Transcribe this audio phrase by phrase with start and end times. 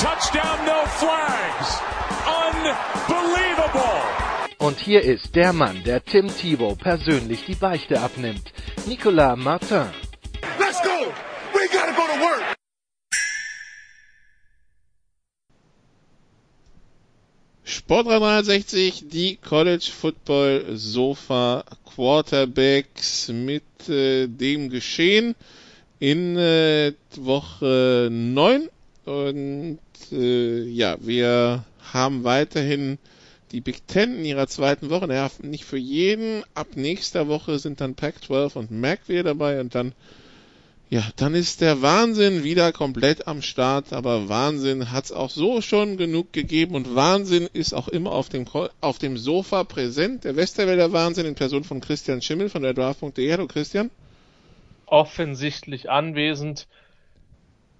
[0.00, 1.78] touchdown, no flags.
[2.26, 4.00] Unbelievable.
[4.58, 8.52] Und hier ist der Mann, der Tim Thibault persönlich die Beichte abnimmt.
[8.86, 9.90] Nicolas Martin.
[10.58, 11.12] Let's go.
[11.52, 12.56] We gotta go to work.
[17.64, 25.34] Sport 360, die College Football Sofa Quarterbacks mit äh, dem Geschehen
[25.98, 28.68] in äh, Woche 9.
[29.04, 29.78] Und
[30.12, 32.98] äh, ja, wir haben weiterhin
[33.52, 35.08] die Big Ten in ihrer zweiten Woche.
[35.08, 36.44] Naja, nicht für jeden.
[36.54, 39.92] Ab nächster Woche sind dann Pac-12 und MAC wieder dabei und dann
[40.90, 45.96] ja, dann ist der Wahnsinn wieder komplett am Start, aber Wahnsinn hat's auch so schon
[45.96, 48.44] genug gegeben und Wahnsinn ist auch immer auf dem,
[48.80, 50.24] auf dem Sofa präsent.
[50.24, 53.30] Der Westerwälder Wahnsinn in Person von Christian Schimmel von der Draft.de.
[53.30, 53.88] Hallo Christian.
[54.86, 56.66] Offensichtlich anwesend.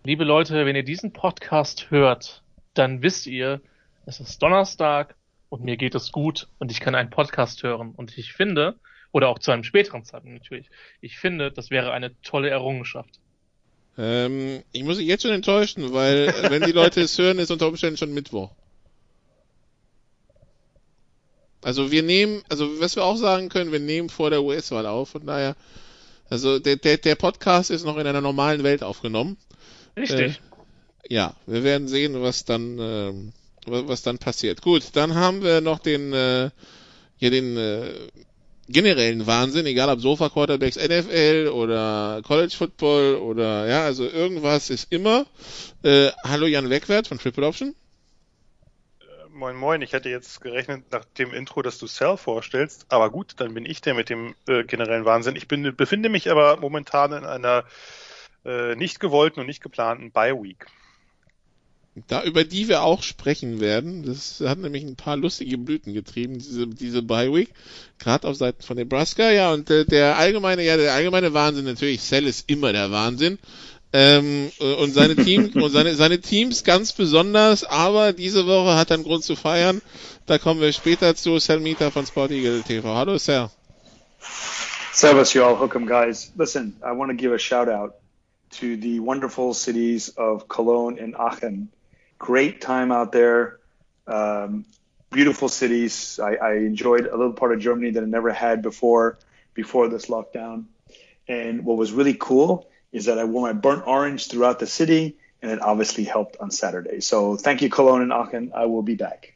[0.03, 3.61] Liebe Leute, wenn ihr diesen Podcast hört, dann wisst ihr,
[4.07, 5.15] es ist Donnerstag
[5.51, 8.77] und mir geht es gut und ich kann einen Podcast hören und ich finde,
[9.13, 10.71] oder auch zu einem späteren Zeitpunkt natürlich.
[11.03, 13.21] Ich finde, das wäre eine tolle Errungenschaft.
[13.99, 17.69] Ähm, ich muss dich jetzt schon enttäuschen, weil wenn die Leute es hören, ist unter
[17.69, 18.53] Umständen schon Mittwoch.
[21.61, 25.11] Also wir nehmen, also was wir auch sagen können, wir nehmen vor der US-Wahl auf,
[25.11, 25.57] von daher,
[26.31, 29.37] also der, der, der Podcast ist noch in einer normalen Welt aufgenommen.
[29.97, 30.41] Richtig.
[31.03, 33.13] Äh, ja, wir werden sehen, was dann, äh,
[33.67, 34.63] was dann passiert.
[34.63, 36.51] Gut, dann haben wir noch den, äh,
[37.17, 37.91] hier den äh,
[38.69, 44.93] generellen Wahnsinn, egal ob Sofa Quarterbacks NFL oder College Football oder ja, also irgendwas ist
[44.93, 45.27] immer.
[45.83, 47.75] Äh, hallo Jan Wegwert von Triple Option.
[49.33, 53.35] Moin Moin, ich hätte jetzt gerechnet nach dem Intro, dass du Cell vorstellst, aber gut,
[53.39, 55.35] dann bin ich der mit dem äh, generellen Wahnsinn.
[55.35, 57.65] Ich bin, befinde mich aber momentan in einer
[58.45, 60.67] äh, nicht gewollten und nicht geplanten Bye Week
[62.07, 64.05] da über die wir auch sprechen werden.
[64.05, 67.51] Das hat nämlich ein paar lustige Blüten getrieben, diese, diese Bye Week,
[67.99, 69.31] gerade auf Seiten von Nebraska.
[69.31, 73.39] Ja, und äh, der allgemeine, ja, der allgemeine Wahnsinn natürlich, Cell ist immer der Wahnsinn.
[73.93, 78.95] Ähm, und seine Team und seine, seine Teams ganz besonders, aber diese Woche hat er
[78.95, 79.83] einen Grund zu feiern.
[80.27, 81.39] Da kommen wir später zu.
[81.39, 82.95] Cell Mieter von Sport Eagle TV.
[82.95, 83.51] Hallo Cell.
[84.93, 86.31] Servus, you all hook'em guys.
[86.37, 88.00] Listen, I want to give a shout out
[88.51, 91.71] to the wonderful cities of Cologne and Aachen.
[92.21, 93.59] great time out there.
[94.07, 94.65] Um,
[95.11, 96.21] beautiful cities.
[96.23, 99.19] I, I, enjoyed a little part of Germany that I never had before
[99.55, 100.67] before this lockdown.
[101.27, 105.17] And what was really cool is that I wore my burnt orange throughout the city,
[105.43, 107.01] and it obviously helped on Saturday.
[107.01, 108.53] So thank you, Cologne and Aachen.
[108.55, 109.35] I will be back.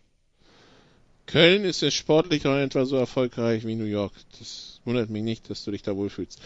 [1.26, 4.12] Köln ist ja sportlich auch etwa so erfolgreich wie New York.
[4.38, 6.38] Das wundert mich nicht, dass du dich da wohlfühlst.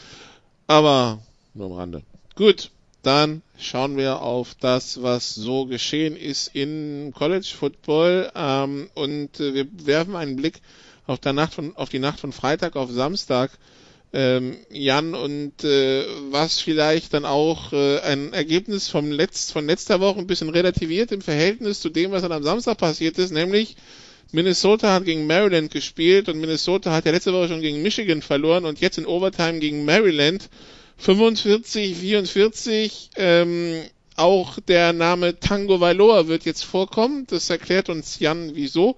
[0.69, 1.19] Aber
[1.55, 2.03] nur am Rande.
[2.39, 2.71] Gut,
[3.03, 9.55] dann schauen wir auf das, was so geschehen ist in College Football ähm, und äh,
[9.55, 10.61] wir werfen einen Blick
[11.09, 13.51] auf, der Nacht von, auf die Nacht von Freitag auf Samstag.
[14.13, 19.99] Ähm, Jan, und äh, was vielleicht dann auch äh, ein Ergebnis vom Letz, von letzter
[19.99, 23.75] Woche ein bisschen relativiert im Verhältnis zu dem, was dann am Samstag passiert ist, nämlich
[24.31, 28.65] Minnesota hat gegen Maryland gespielt und Minnesota hat ja letzte Woche schon gegen Michigan verloren
[28.65, 30.49] und jetzt in Overtime gegen Maryland
[30.99, 33.83] 45, 44, ähm,
[34.17, 37.27] auch der Name Tango Valoa wird jetzt vorkommen.
[37.29, 38.97] Das erklärt uns Jan wieso.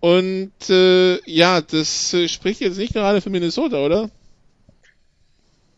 [0.00, 4.10] Und äh, ja, das äh, spricht jetzt nicht gerade für Minnesota, oder?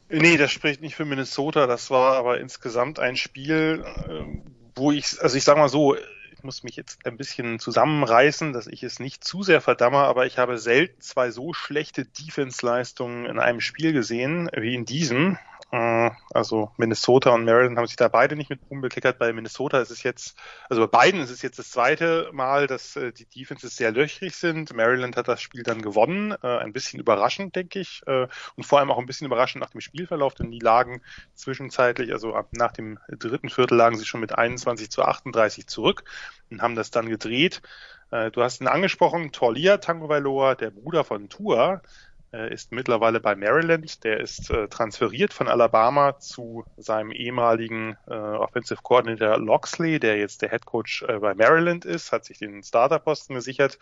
[0.09, 1.67] Nee, das spricht nicht für Minnesota.
[1.67, 4.41] Das war aber insgesamt ein Spiel, äh,
[4.77, 8.67] wo ich, also ich sag mal so, ich muss mich jetzt ein bisschen zusammenreißen, dass
[8.67, 13.39] ich es nicht zu sehr verdamme, aber ich habe selten zwei so schlechte Defense-Leistungen in
[13.39, 15.37] einem Spiel gesehen wie in diesem.
[15.75, 19.19] Äh, also Minnesota und Maryland haben sich da beide nicht mit Ruhm bekleckert.
[19.19, 20.39] Bei Minnesota ist es jetzt,
[20.69, 24.37] also bei beiden ist es jetzt das zweite Mal, dass äh, die Defenses sehr löchrig
[24.37, 24.73] sind.
[24.73, 28.79] Maryland hat das Spiel dann gewonnen, äh, ein bisschen überraschend, denke ich, äh, und vor
[28.79, 31.03] allem auch ein bisschen überraschend nach dem Spielverlauf, denn die lagen
[31.35, 36.05] zwischenzeitlich, also ab nach dem dritten Viertel lagen sie schon mit 21 zu 38 zurück
[36.53, 37.63] und haben das dann gedreht.
[38.13, 41.83] Äh, du hast ihn angesprochen, Torlia Tangovailoa, der Bruder von Tua,
[42.53, 44.05] ist mittlerweile bei Maryland.
[44.05, 50.43] Der ist äh, transferiert von Alabama zu seinem ehemaligen äh, Offensive Coordinator Loxley, der jetzt
[50.43, 53.79] der Head Coach äh, bei Maryland ist, hat sich den Starterposten gesichert,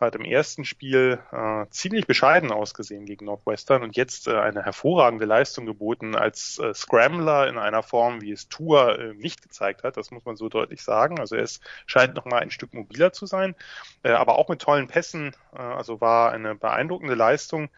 [0.00, 5.24] hat im ersten Spiel äh, ziemlich bescheiden ausgesehen gegen Northwestern und jetzt äh, eine hervorragende
[5.24, 9.96] Leistung geboten als äh, Scrambler in einer Form, wie es Tour äh, nicht gezeigt hat.
[9.96, 11.18] Das muss man so deutlich sagen.
[11.18, 13.54] Also er ist, scheint noch mal ein Stück mobiler zu sein,
[14.02, 15.34] äh, aber auch mit tollen Pässen.
[15.54, 17.68] Äh, also war eine beeindruckende Leistung.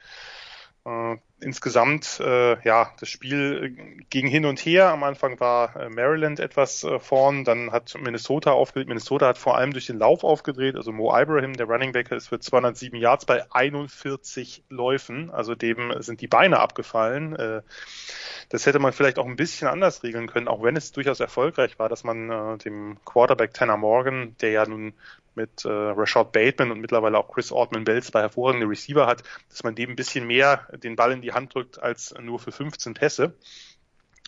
[0.86, 4.90] Äh, insgesamt, äh, ja, das Spiel äh, ging hin und her.
[4.90, 8.88] Am Anfang war äh, Maryland etwas äh, vorn, dann hat Minnesota aufgedreht.
[8.88, 10.76] Minnesota hat vor allem durch den Lauf aufgedreht.
[10.76, 15.30] Also Mo Ibrahim, der Running Back, ist für 207 Yards bei 41 Läufen.
[15.30, 17.34] Also dem sind die Beine abgefallen.
[17.36, 17.62] Äh,
[18.50, 21.78] das hätte man vielleicht auch ein bisschen anders regeln können, auch wenn es durchaus erfolgreich
[21.78, 24.92] war, dass man äh, dem Quarterback Tanner Morgan, der ja nun
[25.34, 29.62] mit äh, Rashad Bateman und mittlerweile auch Chris Ortman Bells zwei hervorragende Receiver hat, dass
[29.64, 32.94] man dem ein bisschen mehr den Ball in die Hand drückt als nur für 15
[32.94, 33.34] Pässe.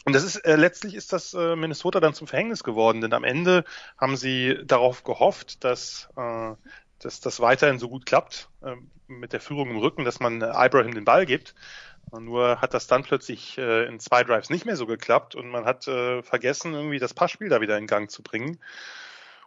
[0.05, 3.25] Und das ist äh, letztlich ist das äh, Minnesota dann zum Verhängnis geworden, denn am
[3.25, 3.65] Ende
[3.99, 6.55] haben sie darauf gehofft, dass äh,
[7.01, 8.77] dass das weiterhin so gut klappt äh,
[9.07, 11.55] mit der Führung im Rücken, dass man äh, Ibrahim den Ball gibt.
[12.13, 15.65] Nur hat das dann plötzlich äh, in zwei Drives nicht mehr so geklappt und man
[15.65, 18.59] hat äh, vergessen, irgendwie das Passspiel da wieder in Gang zu bringen.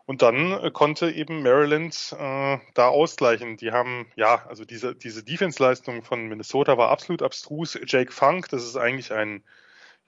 [0.09, 3.57] Und dann äh, konnte eben Maryland äh, da ausgleichen.
[3.57, 7.77] Die haben, ja, also diese, diese Defense-Leistung von Minnesota war absolut abstrus.
[7.85, 9.43] Jake Funk, das ist eigentlich ein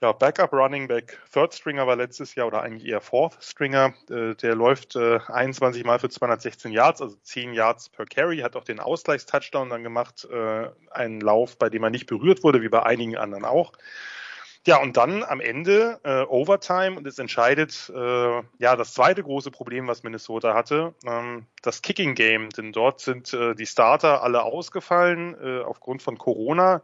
[0.00, 3.94] ja, Backup Running Back, Third Stringer war letztes Jahr oder eigentlich eher Fourth Stringer.
[4.10, 8.56] Äh, der läuft äh, 21 Mal für 216 Yards, also 10 Yards per Carry, hat
[8.56, 12.68] auch den Ausgleichstouchdown dann gemacht, äh, einen Lauf, bei dem er nicht berührt wurde, wie
[12.68, 13.72] bei einigen anderen auch.
[14.64, 19.50] Ja, und dann am Ende äh, Overtime und es entscheidet äh, ja das zweite große
[19.50, 22.50] Problem, was Minnesota hatte, ähm, das Kicking Game.
[22.50, 26.82] Denn dort sind äh, die Starter alle ausgefallen äh, aufgrund von Corona.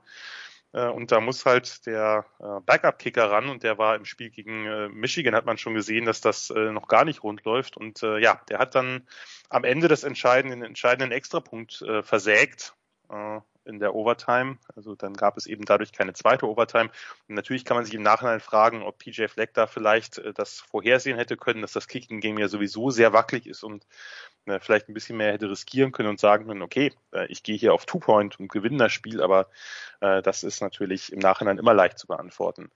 [0.73, 4.67] Äh, und da muss halt der äh, Backup-Kicker ran und der war im Spiel gegen
[4.67, 7.77] äh, Michigan, hat man schon gesehen, dass das äh, noch gar nicht rund läuft.
[7.77, 9.07] Und äh, ja, der hat dann
[9.51, 12.75] am Ende das entscheidenden, den entscheidenden Extrapunkt äh, versägt.
[13.09, 13.39] Äh,
[13.69, 14.59] in der Overtime.
[14.75, 16.91] Also dann gab es eben dadurch keine zweite Overtime.
[17.29, 20.59] Und natürlich kann man sich im Nachhinein fragen, ob PJ Fleck da vielleicht äh, das
[20.59, 23.87] vorhersehen hätte können, dass das Kicking Game ja sowieso sehr wackelig ist und
[24.47, 27.57] äh, vielleicht ein bisschen mehr hätte riskieren können und sagen können, okay, äh, ich gehe
[27.57, 29.49] hier auf Two Point und gewinne das Spiel, aber
[30.01, 32.71] äh, das ist natürlich im Nachhinein immer leicht zu beantworten.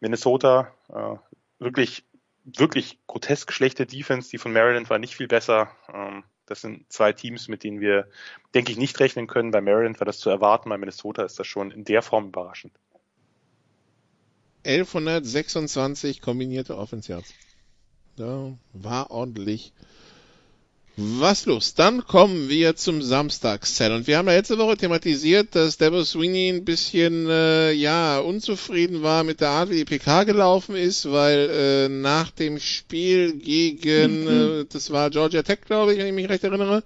[0.00, 1.16] Minnesota äh,
[1.62, 2.04] wirklich
[2.56, 5.70] wirklich grotesk schlechte Defense, die von Maryland war nicht viel besser.
[5.92, 8.08] Ähm, das sind zwei Teams, mit denen wir,
[8.54, 9.50] denke ich, nicht rechnen können.
[9.50, 12.72] Bei Maryland war das zu erwarten, bei Minnesota ist das schon in der Form überraschend.
[14.64, 17.22] 1126 kombinierte Offense.
[18.16, 19.72] Da war ordentlich
[21.00, 21.74] was los?
[21.74, 23.92] Dann kommen wir zum Samstagszell.
[23.92, 29.02] Und wir haben ja letzte Woche thematisiert, dass Debo Sweeney ein bisschen äh, ja unzufrieden
[29.02, 34.24] war mit der Art, wie die PK gelaufen ist, weil äh, nach dem Spiel gegen,
[34.24, 34.28] mhm.
[34.62, 36.82] äh, das war Georgia Tech, glaube ich, wenn ich mich recht erinnere.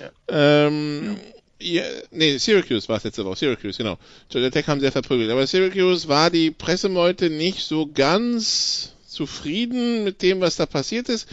[0.00, 0.66] Ja.
[0.66, 1.16] Ähm,
[1.60, 3.36] ja, nee, Syracuse war es letzte Woche.
[3.36, 3.96] Syracuse, genau.
[4.28, 5.30] Georgia Tech haben sehr verprügelt.
[5.30, 11.28] Aber Syracuse war die Pressemeute nicht so ganz zufrieden mit dem, was da passiert ist.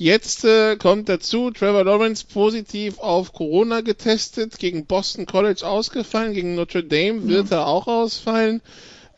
[0.00, 6.54] Jetzt äh, kommt dazu, Trevor Lawrence positiv auf Corona getestet, gegen Boston College ausgefallen, gegen
[6.54, 7.56] Notre Dame wird ja.
[7.56, 8.62] er auch ausfallen.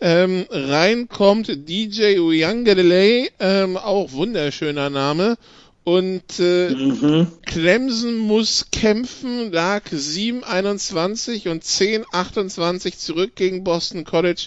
[0.00, 5.36] Ähm, rein kommt DJ Uyangalele, ähm, auch wunderschöner Name.
[5.84, 7.26] Und äh, mhm.
[7.44, 14.46] Clemson muss kämpfen, lag 7-21 und 10-28 zurück gegen Boston College.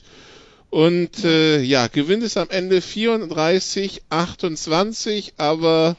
[0.71, 5.95] Und äh, ja, gewinnt es am Ende 34-28, aber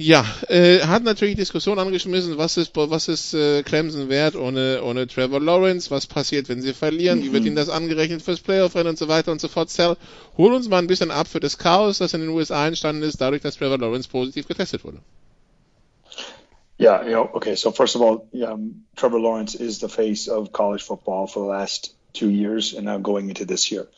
[0.00, 5.08] ja, äh, hat natürlich Diskussion angeschmissen, was ist, was ist äh, Clemson wert ohne, ohne
[5.08, 7.24] Trevor Lawrence, was passiert, wenn sie verlieren, mhm.
[7.24, 9.70] wie wird ihnen das angerechnet fürs Playoff-Rennen und so weiter und so fort.
[9.70, 9.96] Sal,
[10.36, 13.20] hol uns mal ein bisschen ab für das Chaos, das in den USA entstanden ist,
[13.20, 15.00] dadurch, dass Trevor Lawrence positiv getestet wurde.
[16.80, 20.52] Yeah, you know, okay, so first of all, um, Trevor Lawrence is the face of
[20.52, 23.88] college football for the last two years and now going into this year.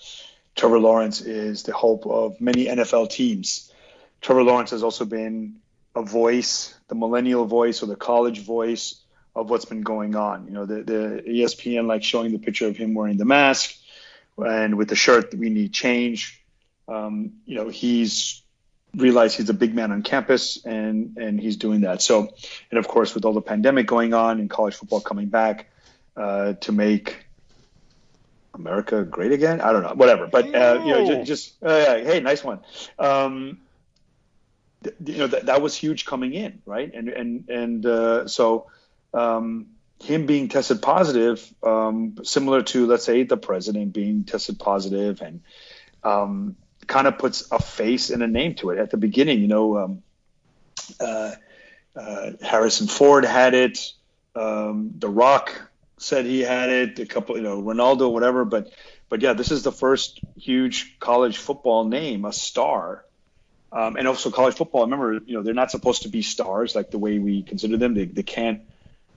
[0.56, 3.70] Trevor Lawrence is the hope of many NFL teams.
[4.22, 5.59] Trevor Lawrence has also been
[5.94, 8.96] a voice, the millennial voice or the college voice
[9.34, 10.46] of what's been going on.
[10.46, 13.76] You know, the, the ESPN like showing the picture of him wearing the mask
[14.38, 16.42] and with the shirt, we need change.
[16.88, 18.42] Um, you know, he's
[18.94, 22.02] realized he's a big man on campus and, and he's doing that.
[22.02, 22.34] So,
[22.70, 25.70] and of course, with all the pandemic going on and college football coming back
[26.16, 27.24] uh, to make
[28.54, 30.26] America great again, I don't know, whatever.
[30.26, 32.60] But, uh, you know, just, just uh, hey, nice one.
[32.98, 33.58] Um,
[35.04, 36.92] you know that that was huge coming in, right?
[36.92, 38.66] And and and uh, so
[39.12, 39.66] um,
[40.02, 45.42] him being tested positive, um, similar to let's say the president being tested positive, and
[46.02, 46.56] um,
[46.86, 48.78] kind of puts a face and a name to it.
[48.78, 50.02] At the beginning, you know, um,
[50.98, 51.32] uh,
[51.94, 53.92] uh, Harrison Ford had it.
[54.34, 56.98] Um, the Rock said he had it.
[56.98, 58.44] A couple, you know, Ronaldo, whatever.
[58.44, 58.72] But,
[59.08, 63.04] but yeah, this is the first huge college football name, a star.
[63.72, 64.80] Um, and also college football.
[64.80, 67.76] I Remember, you know, they're not supposed to be stars like the way we consider
[67.76, 67.94] them.
[67.94, 68.62] They, they can't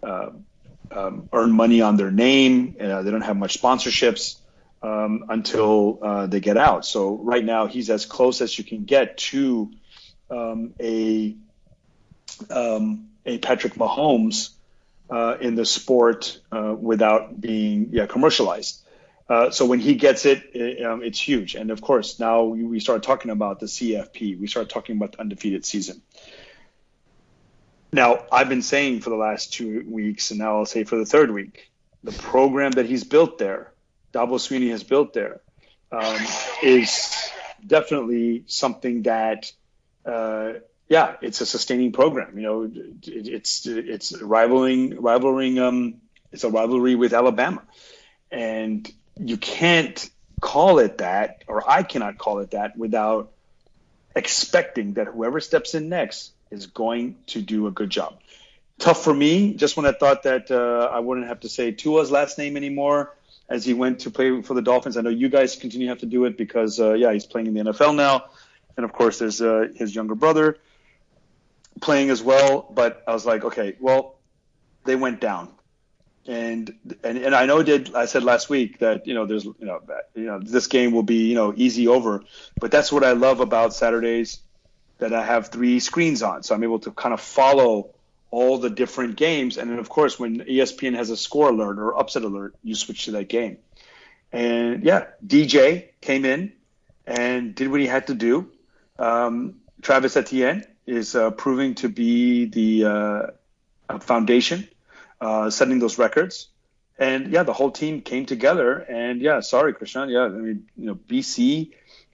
[0.04, 0.30] uh,
[0.92, 2.76] um, earn money on their name.
[2.80, 4.38] Uh, they don't have much sponsorships
[4.84, 6.86] um, until uh, they get out.
[6.86, 9.72] So right now, he's as close as you can get to
[10.30, 11.36] um, a
[12.50, 14.50] um, a Patrick Mahomes
[15.10, 18.83] uh, in the sport uh, without being yeah commercialized.
[19.30, 21.56] Uh, so when he gets it, it um, it's huge.
[21.56, 24.40] And of course, now we start talking about the CFP.
[24.40, 26.02] We start talking about the undefeated season.
[27.92, 31.06] Now, I've been saying for the last two weeks, and now I'll say for the
[31.06, 31.72] third week,
[32.04, 33.72] the program that he's built there,
[34.14, 35.42] Dabo Sweeney has built there,
[35.92, 36.20] um,
[36.64, 37.16] is
[37.66, 39.52] definitely something that
[40.06, 40.54] uh,
[40.90, 42.38] yeah, it's a sustaining program.
[42.38, 46.02] You know, it, it's it's rivaling rivaling um,
[46.32, 47.62] it's a rivalry with Alabama,
[48.32, 50.10] and you can't
[50.42, 53.32] call it that, or I cannot call it that without
[54.16, 58.20] expecting that whoever steps in next is going to do a good job.
[58.80, 62.12] Tough for me, just when I thought that uh, I wouldn't have to say Tua's
[62.12, 63.16] last name anymore
[63.50, 64.98] as he went to play for the Dolphins.
[64.98, 67.48] I know you guys continue to have to do it because, uh, yeah, he's playing
[67.48, 68.26] in the NFL now.
[68.76, 70.58] And of course, there's uh, his younger brother
[71.82, 72.68] playing as well.
[72.74, 74.16] But I was like, okay, well,
[74.86, 75.50] they went down,
[76.28, 79.56] and and and I know did I said last week that you know there's you
[79.60, 79.82] know
[80.16, 82.24] you know this game will be you know easy over,
[82.60, 84.40] but that's what I love about Saturdays
[85.00, 87.90] that I have three screens on, so I'm able to kind of follow
[88.32, 91.98] all the different games, and then of course when ESPN has a score alert or
[91.98, 93.58] upset alert, you switch to that game.
[94.32, 96.54] And yeah, DJ came in
[97.06, 98.50] and did what he had to do.
[98.98, 102.86] Um, Travis Etienne is uh, proving to be the
[103.90, 104.68] uh, foundation,
[105.24, 106.50] uh, setting those records.
[107.00, 108.78] And yeah, the whole team came together.
[108.80, 110.10] And yeah, sorry, Christian.
[110.10, 111.72] Yeah, I mean, you know, BC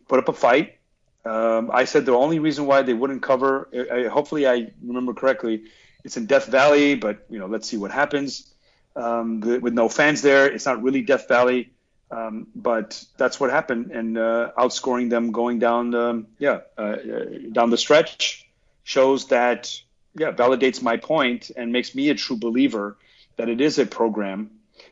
[0.08, 0.78] put up a fight.
[1.26, 5.64] Um, I said the only reason why they wouldn't cover, I, hopefully I remember correctly,
[6.04, 8.54] it's in Death Valley, but you know, let's see what happens.
[8.96, 11.72] Um, the, with no fans there, it's not really Death Valley.
[12.12, 17.26] Um, but that's what happened, and uh, outscoring them going down, the, yeah, uh, uh,
[17.52, 18.50] down the stretch
[18.84, 19.80] shows that,
[20.20, 22.98] yeah, validates my point and makes me a true believer
[23.38, 24.52] that it is a program.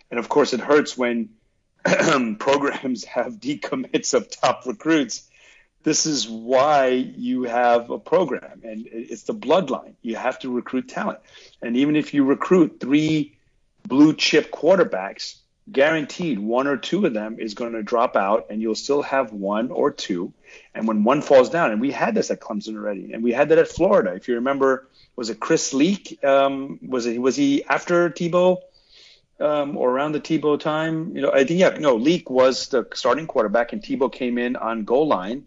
[0.09, 1.29] And of course, it hurts when
[2.39, 5.29] programs have decommits of top recruits.
[5.83, 9.93] This is why you have a program, and it's the bloodline.
[10.01, 11.19] You have to recruit talent,
[11.61, 13.37] and even if you recruit three
[13.85, 15.37] blue chip quarterbacks
[15.71, 19.33] guaranteed one or two of them is going to drop out and you'll still have
[19.33, 20.31] one or two
[20.73, 23.49] and when one falls down and we had this at clemson already and we had
[23.49, 27.65] that at florida if you remember was it chris leak um, was it was he
[27.65, 28.57] after tebow
[29.41, 32.87] um, or around the tebow time you know i think yeah no leak was the
[32.93, 35.45] starting quarterback and tebow came in on goal line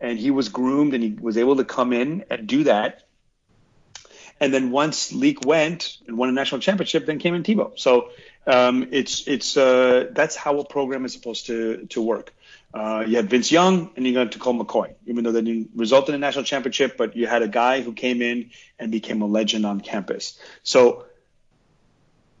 [0.00, 3.04] and he was groomed and he was able to come in and do that
[4.42, 7.78] and then once Leak went and won a national championship, then came in Tebow.
[7.78, 8.10] So
[8.44, 12.34] um, it's it's uh, that's how a program is supposed to to work.
[12.74, 16.08] Uh, you had Vince Young and you got Colt McCoy, even though they didn't result
[16.08, 19.26] in a national championship, but you had a guy who came in and became a
[19.26, 20.38] legend on campus.
[20.62, 21.04] So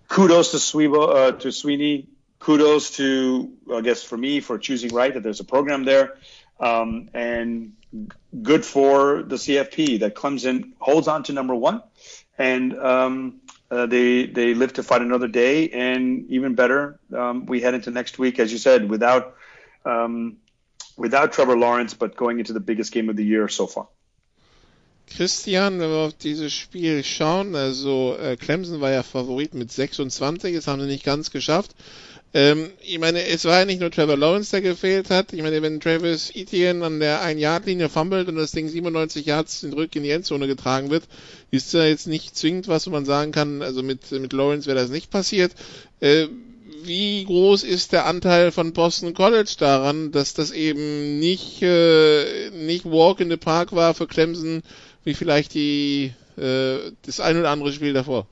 [0.08, 2.08] kudos to Swebo, uh, to Sweeney.
[2.38, 6.18] Kudos to, I guess, for me for choosing right that there's a program there,
[6.58, 7.74] um, and
[8.42, 11.84] good for the CFP that Clemson holds on to number one,
[12.36, 17.60] and um, uh, they they live to fight another day, and even better, um, we
[17.60, 19.36] head into next week, as you said, without
[19.84, 20.36] um,
[20.96, 23.88] without Trevor Lawrence, but going into the biggest game of the year so far.
[25.16, 30.54] Christian, wenn wir auf dieses Spiel schauen, also äh, Clemson war ja Favorit mit 26,
[30.54, 31.74] das haben sie nicht ganz geschafft.
[32.34, 35.34] Ähm, ich meine, es war ja nicht nur Trevor Lawrence, der gefehlt hat.
[35.34, 39.94] Ich meine, wenn Travis Etienne an der Ein-Yard-Linie fummelt und das Ding 97 Yards zurück
[39.96, 41.04] in die Endzone getragen wird,
[41.50, 44.88] ist da jetzt nicht zwingend was, man sagen kann, also mit, mit Lawrence wäre das
[44.88, 45.52] nicht passiert.
[46.00, 46.28] Äh,
[46.84, 52.84] wie groß ist der Anteil von Boston College daran, dass das eben nicht, äh, nicht
[52.84, 54.62] Walk in the Park war für Clemson,
[55.04, 58.26] wie vielleicht die, äh, das ein oder andere Spiel davor?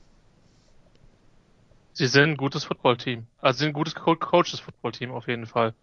[1.93, 3.25] Sie sind ein gutes Footballteam.
[3.39, 5.73] Also sie sind ein gutes Co Coaches Footballteam auf jeden Fall.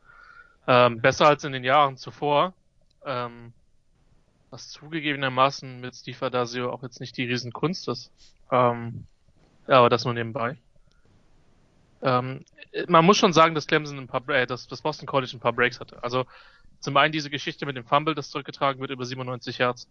[0.66, 2.54] Ähm, besser als in den Jahren zuvor.
[3.04, 3.52] Ähm,
[4.50, 8.10] was zugegebenermaßen mit Steve Adazio auch jetzt nicht die Riesenkunst ist.
[8.50, 9.04] Ähm,
[9.66, 10.56] ja, aber das nur nebenbei.
[12.02, 12.44] Ähm,
[12.86, 15.52] man muss schon sagen, dass Clemson ein paar, äh, dass das Boston College ein paar
[15.52, 16.02] Breaks hatte.
[16.02, 16.26] Also
[16.80, 19.88] zum einen diese Geschichte mit dem Fumble, das zurückgetragen wird über 97 Yards.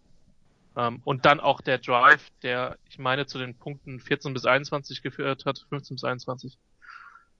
[0.76, 5.02] Ähm, und dann auch der Drive, der, ich meine, zu den Punkten 14 bis 21
[5.02, 6.58] geführt hat, 15 bis 21,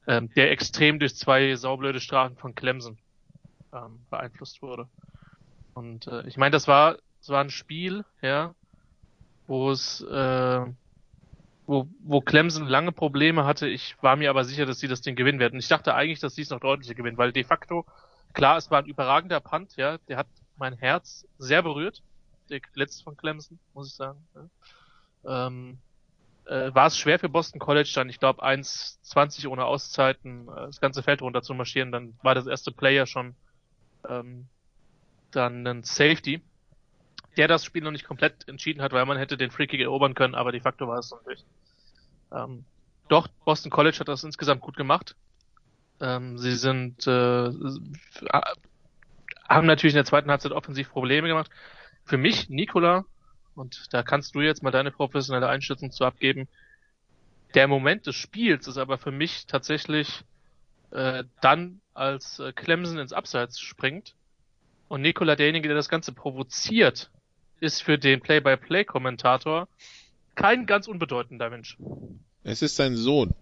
[0.07, 2.99] ähm, der extrem durch zwei saublöde Strafen von Clemson
[3.73, 4.89] ähm, beeinflusst wurde.
[5.75, 8.55] Und äh, ich meine, das war, das war ein Spiel, ja,
[9.47, 10.67] wo es, äh,
[11.69, 13.69] wo, wo Clemson lange Probleme hatte.
[13.69, 15.59] Ich war mir aber sicher, dass sie das Ding gewinnen werden.
[15.59, 17.85] Ich dachte eigentlich, dass sie es noch deutlicher gewinnen, weil de facto,
[18.33, 22.03] klar, es war ein überragender Punt, ja, der hat mein Herz sehr berührt.
[22.49, 24.19] Der letzte von Clemson, muss ich sagen.
[24.35, 25.47] Ja.
[25.47, 25.77] Ähm,
[26.47, 30.81] äh, war es schwer für Boston College dann, ich glaube, 1,20 ohne Auszeiten, äh, das
[30.81, 31.93] ganze Feld runter zu marschieren.
[31.93, 33.35] Dann war das erste Player schon
[34.09, 34.47] ähm,
[35.33, 36.41] dann ein Safety,
[37.37, 40.35] der das Spiel noch nicht komplett entschieden hat, weil man hätte den Freakick erobern können,
[40.35, 41.45] aber de facto war es noch nicht.
[42.33, 42.65] Ähm,
[43.09, 45.17] doch, Boston College hat das insgesamt gut gemacht.
[46.01, 47.51] Ähm, sie sind äh,
[49.49, 51.51] haben natürlich in der zweiten Halbzeit offensiv Probleme gemacht.
[52.05, 53.05] Für mich, Nikola,
[53.55, 56.49] und da kannst du jetzt mal deine professionelle Einschätzung zu abgeben.
[57.55, 60.25] Der Moment des Spiels ist aber für mich tatsächlich
[60.91, 64.15] äh, dann, als äh, Clemson ins Abseits springt
[64.89, 67.11] und Nikola derjenige, der das Ganze provoziert,
[67.61, 69.67] ist für den Play-by-Play-Kommentator
[70.39, 71.77] kein ganz unbedeutender Mensch.
[72.45, 73.35] Es ist sein Sohn.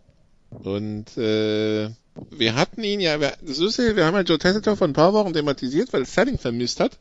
[0.50, 1.90] Und äh,
[2.30, 4.94] wir hatten ihn ja, wir, das ist ja, wir haben ja Joe Tessiter vor ein
[4.94, 6.98] paar Wochen thematisiert, weil Selling vermisst hat.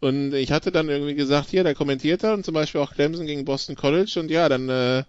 [0.00, 3.26] Und ich hatte dann irgendwie gesagt, hier, der kommentiert er und zum Beispiel auch Clemson
[3.26, 5.04] gegen Boston College und ja, dann äh,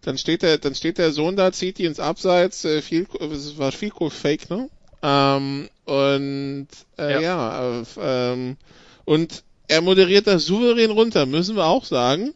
[0.00, 3.58] dann steht der dann steht der Sohn da, zieht die ins Abseits, äh, viel es
[3.58, 4.68] war viel Fake, ne?
[5.02, 6.68] Ähm, und
[6.98, 8.56] äh, ja, ja äh, ähm,
[9.04, 12.32] und er moderiert das souverän runter, müssen wir auch sagen.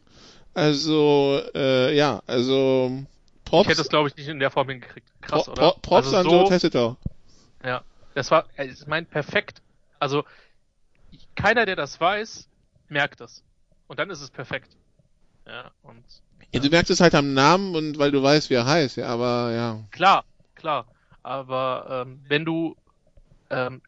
[0.55, 3.05] Also äh, ja, also
[3.45, 3.63] Props.
[3.63, 5.07] Ich hätte das glaube ich nicht in der Form hingekriegt.
[5.23, 5.71] Krass, Pro, oder?
[5.83, 6.97] Props also an so, Joe Tessiter.
[7.65, 7.83] Ja,
[8.15, 9.63] das war, ich meine, perfekt.
[9.99, 10.25] Also
[11.35, 12.49] keiner, der das weiß,
[12.89, 13.43] merkt das.
[13.87, 14.77] Und dann ist es perfekt.
[15.47, 16.05] Ja, und.
[16.53, 19.07] Ja, du merkst es halt am Namen und weil du weißt, wie er heißt, ja,
[19.07, 19.85] aber ja.
[19.91, 20.87] Klar, klar.
[21.23, 22.77] Aber ähm, wenn du
[23.49, 23.81] ähm,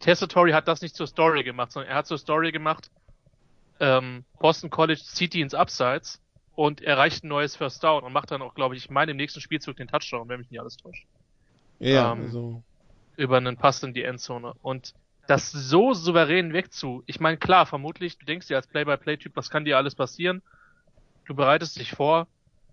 [0.00, 2.90] Tessitory hat das nicht zur Story gemacht, sondern er hat zur Story gemacht,
[3.80, 6.20] ähm, Boston College zieht die ins Abseits
[6.54, 9.16] und erreicht ein neues First Down und macht dann auch, glaube ich, ich meine im
[9.16, 11.06] nächsten Spielzug den Touchdown, wenn mich nicht alles täuscht.
[11.78, 12.62] Ja, ähm, also.
[13.16, 14.54] Über einen Pass in die Endzone.
[14.62, 14.94] Und
[15.28, 17.02] das so souverän wegzu.
[17.06, 20.42] Ich meine, klar, vermutlich, du denkst dir als Play-by-Play-Typ, was kann dir alles passieren?
[21.26, 22.26] Du bereitest dich vor,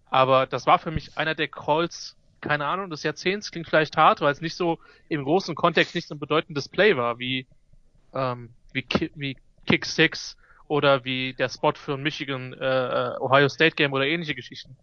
[0.09, 4.21] aber das war für mich einer der Calls, keine Ahnung, des Jahrzehnts, klingt vielleicht hart,
[4.21, 7.45] weil es nicht so im großen Kontext nicht so ein bedeutendes Play war, wie,
[8.13, 10.37] ähm, wie, Ki wie Kick Six
[10.67, 14.75] oder wie der Spot für ein Michigan äh, äh Ohio State Game oder ähnliche Geschichten.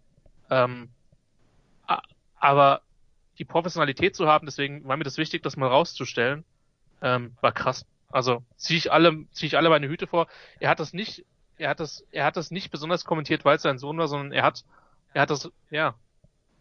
[0.51, 0.91] Ähm,
[2.37, 2.83] aber
[3.39, 6.45] die Professionalität zu haben, deswegen war mir das wichtig, das mal rauszustellen
[7.03, 7.85] ähm, war krass.
[8.11, 10.29] Also ziehe ich alle, ziehe ich alle meine Hüte vor.
[10.61, 11.25] Er hat das nicht,
[11.59, 14.33] er hat das, er hat das nicht besonders kommentiert, weil es sein Sohn war, sondern
[14.33, 14.65] er hat,
[15.13, 15.95] er hat das, ja,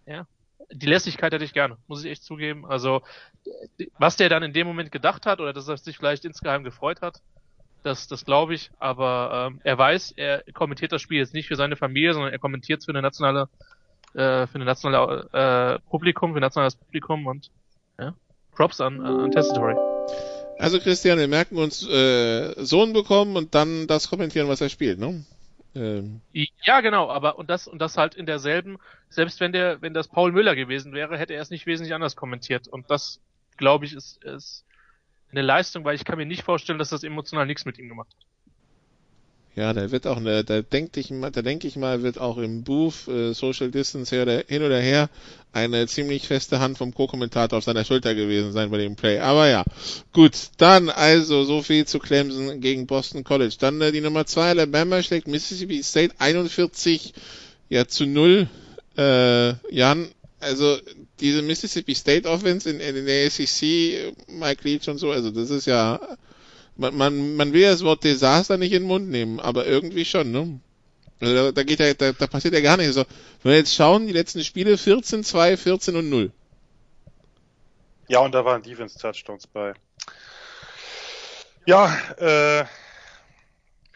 [0.05, 0.27] ja.
[0.71, 2.65] Die Lässigkeit hätte ich gerne, muss ich echt zugeben.
[2.65, 3.01] Also
[3.97, 7.01] was der dann in dem Moment gedacht hat oder dass er sich vielleicht insgeheim gefreut
[7.01, 7.21] hat,
[7.83, 8.71] das, das glaube ich.
[8.79, 12.39] Aber ähm, er weiß, er kommentiert das Spiel jetzt nicht für seine Familie, sondern er
[12.39, 13.49] kommentiert es für eine nationale,
[14.13, 17.49] äh, für eine nationale äh, Publikum, für ein nationales Publikum und
[17.99, 18.13] ja,
[18.55, 19.75] Props an, an Tessitory.
[20.59, 24.99] Also Christian, wir merken uns äh, Sohn bekommen und dann das kommentieren, was er spielt,
[24.99, 25.25] ne?
[25.73, 26.21] Ähm.
[26.63, 28.77] Ja, genau, aber und das und das halt in derselben,
[29.09, 32.15] selbst wenn der, wenn das Paul Müller gewesen wäre, hätte er es nicht wesentlich anders
[32.15, 32.67] kommentiert.
[32.67, 33.21] Und das,
[33.57, 34.65] glaube ich, ist, ist
[35.31, 38.09] eine Leistung, weil ich kann mir nicht vorstellen, dass das emotional nichts mit ihm gemacht
[38.09, 38.25] hat.
[39.53, 42.37] Ja, da wird auch, eine, da denke ich mal, da denke ich mal, wird auch
[42.37, 45.09] im Booth äh, Social Distance her oder, hin oder her
[45.51, 49.19] eine ziemlich feste Hand vom Co-Kommentator auf seiner Schulter gewesen sein bei dem Play.
[49.19, 49.65] Aber ja,
[50.13, 53.55] gut, dann also so viel zu Clemson gegen Boston College.
[53.59, 57.13] Dann äh, die Nummer zwei, Alabama schlägt Mississippi State 41
[57.67, 58.47] ja zu 0.
[58.97, 60.07] Äh, Jan,
[60.39, 60.77] also
[61.21, 65.67] diese Mississippi State Offense in, in der SEC, Mike Leach und so, also das ist
[65.67, 65.99] ja
[66.81, 70.31] man, man, man will das Wort Desaster nicht in den Mund nehmen, aber irgendwie schon,
[70.31, 70.59] ne?
[71.19, 72.97] Also da, da geht ja, da, da passiert ja gar nichts.
[72.97, 73.09] Also,
[73.43, 76.31] wenn wir jetzt schauen, die letzten Spiele 14, 2, 14 und 0.
[78.07, 79.73] Ja, und da waren Defense-Touchdowns bei.
[81.67, 82.65] Ja, äh,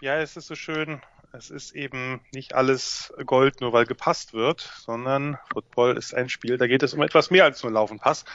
[0.02, 1.02] ja, es ist so schön.
[1.38, 6.58] Es ist eben nicht alles Gold, nur weil gepasst wird, sondern Football ist ein Spiel,
[6.58, 8.26] da geht es um etwas mehr als nur Laufen Pass.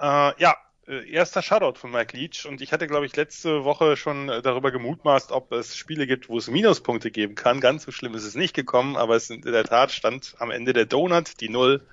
[0.00, 0.56] Äh, ja,
[0.88, 4.40] äh, erster Shoutout von Mike Leach und ich hatte, glaube ich, letzte Woche schon äh,
[4.40, 7.60] darüber gemutmaßt, ob es Spiele gibt, wo es Minuspunkte geben kann.
[7.60, 10.72] Ganz so schlimm ist es nicht gekommen, aber es in der Tat stand am Ende
[10.72, 11.82] der Donut die Null.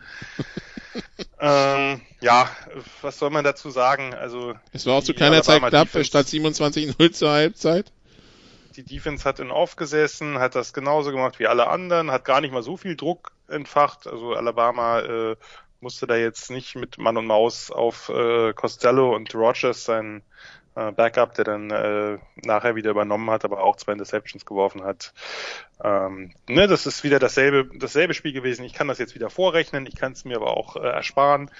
[1.39, 2.49] Ähm, ja,
[3.01, 4.13] was soll man dazu sagen?
[4.13, 7.91] Also es war auch zu keiner Zeit knapp, statt 27-0 zur Halbzeit.
[8.73, 12.41] Die Defense hat in Off gesessen, hat das genauso gemacht wie alle anderen, hat gar
[12.41, 14.07] nicht mal so viel Druck entfacht.
[14.07, 15.35] Also Alabama äh,
[15.79, 20.23] musste da jetzt nicht mit Mann und Maus auf äh, Costello und Rogers sein
[20.75, 25.13] äh, Backup, der dann äh, nachher wieder übernommen hat, aber auch zwei Interceptions geworfen hat.
[25.83, 28.65] Ähm, ne, das ist wieder dasselbe, dasselbe Spiel gewesen.
[28.65, 31.51] Ich kann das jetzt wieder vorrechnen, ich kann es mir aber auch äh, ersparen.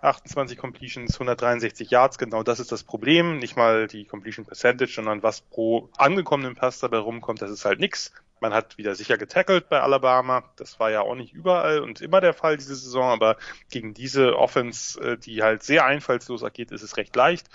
[0.00, 3.38] 28 Completions, 163 Yards, genau das ist das Problem.
[3.38, 7.80] Nicht mal die Completion Percentage, sondern was pro angekommenen Pass dabei rumkommt, das ist halt
[7.80, 8.12] nix.
[8.42, 10.42] Man hat wieder sicher getackelt bei Alabama.
[10.56, 13.36] Das war ja auch nicht überall und immer der Fall diese Saison, aber
[13.70, 17.48] gegen diese Offense, äh, die halt sehr einfallslos agiert, ist es recht leicht.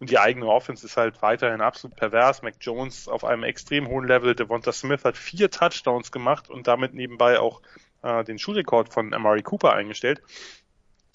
[0.00, 2.40] Und die eigene Offense ist halt weiterhin absolut pervers.
[2.42, 4.34] Mac Jones auf einem extrem hohen Level.
[4.34, 7.60] Devonta Smith hat vier Touchdowns gemacht und damit nebenbei auch
[8.02, 10.22] äh, den Schulrekord von Amari Cooper eingestellt.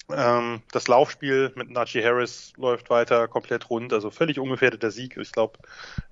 [0.08, 5.16] Ähm, das Laufspiel mit Najee Harris läuft weiter komplett rund, also völlig ungefährdeter Sieg.
[5.16, 5.58] Ich glaube,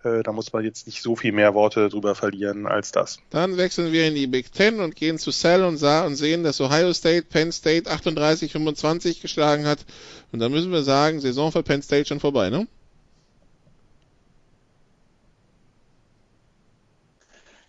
[0.03, 3.19] äh, da muss man jetzt nicht so viel mehr Worte drüber verlieren als das.
[3.31, 6.43] Dann wechseln wir in die Big Ten und gehen zu Cell und, sah und sehen,
[6.43, 9.87] dass Ohio State Penn State 38-25 geschlagen hat.
[10.33, 12.67] Und da müssen wir sagen, Saison für Penn State schon vorbei, ne?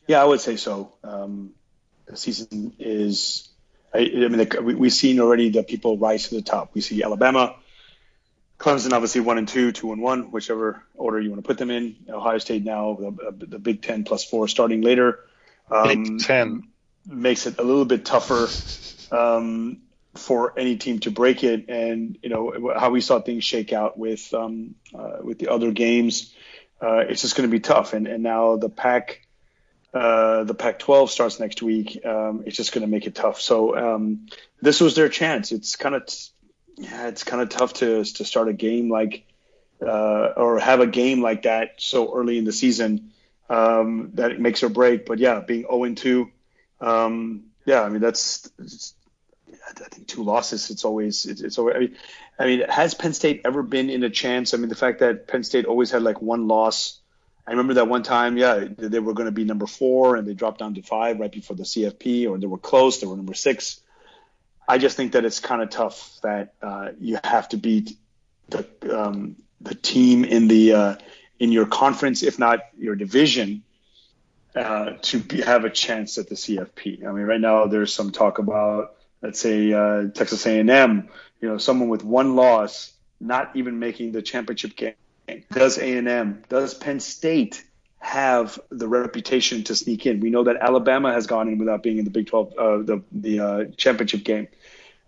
[0.08, 0.92] Yeah, I would say so.
[1.04, 1.54] Um,
[2.08, 3.50] the season is,
[3.96, 6.72] I, I mean, the, we, we've seen already that people rise to the top.
[6.74, 7.56] We see Alabama,
[8.60, 11.72] Clemson, obviously one and two, two and one, whichever order you want to put them
[11.72, 11.96] in.
[12.10, 15.20] Ohio State now, the, the Big Ten plus four starting later.
[15.72, 16.68] Um, Big Ten.
[17.06, 18.48] makes it a little bit tougher
[19.12, 19.80] um,
[20.14, 21.70] for any team to break it.
[21.70, 25.72] And you know how we saw things shake out with um, uh, with the other
[25.72, 26.34] games.
[26.82, 27.94] Uh, it's just going to be tough.
[27.94, 29.25] And and now the pack.
[29.96, 32.06] Uh, the Pac-12 starts next week.
[32.06, 33.40] Um, it's just going to make it tough.
[33.40, 34.28] So um,
[34.62, 35.54] this was their chance.
[35.54, 36.32] It's kind of, t-
[36.78, 39.26] yeah, it's kind of tough to to start a game like
[39.82, 43.12] uh, or have a game like that so early in the season
[43.50, 45.06] um, that it makes or break.
[45.06, 46.30] But yeah, being 0 and 2,
[46.82, 50.70] um, yeah, I mean that's, I think two losses.
[50.72, 51.76] It's always it's, it's always.
[51.76, 51.96] I mean,
[52.38, 54.54] I mean, has Penn State ever been in a chance?
[54.54, 57.00] I mean, the fact that Penn State always had like one loss.
[57.48, 60.34] I remember that one time, yeah, they were going to be number four and they
[60.34, 63.00] dropped down to five right before the CFP, or they were close.
[63.00, 63.82] They were number six.
[64.68, 67.96] I just think that it's kind of tough that uh, you have to beat
[68.50, 70.96] the um, the team in the uh,
[71.40, 73.64] in your conference, if not your division,
[74.56, 77.06] uh, to be, have a chance at the CFP.
[77.06, 81.10] I mean, right now there's some talk about, let's say, uh, Texas A&M.
[81.42, 84.94] You know, someone with one loss, not even making the championship game.
[85.52, 87.64] Does A&M, does Penn State
[88.00, 90.20] have the reputation to sneak in?
[90.20, 93.04] We know that Alabama has gone in without being in the Big 12, uh, the
[93.12, 94.48] the uh, championship game.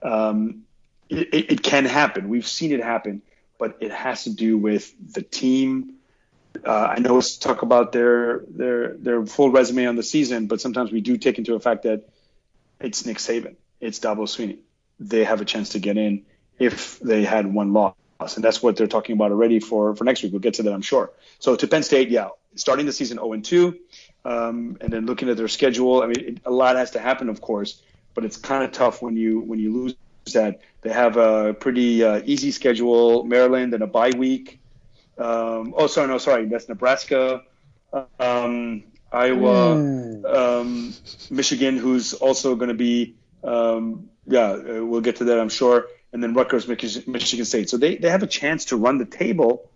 [0.01, 0.63] Um,
[1.09, 2.29] it, it, can happen.
[2.29, 3.21] We've seen it happen,
[3.57, 5.95] but it has to do with the team.
[6.65, 10.59] Uh, I know let's talk about their their their full resume on the season, but
[10.59, 12.09] sometimes we do take into a fact that
[12.79, 14.59] it's Nick Saban, it's Dabo Sweeney.
[14.99, 16.25] They have a chance to get in
[16.59, 20.23] if they had one loss, and that's what they're talking about already for for next
[20.23, 20.31] week.
[20.31, 21.11] We'll get to that, I'm sure.
[21.39, 23.77] So to Penn State, yeah, starting the season 0 and 2,
[24.25, 26.01] um, and then looking at their schedule.
[26.01, 27.81] I mean, it, a lot has to happen, of course,
[28.13, 29.95] but it's kind of tough when you when you lose
[30.33, 30.61] that.
[30.81, 34.59] They have a pretty uh, easy schedule, Maryland, and a bye week.
[35.17, 37.43] Um, oh, sorry, no, sorry, that's Nebraska,
[38.19, 40.93] um, Iowa, um,
[41.31, 45.87] Michigan, who's also going to be, um, yeah, uh, we'll get to that, I'm sure,
[46.13, 47.69] and then Rutgers, Michigan State.
[47.69, 49.69] So they, they have a chance to run the table,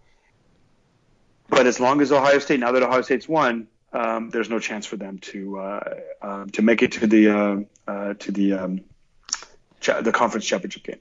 [1.49, 4.85] but as long as Ohio State, now that Ohio State's won, um, there's no chance
[4.85, 7.59] for them to uh, um, to make it to the uh,
[7.91, 8.81] uh, to the um,
[9.81, 10.99] cha- the conference championship game.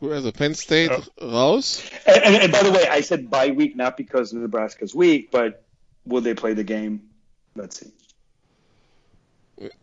[0.00, 1.82] Gut, also Penn State raus.
[2.06, 5.64] And, and, and by the way, I said bye week not because Nebraska's weak, but
[6.06, 7.10] will they play the game?
[7.56, 7.90] Let's see.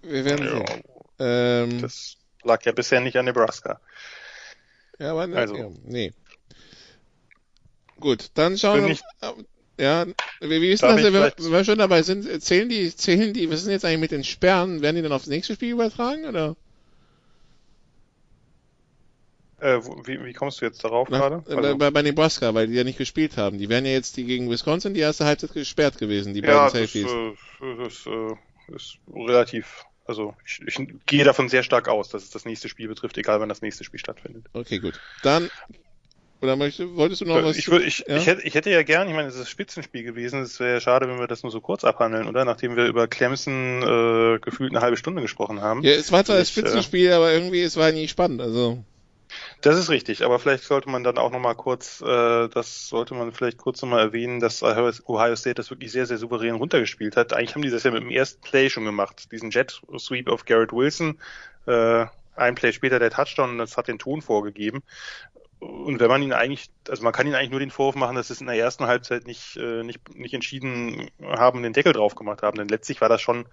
[0.02, 0.66] Wir werden Ja.
[0.66, 0.84] sehen.
[1.20, 3.80] Ähm, Das lag ja bisher nicht an Nebraska.
[5.00, 6.14] ja, aber ne, also- ja, nee.
[8.00, 8.98] Gut, dann schauen wir.
[9.78, 10.06] Ja,
[10.40, 13.50] wie, wie ist das, wenn wir, wenn wir schon dabei sind, zählen die, zählen die,
[13.50, 14.82] was ist denn jetzt eigentlich mit den Sperren?
[14.82, 16.56] Werden die dann aufs nächste Spiel übertragen, oder?
[19.60, 21.44] Äh, wie, wie kommst du jetzt darauf Na, gerade?
[21.48, 23.58] Also, bei, bei Nebraska, weil die ja nicht gespielt haben.
[23.58, 26.64] Die wären ja jetzt die gegen Wisconsin die erste Halbzeit gesperrt gewesen, die beiden ja,
[26.66, 27.12] das, Safeties.
[27.12, 32.30] äh, das äh, ist relativ, also ich, ich gehe davon sehr stark aus, dass es
[32.30, 34.46] das nächste Spiel betrifft, egal wann das nächste Spiel stattfindet.
[34.54, 35.00] Okay, gut.
[35.24, 35.50] Dann
[36.42, 37.58] Oder möchte, wolltest du noch was?
[37.58, 38.18] Ich, ich, ja?
[38.18, 40.42] ich, hätte, ich hätte ja gern, ich meine, es ist Spitzenspiel gewesen.
[40.42, 42.46] Es wäre ja schade, wenn wir das nur so kurz abhandeln, oder?
[42.46, 45.82] Nachdem wir über Clemson äh, gefühlt eine halbe Stunde gesprochen haben.
[45.82, 48.42] Ja, es war zwar das Spitzenspiel, äh, aber irgendwie es war nie spannend.
[48.42, 48.84] Also
[49.62, 53.32] das ist richtig, aber vielleicht sollte man dann auch nochmal kurz, äh, das sollte man
[53.32, 57.34] vielleicht kurz nochmal erwähnen, dass Ohio State das wirklich sehr, sehr souverän runtergespielt hat.
[57.34, 60.46] Eigentlich haben die das ja mit dem ersten Play schon gemacht, diesen Jet Sweep auf
[60.46, 61.20] Garrett Wilson.
[61.66, 64.84] Äh, ein Play später der Touchdown, das hat den Ton vorgegeben.
[65.60, 68.30] Und wenn man ihn eigentlich, also man kann ihn eigentlich nur den Vorwurf machen, dass
[68.30, 72.44] es in der ersten Halbzeit nicht, äh, nicht, nicht entschieden haben, den Deckel drauf gemacht
[72.44, 72.58] haben.
[72.58, 73.46] Denn letztlich war das schon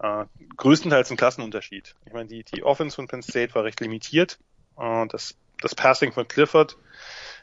[0.00, 0.24] äh,
[0.56, 1.94] größtenteils ein Klassenunterschied.
[2.06, 4.38] Ich meine, die, die Offense von Penn State war recht limitiert.
[4.80, 6.76] Äh, das, das Passing von Clifford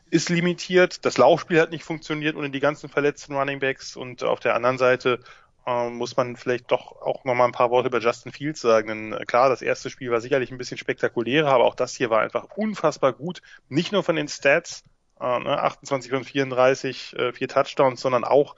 [0.10, 1.06] ist limitiert.
[1.06, 3.95] Das Laufspiel hat nicht funktioniert ohne die ganzen verletzten Running Backs.
[3.95, 5.19] Und auf der anderen Seite
[5.65, 8.88] äh, muss man vielleicht doch auch nochmal ein paar Worte über Justin Fields sagen.
[8.88, 12.10] Denn äh, klar, das erste Spiel war sicherlich ein bisschen spektakulärer, aber auch das hier
[12.10, 13.41] war einfach unfassbar gut.
[13.69, 14.84] Nicht nur von den Stats,
[15.19, 18.56] äh, ne, 28 von 34, äh, vier Touchdowns, sondern auch,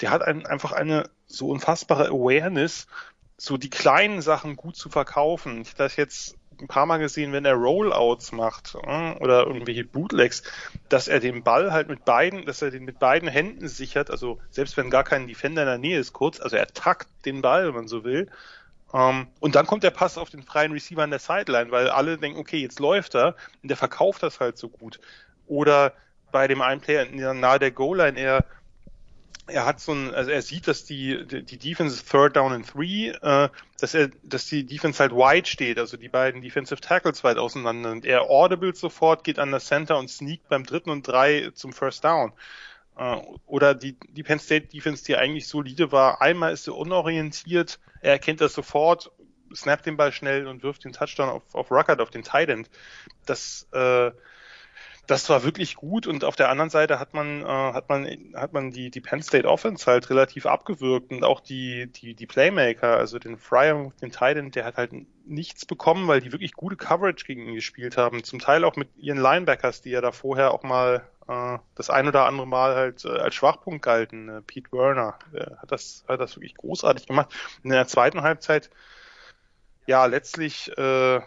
[0.00, 2.88] der hat ein, einfach eine so unfassbare Awareness,
[3.36, 5.60] so die kleinen Sachen gut zu verkaufen.
[5.62, 10.42] Ich das jetzt ein paar Mal gesehen, wenn er Rollouts macht äh, oder irgendwelche Bootlegs,
[10.88, 14.38] dass er den Ball halt mit beiden, dass er den mit beiden Händen sichert, also
[14.50, 17.66] selbst wenn gar kein Defender in der Nähe ist, kurz, also er takt den Ball,
[17.68, 18.28] wenn man so will.
[18.92, 22.18] Ähm, und dann kommt der Pass auf den freien Receiver an der Sideline, weil alle
[22.18, 25.00] denken, okay, jetzt läuft er und der verkauft das halt so gut.
[25.46, 25.92] Oder
[26.30, 28.44] bei dem einen Player nahe der Goal-Line, er
[29.48, 32.68] er hat so ein, also er sieht, dass die, die Defense ist Third Down and
[32.68, 33.48] Three, äh,
[33.80, 37.90] dass er, dass die Defense halt wide steht, also die beiden Defensive Tackles weit auseinander
[37.90, 41.72] und er audible sofort, geht an das Center und sneakt beim dritten und drei zum
[41.72, 42.32] First Down.
[42.96, 47.78] Äh, oder die, die Penn State Defense, die eigentlich solide war, einmal ist sie unorientiert,
[48.00, 49.10] er erkennt das sofort,
[49.54, 52.68] snappt den Ball schnell und wirft den Touchdown auf, auf Ruckert, auf den Tight End.
[53.24, 54.10] Das, äh,
[55.08, 58.52] das war wirklich gut und auf der anderen Seite hat man äh, hat man hat
[58.52, 62.98] man die die Penn State Offense halt relativ abgewürgt und auch die die die Playmaker,
[62.98, 64.92] also den Fryer, den Titan, der hat halt
[65.24, 68.22] nichts bekommen, weil die wirklich gute Coverage gegen ihn gespielt haben.
[68.22, 72.06] Zum Teil auch mit ihren Linebackers, die ja da vorher auch mal äh, das ein
[72.06, 74.28] oder andere Mal halt äh, als Schwachpunkt galten.
[74.28, 77.34] Äh, Pete Werner der hat das hat das wirklich großartig gemacht.
[77.62, 78.68] in der zweiten Halbzeit
[79.86, 81.20] ja letztlich äh,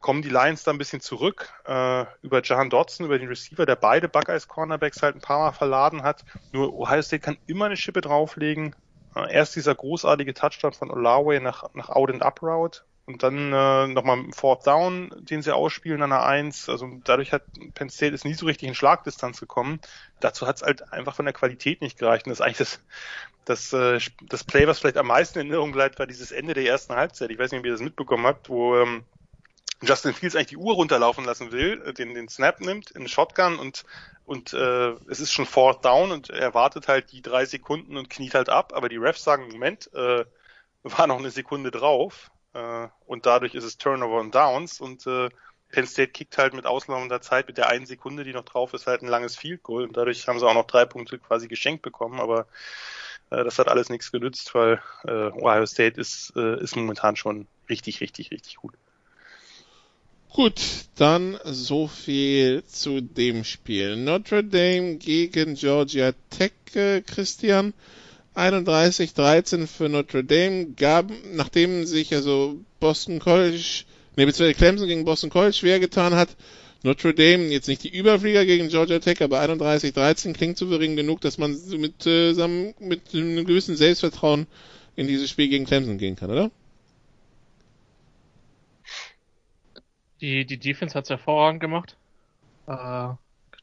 [0.00, 3.76] kommen die Lions da ein bisschen zurück äh, über Jahan Dodson, über den Receiver, der
[3.76, 6.24] beide Buckeyes Cornerbacks halt ein paar Mal verladen hat.
[6.52, 8.74] Nur Ohio State kann immer eine Schippe drauflegen.
[9.14, 13.52] Äh, erst dieser großartige Touchdown von Olawe nach, nach Out and Up Route und dann
[13.52, 16.68] äh, nochmal ein Fourth Down, den sie ausspielen an der Eins.
[16.68, 19.80] Also dadurch hat Penn State ist nie so richtig in Schlagdistanz gekommen.
[20.18, 22.26] Dazu hat es halt einfach von der Qualität nicht gereicht.
[22.26, 22.80] Und das ist eigentlich das,
[23.44, 26.66] das, äh, das Play, was vielleicht am meisten in Erinnerung bleibt, war dieses Ende der
[26.66, 27.30] ersten Halbzeit.
[27.30, 29.04] Ich weiß nicht, ob ihr das mitbekommen habt, wo ähm,
[29.82, 33.58] Justin Fields eigentlich die Uhr runterlaufen lassen will, äh, den, den Snap nimmt in Shotgun
[33.58, 33.84] und,
[34.24, 38.10] und äh, es ist schon fourth down und er wartet halt die drei Sekunden und
[38.10, 40.24] kniet halt ab, aber die Refs sagen, Moment, äh,
[40.82, 45.28] war noch eine Sekunde drauf äh, und dadurch ist es Turnover und Downs und äh,
[45.70, 48.86] Penn State kickt halt mit auslaufender Zeit mit der einen Sekunde, die noch drauf ist,
[48.86, 51.82] halt ein langes Field Goal und dadurch haben sie auch noch drei Punkte quasi geschenkt
[51.82, 52.46] bekommen, aber
[53.30, 57.46] äh, das hat alles nichts genützt, weil äh, Ohio State ist, äh, ist momentan schon
[57.68, 58.74] richtig, richtig, richtig gut.
[60.32, 60.60] Gut,
[60.96, 63.96] dann so viel zu dem Spiel.
[63.96, 67.72] Notre Dame gegen Georgia Tech, äh, Christian.
[68.34, 73.84] 31-13 für Notre Dame gab, nachdem sich also Boston College,
[74.16, 76.36] ne, beziehungsweise Clemson gegen Boston College schwer getan hat,
[76.82, 81.38] Notre Dame jetzt nicht die Überflieger gegen Georgia Tech, aber 31-13 klingt souverän genug, dass
[81.38, 82.34] man mit, äh,
[82.78, 84.46] mit einem gewissen Selbstvertrauen
[84.96, 86.50] in dieses Spiel gegen Clemson gehen kann, oder?
[90.20, 91.96] Die, die Defense hat's hervorragend gemacht.
[92.66, 93.08] Äh,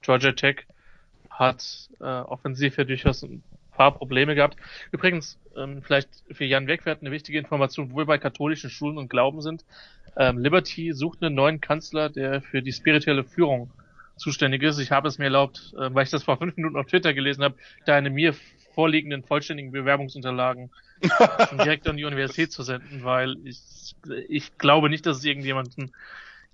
[0.02, 0.66] Georgia Tech
[1.30, 4.58] hat äh, offensiv ja durchaus ein paar Probleme gehabt.
[4.92, 9.10] Übrigens, ähm, vielleicht für Jan Wegwert eine wichtige Information, wo wir bei katholischen Schulen und
[9.10, 9.66] Glauben sind.
[10.16, 13.72] Ähm, Liberty sucht einen neuen Kanzler, der für die spirituelle Führung
[14.16, 14.78] zuständig ist.
[14.78, 17.44] Ich habe es mir erlaubt, äh, weil ich das vor fünf Minuten auf Twitter gelesen
[17.44, 18.36] habe, deine mir
[18.76, 20.72] vorliegenden vollständigen Bewerbungsunterlagen
[21.52, 23.60] direkt an die Universität zu senden, weil ich,
[24.30, 25.92] ich glaube nicht, dass es irgendjemanden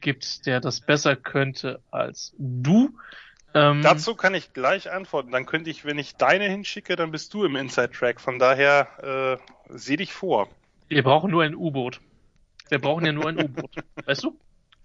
[0.01, 2.97] gibt, der das besser könnte als du.
[3.53, 5.31] Ähm, Dazu kann ich gleich antworten.
[5.31, 8.21] Dann könnte ich, wenn ich deine hinschicke, dann bist du im Inside-Track.
[8.21, 10.47] Von daher äh, seh dich vor.
[10.87, 11.99] Wir brauchen nur ein U-Boot.
[12.69, 13.71] Wir brauchen ja nur ein U-Boot.
[14.05, 14.37] Weißt du?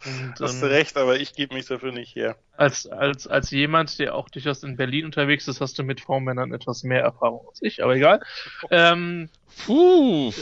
[0.07, 2.37] Und, Hast du ähm, recht, aber ich gebe mich dafür nicht her.
[2.57, 6.53] Als, als, als jemand, der auch durchaus in Berlin unterwegs ist, hast du mit V-Männern
[6.53, 8.20] etwas mehr Erfahrung als ich, aber egal.
[8.70, 9.31] Ähm,
[9.64, 10.33] Puh.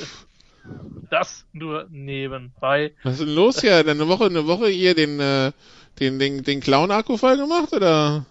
[1.10, 2.92] Das nur nebenbei.
[3.02, 3.76] Was ist denn los hier?
[3.76, 5.52] Eine Woche, eine Woche ihr den, äh,
[6.00, 8.24] den, den, den Clown-Akku voll gemacht, oder?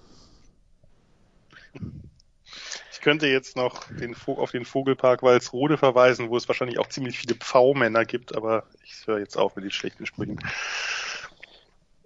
[2.91, 7.17] Ich könnte jetzt noch den auf den Vogelpark Walsrode verweisen, wo es wahrscheinlich auch ziemlich
[7.17, 10.39] viele Pfau-Männer gibt, aber ich höre jetzt auf mit den schlechten Sprüchen.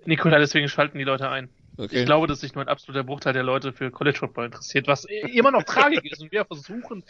[0.06, 1.50] Nikola, deswegen schalten die Leute ein.
[1.78, 2.00] Okay.
[2.00, 5.06] Ich glaube, dass sich nur ein absoluter Bruchteil der Leute für College Football interessiert, was
[5.06, 6.22] immer noch tragisch ist.
[6.22, 7.04] Und wir versuchen,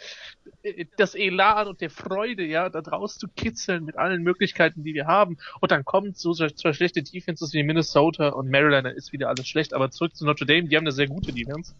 [0.96, 5.06] das Elan und der Freude, ja, da draus zu kitzeln mit allen Möglichkeiten, die wir
[5.06, 5.38] haben.
[5.60, 9.46] Und dann kommt so zwei schlechte Defenses wie Minnesota und Maryland, dann ist wieder alles
[9.46, 9.72] schlecht.
[9.72, 11.74] Aber zurück zu Notre Dame, die haben eine sehr gute Defense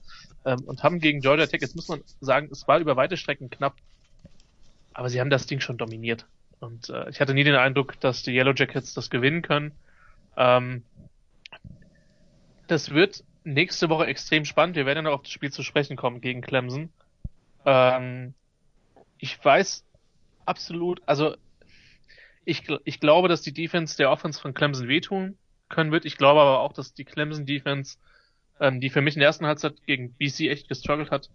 [0.44, 3.50] ähm, und haben gegen Georgia Tech, jetzt muss man sagen, es war über weite Strecken
[3.50, 3.74] knapp,
[4.94, 6.26] aber sie haben das Ding schon dominiert.
[6.60, 9.72] Und äh, ich hatte nie den Eindruck, dass die Yellow Jackets das gewinnen können.
[10.36, 10.82] Ähm,
[12.66, 14.76] das wird nächste Woche extrem spannend.
[14.76, 16.90] Wir werden noch auf das Spiel zu sprechen kommen gegen Clemson.
[17.64, 18.34] Ähm,
[19.18, 19.84] ich weiß
[20.44, 21.36] absolut, also
[22.44, 25.36] ich, ich glaube, dass die Defense der Offense von Clemson wehtun
[25.68, 26.04] können wird.
[26.04, 27.98] Ich glaube aber auch, dass die Clemson Defense,
[28.60, 31.28] ähm, die für mich in der ersten Halbzeit gegen BC echt gestruggelt hat,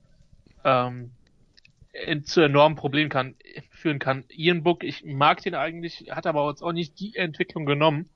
[0.64, 1.12] ähm,
[1.92, 3.36] in, zu enormen Problemen kann,
[3.72, 4.24] führen kann.
[4.30, 8.10] Ian Book, ich mag den eigentlich, hat aber jetzt auch nicht die Entwicklung genommen,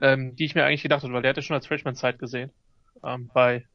[0.00, 2.50] ähm, die ich mir eigentlich gedacht habe, weil der hatte schon als Freshman Zeit gesehen
[3.04, 3.66] ähm, bei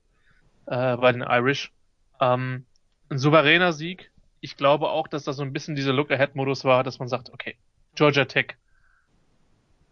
[0.65, 1.71] äh, bei den Irish.
[2.19, 2.65] Ähm,
[3.09, 4.11] ein souveräner Sieg.
[4.41, 7.55] Ich glaube auch, dass das so ein bisschen dieser Look-Ahead-Modus war, dass man sagt, okay,
[7.95, 8.55] Georgia Tech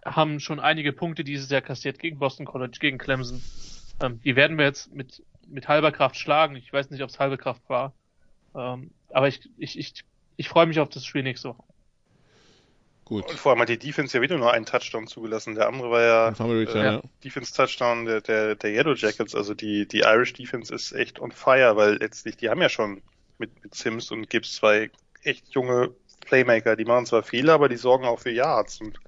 [0.05, 3.41] haben schon einige Punkte dieses Jahr kassiert gegen Boston College, gegen Clemson.
[4.01, 6.55] Ähm, die werden wir jetzt mit, mit halber Kraft schlagen.
[6.55, 7.93] Ich weiß nicht, ob es halbe Kraft war.
[8.55, 10.03] Ähm, aber ich, ich, ich,
[10.35, 11.63] ich freue mich auf das Spiel nächste Woche.
[13.05, 13.29] Gut.
[13.29, 15.55] Und vor allem hat die Defense ja wieder nur einen Touchdown zugelassen.
[15.55, 17.01] Der andere war ja, äh, ja.
[17.23, 19.35] Defense-Touchdown der, der, der Yellow Jackets.
[19.35, 23.01] Also die, die Irish Defense ist echt on fire, weil letztlich, die haben ja schon
[23.39, 24.89] mit, mit Sims und Gibbs zwei
[25.23, 26.75] echt junge Playmaker.
[26.77, 28.79] Die machen zwar Fehler, aber die sorgen auch für Yards.
[28.79, 28.99] Und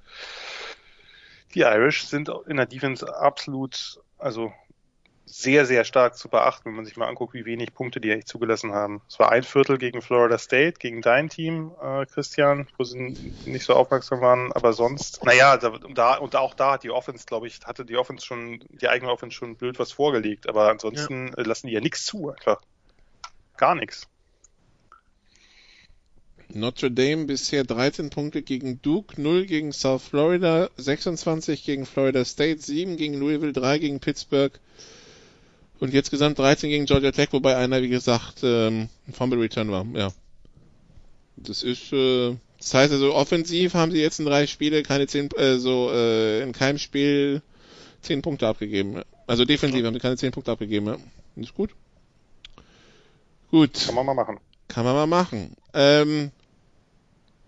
[1.54, 4.52] die Irish sind in der Defense absolut, also
[5.28, 8.26] sehr, sehr stark zu beachten, wenn man sich mal anguckt, wie wenig Punkte die eigentlich
[8.26, 9.02] zugelassen haben.
[9.08, 13.64] Es war ein Viertel gegen Florida State, gegen dein Team, äh, Christian, wo sie nicht
[13.64, 17.48] so aufmerksam waren, aber sonst, naja, da, da, und auch da hat die Offense, glaube
[17.48, 21.42] ich, hatte die Offense schon, die eigene Offense schon blöd was vorgelegt, aber ansonsten ja.
[21.42, 22.62] lassen die ja nichts zu, einfach.
[23.56, 24.06] Gar nichts.
[26.48, 32.60] Notre Dame bisher 13 Punkte gegen Duke, 0 gegen South Florida, 26 gegen Florida State,
[32.60, 34.52] 7 gegen Louisville, 3 gegen Pittsburgh,
[35.80, 39.70] und jetzt gesamt 13 gegen Georgia Tech, wobei einer, wie gesagt, ähm, ein Fumble Return
[39.70, 39.86] war.
[39.94, 40.12] Ja.
[41.36, 45.30] Das ist, äh, das heißt also, offensiv haben sie jetzt in drei Spiele keine zehn,
[45.32, 47.42] äh, so, äh, in keinem Spiel
[48.00, 49.02] zehn Punkte abgegeben.
[49.26, 50.96] Also defensiv haben sie keine zehn Punkte abgegeben, ja.
[51.36, 51.70] Ist gut.
[53.50, 53.84] Gut.
[53.86, 54.38] Kann man mal machen.
[54.68, 55.56] Kann man mal machen.
[55.74, 56.30] Ähm,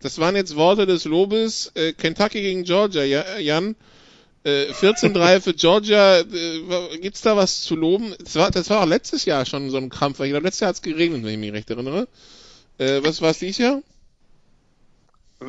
[0.00, 1.72] das waren jetzt Worte des Lobes.
[1.74, 3.74] Äh, Kentucky gegen Georgia, ja, Jan.
[4.72, 8.14] 14-3 äh, für Georgia, äh, gibt's da was zu loben?
[8.18, 10.20] Das war, das war auch letztes Jahr schon so ein Kampf.
[10.20, 12.08] Ich glaube, letztes Jahr hat's geregnet, wenn ich mich recht erinnere.
[12.78, 13.82] Äh, was war es dieses Jahr?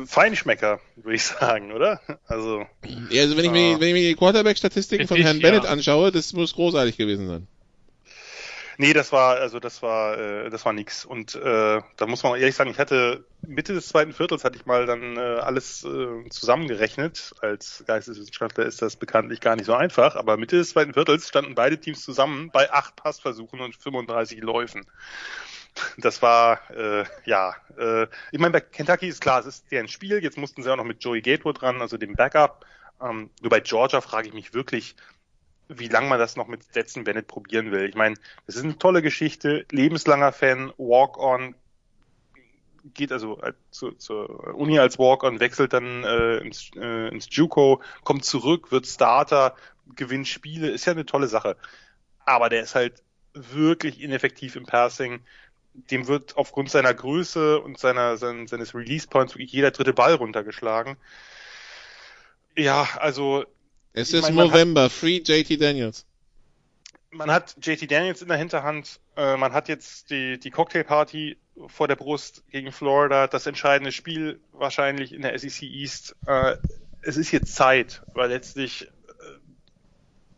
[0.06, 2.00] Feinschmecker, würde ich sagen, oder?
[2.26, 2.64] Also,
[3.10, 5.70] ja, also wenn ich mir, wenn ich mir die Quarterback-Statistiken von Herrn Bennett ja.
[5.70, 7.46] anschaue, das muss großartig gewesen sein.
[8.80, 11.04] Nee, das war, also das war, äh, das war nix.
[11.04, 14.64] Und äh, da muss man ehrlich sagen, ich hatte Mitte des zweiten Viertels hatte ich
[14.64, 17.34] mal dann äh, alles äh, zusammengerechnet.
[17.42, 21.54] Als Geisteswissenschaftler ist das bekanntlich gar nicht so einfach, aber Mitte des zweiten Viertels standen
[21.54, 24.86] beide Teams zusammen bei acht Passversuchen und 35 Läufen.
[25.98, 30.22] Das war, äh, ja, äh, ich meine, bei Kentucky ist klar, es ist deren Spiel.
[30.22, 32.64] Jetzt mussten sie auch noch mit Joey Gatewood dran, also dem Backup.
[33.02, 34.96] Ähm, nur bei Georgia frage ich mich wirklich,
[35.70, 37.88] wie lange man das noch mit Stetson Bennett probieren will.
[37.88, 41.54] Ich meine, das ist eine tolle Geschichte, lebenslanger Fan, Walk-on,
[42.94, 47.82] geht also äh, zu, zur Uni als Walk-on, wechselt dann äh, ins, äh, ins JUCO,
[48.04, 49.54] kommt zurück, wird Starter,
[49.94, 51.56] gewinnt Spiele, ist ja eine tolle Sache.
[52.24, 53.02] Aber der ist halt
[53.32, 55.20] wirklich ineffektiv im Passing.
[55.74, 60.14] Dem wird aufgrund seiner Größe und seiner, sein, seines Release Points wirklich jeder dritte Ball
[60.14, 60.96] runtergeschlagen.
[62.56, 63.44] Ja, also
[63.92, 66.06] es ist meine, November, hat, Free JT Daniels.
[67.10, 71.88] Man hat JT Daniels in der Hinterhand, äh, man hat jetzt die, die Cocktailparty vor
[71.88, 76.14] der Brust gegen Florida, das entscheidende Spiel wahrscheinlich in der SEC East.
[76.26, 76.56] Äh,
[77.02, 78.88] es ist jetzt Zeit, weil letztlich äh,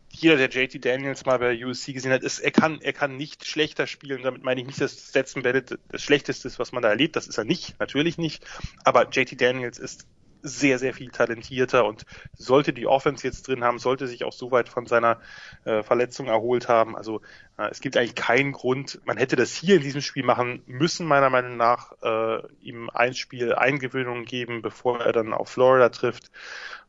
[0.09, 3.45] jeder, der JT Daniels mal bei USC gesehen hat, ist, er kann, er kann nicht
[3.45, 4.23] schlechter spielen.
[4.23, 7.15] Damit meine ich nicht, dass Stetson Bennett das Schlechteste ist, was man da erlebt.
[7.15, 8.43] Das ist er nicht, natürlich nicht.
[8.83, 10.07] Aber JT Daniels ist
[10.43, 14.51] sehr, sehr viel talentierter und sollte die Offense jetzt drin haben, sollte sich auch so
[14.51, 15.19] weit von seiner
[15.63, 16.95] äh, Verletzung erholt haben.
[16.95, 17.21] Also
[17.57, 21.07] äh, es gibt eigentlich keinen Grund, man hätte das hier in diesem Spiel machen müssen,
[21.07, 26.25] meiner Meinung nach, äh, ihm ein Spiel Eingewöhnung geben, bevor er dann auf Florida trifft.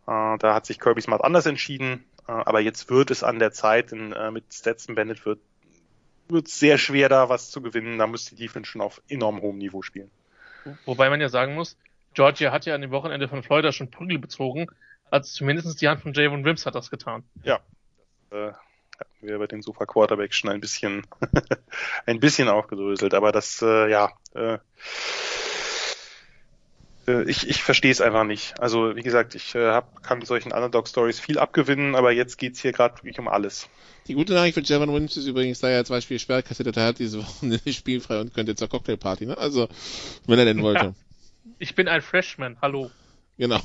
[0.07, 3.53] Äh, da hat sich Kirby Smart anders entschieden, äh, aber jetzt wird es an der
[3.53, 5.39] Zeit, denn äh, mit Stetson Bennett wird
[6.29, 7.99] wird sehr schwer, da was zu gewinnen.
[7.99, 10.11] Da muss die Defense schon auf enorm hohem Niveau spielen.
[10.87, 11.77] Wobei man ja sagen muss,
[12.15, 14.67] Georgia hat ja an dem Wochenende von Florida schon Prügel bezogen,
[15.11, 17.25] als zumindest die Hand von Javon Wims hat das getan.
[17.43, 17.61] Ja.
[18.31, 18.53] Äh,
[18.99, 21.07] hatten wir bei den Sofa Quarterback schon ein bisschen,
[22.07, 24.59] ein bisschen aufgedröselt, aber das, äh, ja, äh,
[27.07, 28.61] äh, ich, ich verstehe es einfach nicht.
[28.61, 32.73] Also wie gesagt, ich äh, hab, kann solchen Underdog-Stories viel abgewinnen, aber jetzt geht's hier
[32.73, 33.69] gerade wirklich um alles.
[34.07, 36.99] Die gute Nachricht für Javon Wims ist übrigens, da er zwei Spiele sperrt kassiert hat,
[36.99, 39.39] diese Woche nicht spielfrei und könnte zur Cocktailparty, ne?
[39.39, 39.69] Also,
[40.27, 40.95] wenn er denn wollte.
[41.59, 42.91] Ich bin ein Freshman, hallo.
[43.39, 43.61] Genau.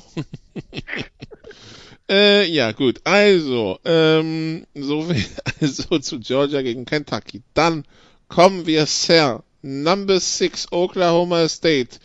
[2.10, 3.00] äh, ja, gut.
[3.04, 5.24] Also, ähm, so viel
[5.60, 7.42] also zu Georgia gegen Kentucky.
[7.54, 7.84] Dann
[8.28, 11.98] kommen wir, Sir, Number 6 Oklahoma State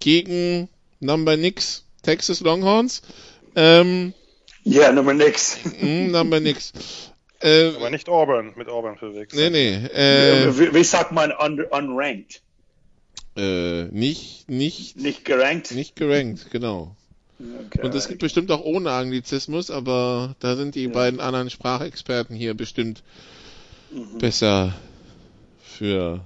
[0.00, 0.68] gegen
[1.00, 3.02] Number Nix Texas Longhorns.
[3.56, 4.14] Ähm,
[4.64, 5.58] Yeah, Number Nix.
[5.80, 6.72] mh, Number Nix.
[7.40, 9.52] Äh, Aber nicht Auburn, mit Auburn nee, verwechseln.
[9.52, 9.74] nee.
[9.74, 12.42] Äh, wie, wie sagt man un, unranked?
[13.38, 15.70] Äh, nicht, nicht, Nicht gerankt?
[15.72, 16.94] nicht gerankt, genau.
[17.66, 17.82] Okay.
[17.82, 20.90] Und es gibt bestimmt auch ohne Anglizismus, aber da sind die Ja.
[20.90, 23.02] beiden anderen Sprachexperten hier bestimmt
[23.92, 24.18] Mhm.
[24.18, 24.74] besser
[25.62, 26.20] für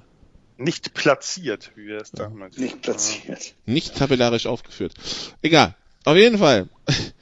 [0.57, 2.57] Nicht platziert, wie wir es damals.
[2.57, 3.55] nicht platziert.
[3.67, 4.95] nicht tabellarisch aufgeführt.
[5.43, 5.75] Egal.
[6.05, 6.69] Auf jeden Fall.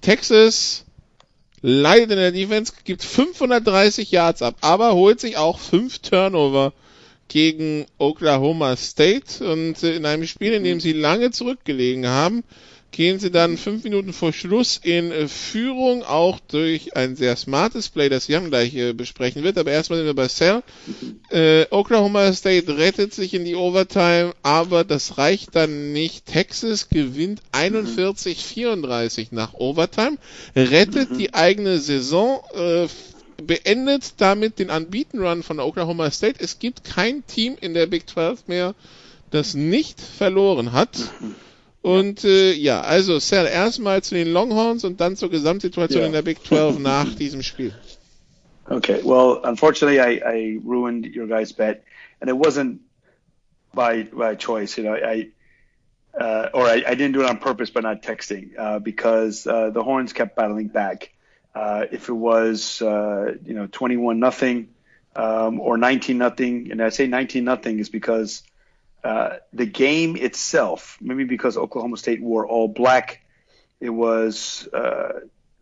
[0.00, 0.84] Texas
[1.62, 6.72] leidet in der Defense, gibt 530 Yards ab, aber holt sich auch fünf Turnover
[7.30, 12.42] gegen Oklahoma State und äh, in einem Spiel, in dem sie lange zurückgelegen haben,
[12.90, 17.88] gehen sie dann fünf Minuten vor Schluss in äh, Führung, auch durch ein sehr smartes
[17.88, 19.58] Play, das Jan gleich äh, besprechen wird.
[19.58, 20.62] Aber erstmal sind wir bei Cell.
[21.30, 26.26] Äh, Oklahoma State rettet sich in die Overtime, aber das reicht dann nicht.
[26.26, 30.18] Texas gewinnt 41-34 nach Overtime,
[30.56, 32.88] rettet die eigene Saison, äh,
[33.42, 36.42] beendet damit den Unbeaten Run von Oklahoma State.
[36.42, 38.74] Es gibt kein Team in der Big 12 mehr,
[39.30, 41.12] das nicht verloren hat.
[41.82, 46.06] Und äh, ja, also Sal, erstmal zu den Longhorns und dann zur Gesamtsituation Ja.
[46.06, 47.72] in der Big 12 nach diesem Spiel.
[48.68, 51.82] Okay, well, unfortunately, I, I ruined your guys' bet,
[52.20, 52.78] and it wasn't
[53.74, 54.76] by by choice.
[54.76, 55.30] You know, I
[56.14, 59.70] uh, or I, I didn't do it on purpose by not texting uh, because uh,
[59.70, 61.10] the Horns kept battling back.
[61.54, 64.68] Uh, if it was uh, you know twenty one nothing
[65.16, 68.42] um, or nineteen nothing, and I say nineteen nothing is because
[69.02, 73.22] uh, the game itself, maybe because Oklahoma State wore all black,
[73.80, 74.68] it was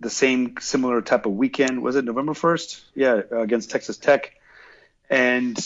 [0.01, 1.83] the same similar type of weekend.
[1.83, 2.81] Was it November 1st?
[2.95, 4.33] Yeah, against Texas Tech.
[5.11, 5.59] And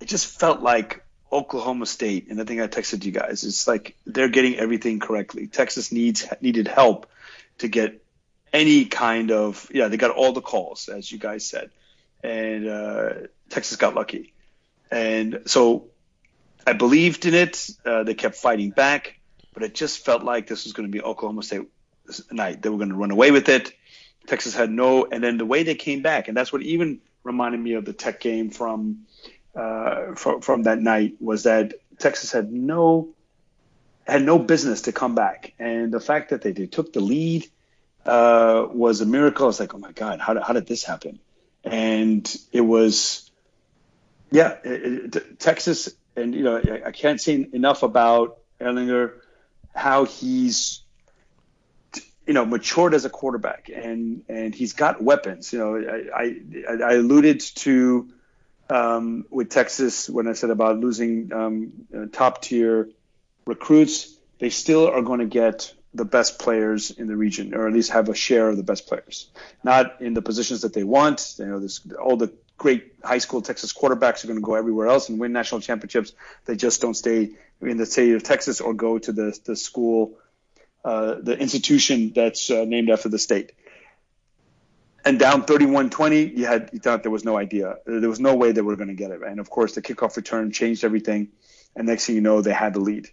[0.00, 3.96] it just felt like Oklahoma State, and I think I texted you guys, it's like
[4.06, 5.46] they're getting everything correctly.
[5.46, 7.10] Texas needs needed help
[7.58, 8.03] to get
[8.54, 11.70] any kind of yeah, they got all the calls, as you guys said.
[12.22, 13.10] And uh,
[13.50, 14.32] Texas got lucky.
[14.90, 15.88] And so
[16.66, 17.68] I believed in it.
[17.84, 19.18] Uh, they kept fighting back,
[19.52, 21.68] but it just felt like this was going to be Oklahoma State
[22.30, 22.62] night.
[22.62, 23.72] They were going to run away with it.
[24.26, 27.60] Texas had no, and then the way they came back, and that's what even reminded
[27.60, 29.04] me of the Tech game from
[29.54, 33.10] uh, from, from that night was that Texas had no
[34.06, 37.46] had no business to come back, and the fact that they, they took the lead
[38.06, 39.48] uh, was a miracle.
[39.48, 41.18] It's like, oh my God, how how did this happen?
[41.64, 43.30] And it was,
[44.30, 49.14] yeah, it, it, Texas, and you know, I, I can't say enough about Erlinger,
[49.74, 50.82] how he's
[52.26, 56.24] you know matured as a quarterback and and he's got weapons you know i
[56.70, 58.08] i, I alluded to
[58.70, 62.88] um, with texas when i said about losing um, uh, top tier
[63.46, 67.72] recruits they still are going to get the best players in the region or at
[67.72, 69.28] least have a share of the best players
[69.62, 73.42] not in the positions that they want you know this all the great high school
[73.42, 76.12] texas quarterbacks are going to go everywhere else and win national championships
[76.44, 77.30] they just don't stay
[77.60, 80.18] in the state of texas or go to the, the school
[80.84, 83.52] uh, the institution that's uh, named after the state.
[85.02, 87.76] And down 31-20, you had you thought there was no idea.
[87.86, 89.22] There was no way they were going to get it.
[89.22, 91.28] And of course, the kickoff return changed everything.
[91.74, 93.08] And next thing you know, they had the lead.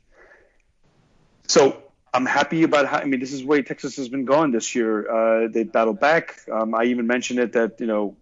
[1.47, 1.82] So
[2.14, 2.97] I'm happy about how.
[2.97, 5.09] I mean, this is the way Texas has been going this year.
[5.09, 6.41] Uh, they battled back.
[6.51, 8.18] Um, I even mentioned it that you know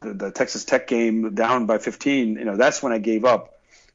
[0.00, 2.36] the, the Texas Tech game down by 15.
[2.36, 3.52] You know that's when I gave up.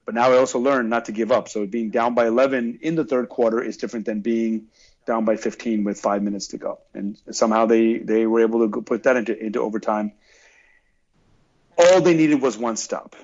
[0.07, 1.49] But now I also learned not to give up.
[1.49, 4.67] So being down by 11 in the third quarter is different than being
[5.05, 6.80] down by 15 with five minutes to go.
[6.93, 10.13] And somehow they, they were able to put that into, into overtime.
[11.78, 13.17] All they needed was one stop.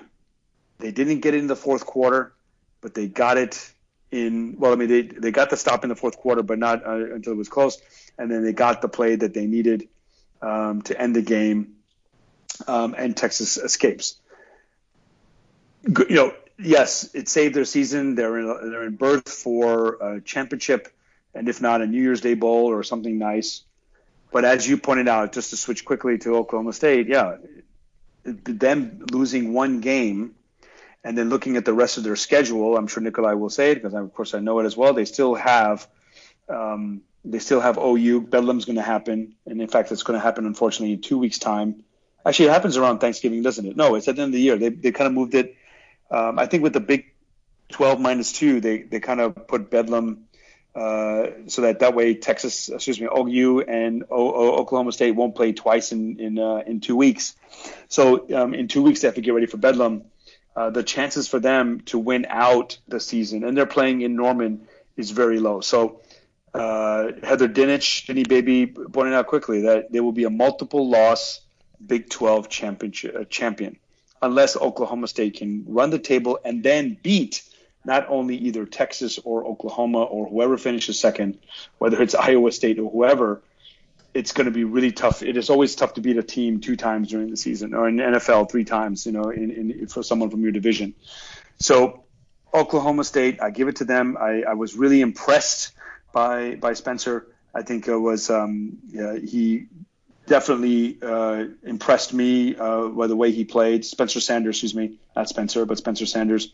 [0.78, 2.34] They didn't get it in the fourth quarter,
[2.82, 3.72] but they got it
[4.14, 6.86] in, well, I mean, they, they got the stop in the fourth quarter, but not
[6.86, 7.82] uh, until it was close.
[8.16, 9.88] And then they got the play that they needed
[10.40, 11.74] um, to end the game,
[12.68, 14.16] um, and Texas escapes.
[15.82, 18.14] you know, yes, it saved their season.
[18.14, 20.88] They're in they're in berth for a championship,
[21.34, 23.62] and if not a New Year's Day bowl or something nice.
[24.30, 27.38] But as you pointed out, just to switch quickly to Oklahoma State, yeah,
[28.24, 30.36] them losing one game
[31.04, 33.74] and then looking at the rest of their schedule, I'm sure Nikolai will say it
[33.76, 34.94] because I, of course I know it as well.
[34.94, 35.86] They still have
[36.48, 38.22] um, they still have OU.
[38.22, 41.38] Bedlam's going to happen, and in fact, it's going to happen unfortunately in two weeks'
[41.38, 41.84] time.
[42.26, 43.76] Actually, it happens around Thanksgiving, doesn't it?
[43.76, 44.56] No, it's at the end of the year.
[44.56, 45.56] They they kind of moved it.
[46.10, 47.12] Um, I think with the Big
[47.72, 50.24] 12 minus two, they they kind of put Bedlam
[50.74, 55.34] uh, so that that way Texas, excuse me, OU and o- o- Oklahoma State won't
[55.34, 57.36] play twice in in uh, in two weeks.
[57.88, 60.04] So um, in two weeks they have to get ready for Bedlam.
[60.56, 64.66] Uh, the chances for them to win out the season, and they're playing in Norman,
[64.96, 65.60] is very low.
[65.60, 66.00] So
[66.54, 71.40] uh, Heather Dinich, Jenny Baby pointed out quickly that there will be a multiple loss
[71.84, 73.76] Big 12 championship uh, champion
[74.22, 77.42] unless Oklahoma State can run the table and then beat
[77.84, 81.38] not only either Texas or Oklahoma or whoever finishes second,
[81.78, 83.42] whether it's Iowa State or whoever,
[84.14, 85.22] it's going to be really tough.
[85.22, 87.96] It is always tough to beat a team two times during the season, or in
[87.96, 90.94] NFL three times, you know, in, in, for someone from your division.
[91.58, 92.04] So
[92.52, 94.16] Oklahoma State, I give it to them.
[94.18, 95.72] I, I was really impressed
[96.12, 97.26] by by Spencer.
[97.52, 99.66] I think it was um, yeah, he
[100.26, 103.84] definitely uh, impressed me uh, by the way he played.
[103.84, 106.52] Spencer Sanders, excuse me, not Spencer, but Spencer Sanders.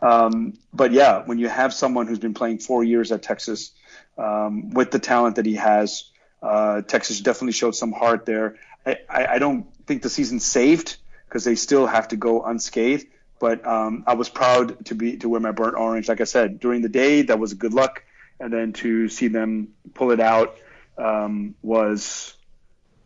[0.00, 3.70] Um, but yeah, when you have someone who's been playing four years at Texas
[4.18, 6.10] um, with the talent that he has,
[6.42, 8.56] uh, Texas definitely showed some heart there.
[8.84, 13.06] I, I, I don't think the season's saved because they still have to go unscathed.
[13.38, 16.08] But um, I was proud to be to wear my burnt orange.
[16.08, 18.04] Like I said, during the day that was good luck,
[18.38, 20.56] and then to see them pull it out
[20.96, 22.36] um, was,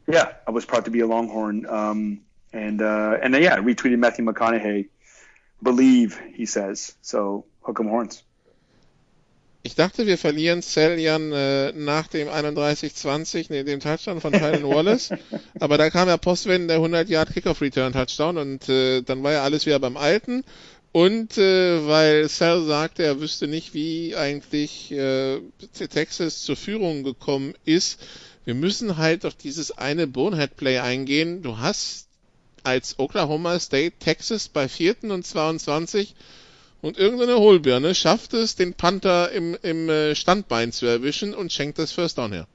[0.07, 1.66] yeah, I was proud to be a Longhorn.
[1.66, 2.20] Um,
[2.53, 4.89] and uh, and then yeah, I retweeted Matthew McConaughey
[5.62, 6.95] believe, he says.
[7.03, 8.22] So hook 'em horns.
[9.66, 15.10] Ich dachte, wir verlieren Celian äh, nach dem 31-20, nee, dem Touchdown von Tylen Wallace.
[15.58, 19.32] aber da kam ja postwendend der 100 Yard Kickoff Return Touchdown und äh, dann war
[19.32, 20.44] ja alles wieder beim Alten.
[20.92, 25.40] Und äh, weil Sal sagte, er wüsste nicht, wie eigentlich äh,
[25.90, 28.00] Texas zur Führung gekommen ist,
[28.44, 31.42] wir müssen halt auf dieses eine Bonehead Play eingehen.
[31.42, 32.06] Du hast
[32.62, 36.14] als Oklahoma State Texas bei vierten und 22
[36.82, 41.78] und irgendeine Hohlbirne schafft es, den Panther im, im äh, Standbein zu erwischen und schenkt
[41.78, 42.46] das First Down her.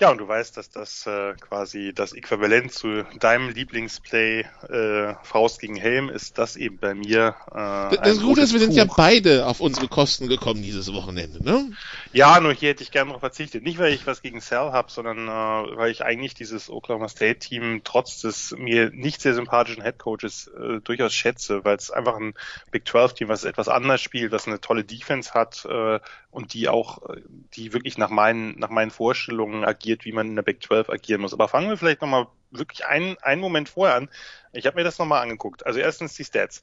[0.00, 5.60] Ja, und du weißt, dass das äh, quasi das Äquivalent zu deinem Lieblingsplay äh, Faust
[5.60, 7.34] gegen Helm ist, das eben bei mir.
[7.50, 11.70] Äh, das Gute ist, wir sind ja beide auf unsere Kosten gekommen dieses Wochenende, ne?
[12.14, 13.62] Ja, nur hier hätte ich gerne darauf verzichtet.
[13.62, 17.40] Nicht, weil ich was gegen Sal habe, sondern äh, weil ich eigentlich dieses Oklahoma State
[17.40, 22.32] Team trotz des mir nicht sehr sympathischen Headcoaches äh, durchaus schätze, weil es einfach ein
[22.70, 26.68] Big 12 Team, was etwas anders spielt, was eine tolle Defense hat äh, und die
[26.68, 27.22] auch, äh,
[27.54, 31.20] die wirklich nach meinen, nach meinen Vorstellungen agiert wie man in der Big 12 agieren
[31.20, 31.32] muss.
[31.32, 34.10] Aber fangen wir vielleicht nochmal wirklich einen, einen Moment vorher an.
[34.52, 35.66] Ich habe mir das nochmal angeguckt.
[35.66, 36.62] Also erstens die Stats.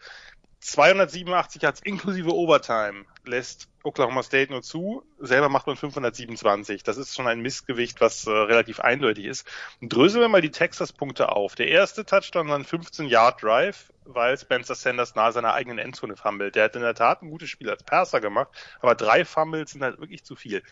[0.60, 5.04] 287 Yards inklusive Overtime lässt Oklahoma State nur zu.
[5.20, 6.84] Selber macht man 527.
[6.84, 9.48] Das ist schon ein Missgewicht, was äh, relativ eindeutig ist.
[9.82, 11.56] Und dröseln wir mal die Texas-Punkte auf.
[11.56, 16.56] Der erste Touchdown war ein 15-Yard-Drive, weil Spencer Sanders nahe seiner eigenen Endzone fummelt.
[16.56, 18.50] Der hat in der Tat ein gutes Spiel als Perser gemacht,
[18.82, 20.64] aber drei Fumbles sind halt wirklich zu viel.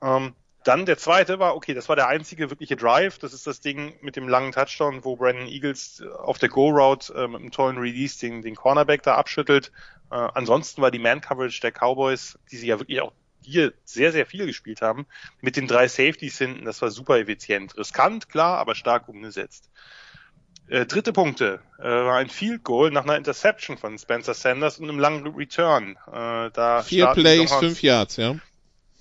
[0.00, 0.34] Ähm,
[0.64, 3.18] dann der zweite war, okay, das war der einzige wirkliche Drive.
[3.18, 7.26] Das ist das Ding mit dem langen Touchdown, wo Brandon Eagles auf der Go-Route äh,
[7.26, 9.72] mit einem tollen Release den, den Cornerback da abschüttelt.
[10.12, 14.26] Äh, ansonsten war die Man-Coverage der Cowboys, die sie ja wirklich auch hier sehr, sehr
[14.26, 15.06] viel gespielt haben,
[15.40, 17.76] mit den drei Safeties hinten, das war super effizient.
[17.76, 19.70] Riskant, klar, aber stark umgesetzt.
[20.68, 24.88] Äh, dritte Punkte äh, war ein Field Goal nach einer Interception von Spencer Sanders und
[24.88, 25.96] einem langen Return.
[26.06, 28.36] Äh, da Vier Plays, fünf Yards, ja.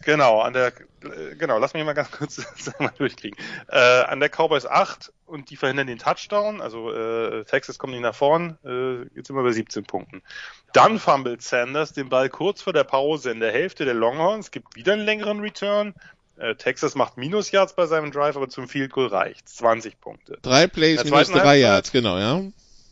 [0.04, 0.68] Genau, an der,
[1.04, 2.42] äh, genau, lass mich mal ganz kurz
[2.80, 3.38] mal durchkriegen.
[3.68, 8.02] Äh, an der Cowboys 8 und die verhindern den Touchdown, also äh, Texas kommt nicht
[8.02, 10.22] nach vorn, äh, jetzt sind wir bei 17 Punkten.
[10.74, 14.76] Dann fummelt Sanders den Ball kurz vor der Pause in der Hälfte der Longhorns, gibt
[14.76, 15.94] wieder einen längeren Return.
[16.38, 20.38] Äh, Texas macht Minus Yards bei seinem Drive, aber zum Field Goal reicht 20 Punkte.
[20.42, 22.42] Drei Plays minus drei Yards, genau, ja.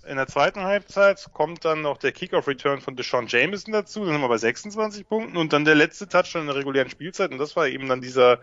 [0.06, 4.22] In der zweiten Halbzeit kommt dann noch der Kickoff-Return von Deshaun Jameson dazu, dann sind
[4.22, 7.56] wir bei 26 Punkten und dann der letzte Touchdown in der regulären Spielzeit und das
[7.56, 8.40] war eben dann dieser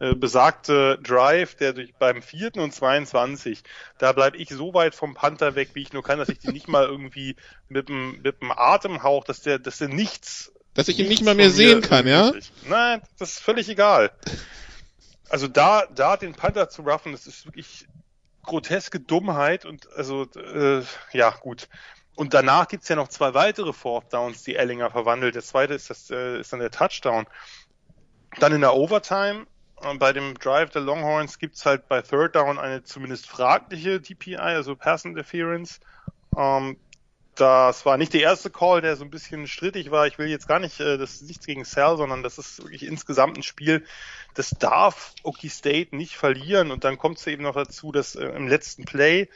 [0.00, 3.62] äh, besagte Drive, der durch beim vierten und 22,
[3.96, 6.52] da bleibe ich so weit vom Panther weg, wie ich nur kann, dass ich die
[6.52, 7.36] nicht mal irgendwie
[7.68, 11.34] mit dem, mit dem Atemhauch, dass der, dass der nichts dass ich ihn nicht mal
[11.34, 12.32] mehr sehen kann, ja?
[12.68, 14.12] Nein, das ist völlig egal.
[15.28, 17.88] Also da, da den Panther zu ruffen, das ist wirklich
[18.48, 20.82] groteske Dummheit und also äh,
[21.12, 21.68] ja gut.
[22.16, 25.36] und danach gibt's ja noch zwei weitere Fourth Downs, die Ellinger verwandelt.
[25.36, 27.26] Der zweite ist, das, äh, ist dann der Touchdown.
[28.40, 29.46] Dann in der Overtime,
[29.82, 34.36] äh, bei dem Drive der Longhorns gibt's halt bei Third Down eine zumindest fragliche DPI,
[34.36, 35.78] also Pass Interference.
[36.36, 36.78] Ähm,
[37.38, 40.06] das war nicht der erste Call, der so ein bisschen strittig war.
[40.06, 42.84] Ich will jetzt gar nicht, äh, das ist nichts gegen Sal, sondern das ist wirklich
[42.84, 43.84] insgesamt ein Spiel,
[44.34, 46.70] das darf Okie State nicht verlieren.
[46.70, 49.28] Und dann kommt es eben noch dazu, dass äh, im letzten Play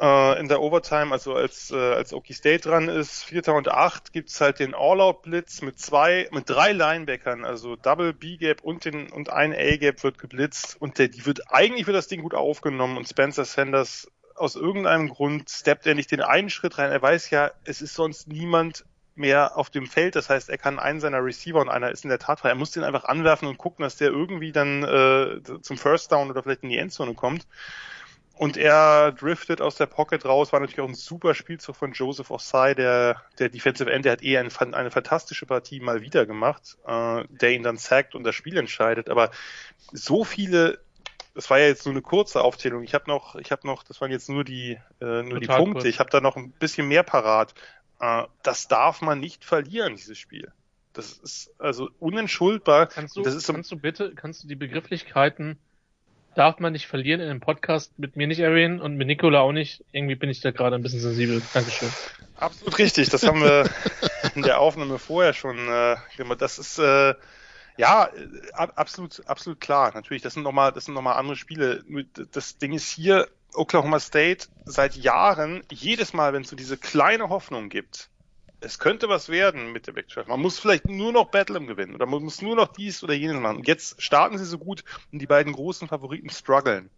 [0.00, 4.12] äh, in der Overtime, also als, äh, als Okie State dran ist, Vierter und Acht,
[4.12, 9.30] gibt's halt den All-Out-Blitz mit zwei, mit drei Linebackern, also Double B-Gap und den und
[9.30, 13.08] ein A-Gap wird geblitzt und der, die wird eigentlich wird das Ding gut aufgenommen und
[13.08, 16.90] Spencer Sanders aus irgendeinem Grund steppt er nicht den einen Schritt rein.
[16.90, 18.84] Er weiß ja, es ist sonst niemand
[19.16, 20.16] mehr auf dem Feld.
[20.16, 22.48] Das heißt, er kann einen seiner Receiver und einer ist in der Tat frei.
[22.48, 26.30] Er muss den einfach anwerfen und gucken, dass der irgendwie dann äh, zum First Down
[26.30, 27.46] oder vielleicht in die Endzone kommt.
[28.36, 32.32] Und er driftet aus der Pocket raus, war natürlich auch ein super Spielzug von Joseph
[32.32, 36.76] Osai, der, der Defensive End, der hat eh eine, eine fantastische Partie mal wieder gemacht,
[36.84, 39.08] äh, der ihn dann sackt und das Spiel entscheidet.
[39.08, 39.30] Aber
[39.92, 40.80] so viele,
[41.34, 42.82] das war ja jetzt nur eine kurze Aufzählung.
[42.82, 45.72] Ich habe noch, ich habe noch, das waren jetzt nur die, äh, nur die Punkte.
[45.72, 45.84] Kurz.
[45.84, 47.54] Ich habe da noch ein bisschen mehr parat.
[48.00, 50.52] Äh, das darf man nicht verlieren, dieses Spiel.
[50.92, 52.86] Das ist also unentschuldbar.
[52.86, 55.58] Kannst du, so, kannst du bitte, kannst du die Begrifflichkeiten
[56.34, 59.52] darf man nicht verlieren in dem Podcast mit mir nicht erwähnen und mit Nicola auch
[59.52, 59.84] nicht.
[59.92, 61.42] Irgendwie bin ich da gerade ein bisschen sensibel.
[61.52, 61.88] Dankeschön.
[62.36, 63.08] Absolut richtig.
[63.10, 63.68] Das haben wir
[64.34, 66.42] in der Aufnahme vorher schon äh, gemacht.
[66.42, 67.14] Das ist äh,
[67.76, 68.08] ja
[68.52, 69.92] absolut absolut klar.
[69.94, 71.84] Natürlich, das sind nochmal das sind nochmal andere Spiele.
[72.32, 77.28] Das Ding ist hier Oklahoma State seit Jahren jedes Mal, wenn es so diese kleine
[77.28, 78.10] Hoffnung gibt,
[78.64, 80.28] es könnte was werden mit der Backdraft.
[80.28, 83.38] Man muss vielleicht nur noch Battle gewinnen oder man muss nur noch dies oder jenes
[83.38, 83.58] machen.
[83.58, 86.90] Und jetzt starten sie so gut und die beiden großen Favoriten strugglen.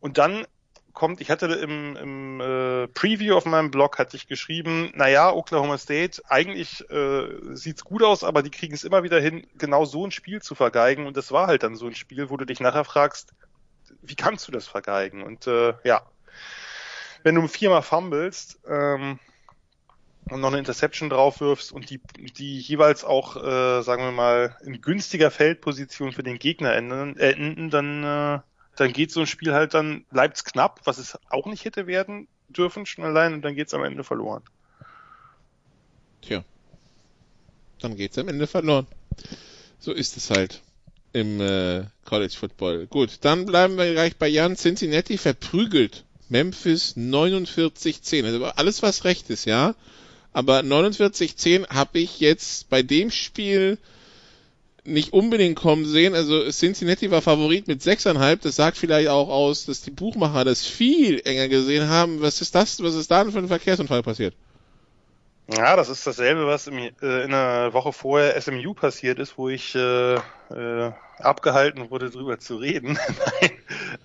[0.00, 0.46] Und dann
[0.92, 5.78] kommt, ich hatte im, im äh, Preview auf meinem Blog hatte ich geschrieben, naja, Oklahoma
[5.78, 10.06] State, eigentlich äh, sieht's gut aus, aber die kriegen es immer wieder hin, genau so
[10.06, 11.06] ein Spiel zu vergeigen.
[11.06, 13.32] Und das war halt dann so ein Spiel, wo du dich nachher fragst,
[14.02, 15.22] wie kannst du das vergeigen?
[15.22, 16.02] Und äh, ja,
[17.22, 19.18] wenn du viermal fummelst, ähm,
[20.30, 24.80] und noch eine Interception draufwirfst und die, die jeweils auch, äh, sagen wir mal, in
[24.80, 28.40] günstiger Feldposition für den Gegner enden, äh, enden dann, äh,
[28.80, 32.28] dann geht so ein Spiel halt dann, bleibt's knapp, was es auch nicht hätte werden
[32.48, 34.42] dürfen, schon allein, und dann geht's am Ende verloren.
[36.22, 36.42] Tja.
[37.80, 38.86] Dann geht's am Ende verloren.
[39.80, 40.62] So ist es halt
[41.12, 42.86] im äh, College Football.
[42.86, 44.56] Gut, dann bleiben wir gleich bei Jan.
[44.56, 48.24] Cincinnati verprügelt Memphis 49-10.
[48.24, 49.74] Also alles was recht ist, ja.
[50.32, 53.76] Aber 49-10 habe ich jetzt bei dem Spiel
[54.84, 56.14] nicht unbedingt kommen sehen.
[56.14, 58.42] Also Cincinnati war Favorit mit 6,5.
[58.42, 62.20] Das sagt vielleicht auch aus, dass die Buchmacher das viel enger gesehen haben.
[62.20, 62.82] Was ist das?
[62.82, 64.34] Was ist da denn für ein Verkehrsunfall passiert?
[65.52, 69.48] Ja, das ist dasselbe, was im, äh, in der Woche vorher SMU passiert ist, wo
[69.48, 72.96] ich äh, äh, abgehalten wurde, drüber zu reden.
[73.40, 73.50] Nein,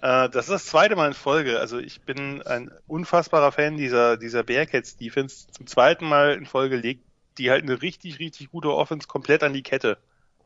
[0.02, 1.60] äh, das ist das zweite Mal in Folge.
[1.60, 5.46] Also ich bin ein unfassbarer Fan dieser dieser Bearcats Defense.
[5.52, 7.04] Zum zweiten Mal in Folge legt
[7.38, 9.98] die halt eine richtig richtig gute Offense komplett an die Kette.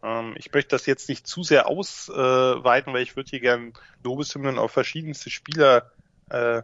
[0.04, 3.74] Ähm, ich möchte das jetzt nicht zu sehr ausweiten, weil ich würde hier gern
[4.04, 5.92] Lobeshymnen auf verschiedenste Spieler
[6.30, 6.62] äh,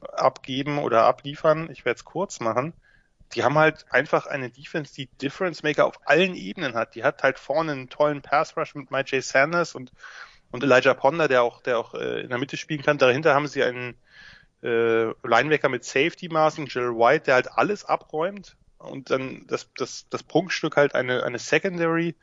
[0.00, 1.70] abgeben oder abliefern.
[1.70, 2.72] Ich werde es kurz machen
[3.34, 6.94] die haben halt einfach eine Defense, die Difference Maker auf allen Ebenen hat.
[6.94, 9.20] Die hat halt vorne einen tollen Pass Rush mit Mike.
[9.20, 9.92] Sanders und,
[10.50, 12.98] und Elijah Ponder, der auch, der auch äh, in der Mitte spielen kann.
[12.98, 13.96] Dahinter haben sie einen
[14.62, 18.56] äh, Linebacker mit Safety-Maßen, Jill White, der halt alles abräumt.
[18.78, 22.14] Und dann das, das, das Prunkstück halt eine, eine Secondary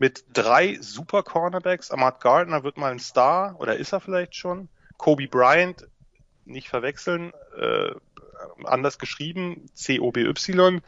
[0.00, 1.90] mit drei super Cornerbacks.
[1.90, 4.68] Ahmad Gardner wird mal ein Star, oder ist er vielleicht schon?
[4.96, 5.86] Kobe Bryant,
[6.46, 7.90] nicht verwechseln, äh,
[8.64, 10.80] anders geschrieben, C-O-B-Y,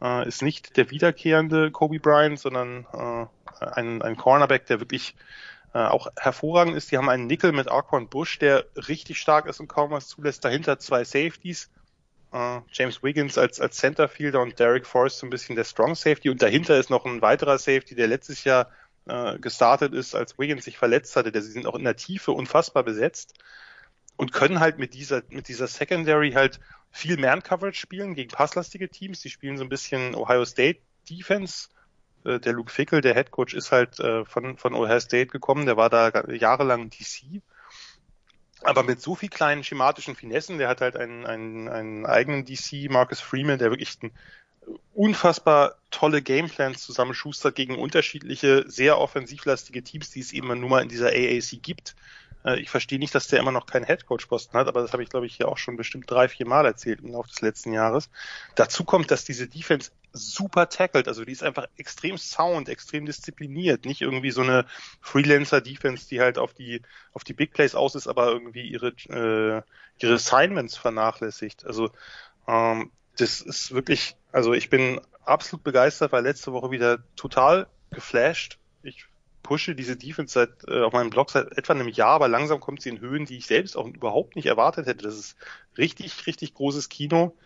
[0.00, 3.26] äh, ist nicht der wiederkehrende Kobe Bryant, sondern äh,
[3.66, 5.16] ein, ein Cornerback, der wirklich
[5.74, 6.92] äh, auch hervorragend ist.
[6.92, 10.44] Die haben einen Nickel mit Arquan Bush, der richtig stark ist und kaum was zulässt.
[10.44, 11.70] Dahinter zwei Safeties.
[12.32, 16.30] Uh, James Wiggins als, als Centerfielder und Derek Forrest so ein bisschen der Strong Safety
[16.30, 18.70] und dahinter ist noch ein weiterer Safety, der letztes Jahr
[19.08, 21.32] uh, gestartet ist, als Wiggins sich verletzt hatte.
[21.32, 23.34] Der, sie sind auch in der Tiefe unfassbar besetzt
[24.16, 26.60] und können halt mit dieser, mit dieser Secondary halt
[26.90, 29.20] viel Man-Coverage spielen gegen passlastige Teams.
[29.20, 31.68] Die spielen so ein bisschen Ohio State Defense.
[32.24, 35.66] Äh, der Luke Fickel, der Head Coach, ist halt äh, von, von Ohio State gekommen.
[35.66, 37.42] Der war da jahrelang DC.
[38.62, 42.90] Aber mit so viel kleinen schematischen Finessen, der hat halt einen, einen, einen eigenen DC,
[42.90, 44.12] Marcus Freeman, der wirklich ein
[44.94, 50.88] unfassbar tolle Gameplans zusammenschustert gegen unterschiedliche, sehr offensivlastige Teams, die es eben nur mal in
[50.88, 51.96] dieser AAC gibt.
[52.44, 55.08] Äh, ich verstehe nicht, dass der immer noch keinen Headcoach-Posten hat, aber das habe ich,
[55.08, 58.10] glaube ich, hier auch schon bestimmt drei, vier Mal erzählt im Laufe des letzten Jahres.
[58.54, 63.84] Dazu kommt, dass diese Defense super tackelt, also die ist einfach extrem sound, extrem diszipliniert,
[63.84, 64.66] nicht irgendwie so eine
[65.00, 66.82] Freelancer-Defense, die halt auf die
[67.12, 69.62] auf die Big Plays aus ist, aber irgendwie ihre äh,
[70.02, 71.66] ihre Assignments vernachlässigt.
[71.66, 71.90] Also
[72.46, 78.58] ähm, das ist wirklich, also ich bin absolut begeistert, weil letzte Woche wieder total geflasht.
[78.82, 79.06] Ich
[79.42, 82.82] pushe diese Defense seit äh, auf meinem Blog seit etwa einem Jahr, aber langsam kommt
[82.82, 85.04] sie in Höhen, die ich selbst auch überhaupt nicht erwartet hätte.
[85.04, 85.36] Das ist
[85.76, 87.36] richtig, richtig großes Kino.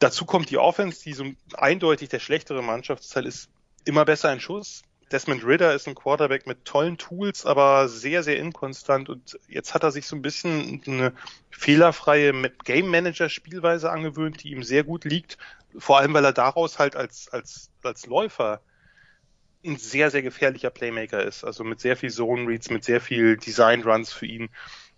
[0.00, 1.24] Dazu kommt die Offense, die so
[1.54, 3.50] eindeutig der schlechtere Mannschaftsteil ist,
[3.84, 4.82] immer besser in Schuss.
[5.10, 9.08] Desmond Ritter ist ein Quarterback mit tollen Tools, aber sehr, sehr inkonstant.
[9.08, 11.12] Und jetzt hat er sich so ein bisschen eine
[11.50, 12.32] fehlerfreie
[12.64, 15.38] Game Manager Spielweise angewöhnt, die ihm sehr gut liegt.
[15.78, 18.60] Vor allem, weil er daraus halt als, als, als Läufer
[19.64, 21.42] ein sehr, sehr gefährlicher Playmaker ist.
[21.42, 24.50] Also mit sehr viel Zone Reads, mit sehr viel Design Runs für ihn.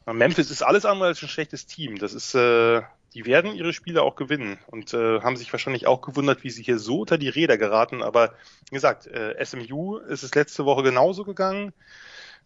[0.07, 1.98] Memphis ist alles andere als ein schlechtes Team.
[1.98, 2.82] Das ist, äh,
[3.14, 6.62] die werden ihre Spiele auch gewinnen und äh, haben sich wahrscheinlich auch gewundert, wie sie
[6.62, 8.02] hier so unter die Räder geraten.
[8.02, 8.34] Aber
[8.68, 11.72] wie gesagt, äh, SMU ist es letzte Woche genauso gegangen.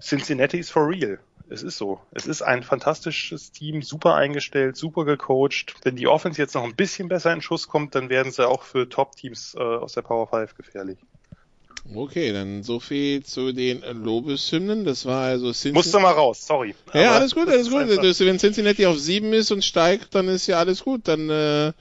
[0.00, 1.18] Cincinnati ist for real.
[1.50, 2.00] Es ist so.
[2.12, 5.74] Es ist ein fantastisches Team, super eingestellt, super gecoacht.
[5.82, 8.62] Wenn die Offense jetzt noch ein bisschen besser in Schuss kommt, dann werden sie auch
[8.62, 10.98] für Top-Teams äh, aus der Power 5 gefährlich.
[11.94, 14.84] Okay, dann so viel zu den Lobeshymnen.
[14.84, 15.78] Das war also Cincinnati.
[15.78, 16.74] Musst du mal raus, sorry.
[16.92, 17.88] Ja, Aber alles gut, alles gut.
[17.88, 21.02] Wenn Cincinnati auf sieben ist und steigt, dann ist ja alles gut.
[21.04, 21.72] Dann äh,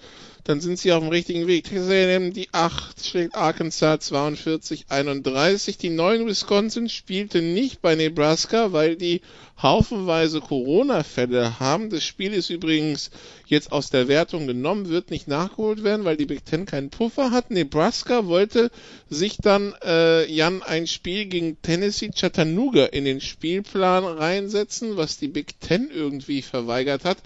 [0.44, 1.70] dann sind sie auf dem richtigen Weg.
[1.70, 5.78] Die 8 schlägt Arkansas 42 31.
[5.78, 9.22] Die 9 Wisconsin spielte nicht bei Nebraska, weil die
[9.62, 11.90] haufenweise Corona-Fälle haben.
[11.90, 13.12] Das Spiel ist übrigens
[13.46, 17.32] jetzt aus der Wertung genommen, wird nicht nachgeholt werden, weil die Big Ten keinen Puffer
[17.32, 17.50] hat.
[17.50, 18.70] Nebraska wollte
[19.10, 25.30] sich dann äh, Jan ein Spiel gegen Tennessee Chattanooga in den Spielplan reinsetzen, was die
[25.30, 27.18] Big Ten irgendwie verweigert hat.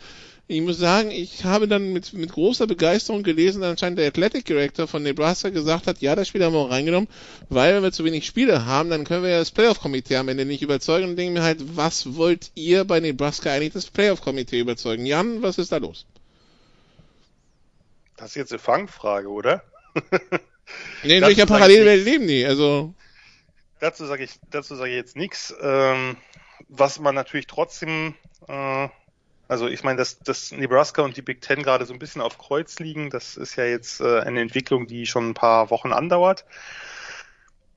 [0.49, 4.45] Ich muss sagen, ich habe dann mit, mit großer Begeisterung gelesen, dass anscheinend der Athletic
[4.45, 7.09] Director von Nebraska gesagt hat, ja, das Spiel haben wir auch reingenommen,
[7.49, 10.45] weil wenn wir zu wenig Spiele haben, dann können wir ja das Playoff-Komitee am Ende
[10.45, 15.05] nicht überzeugen und denke mir halt, was wollt ihr bei Nebraska eigentlich das Playoff-Komitee überzeugen?
[15.05, 16.05] Jan, was ist da los?
[18.15, 19.63] Das ist jetzt eine Fangfrage, oder?
[21.03, 22.45] nee, in welcher Parallelwelt leben die?
[22.45, 22.93] Also.
[23.81, 25.53] Dazu sage ich, dazu sage ich jetzt nichts.
[25.61, 26.15] Ähm,
[26.69, 28.15] was man natürlich trotzdem
[28.47, 28.87] äh,
[29.47, 32.37] also ich meine, dass, dass Nebraska und die Big Ten gerade so ein bisschen auf
[32.37, 36.45] Kreuz liegen, das ist ja jetzt äh, eine Entwicklung, die schon ein paar Wochen andauert.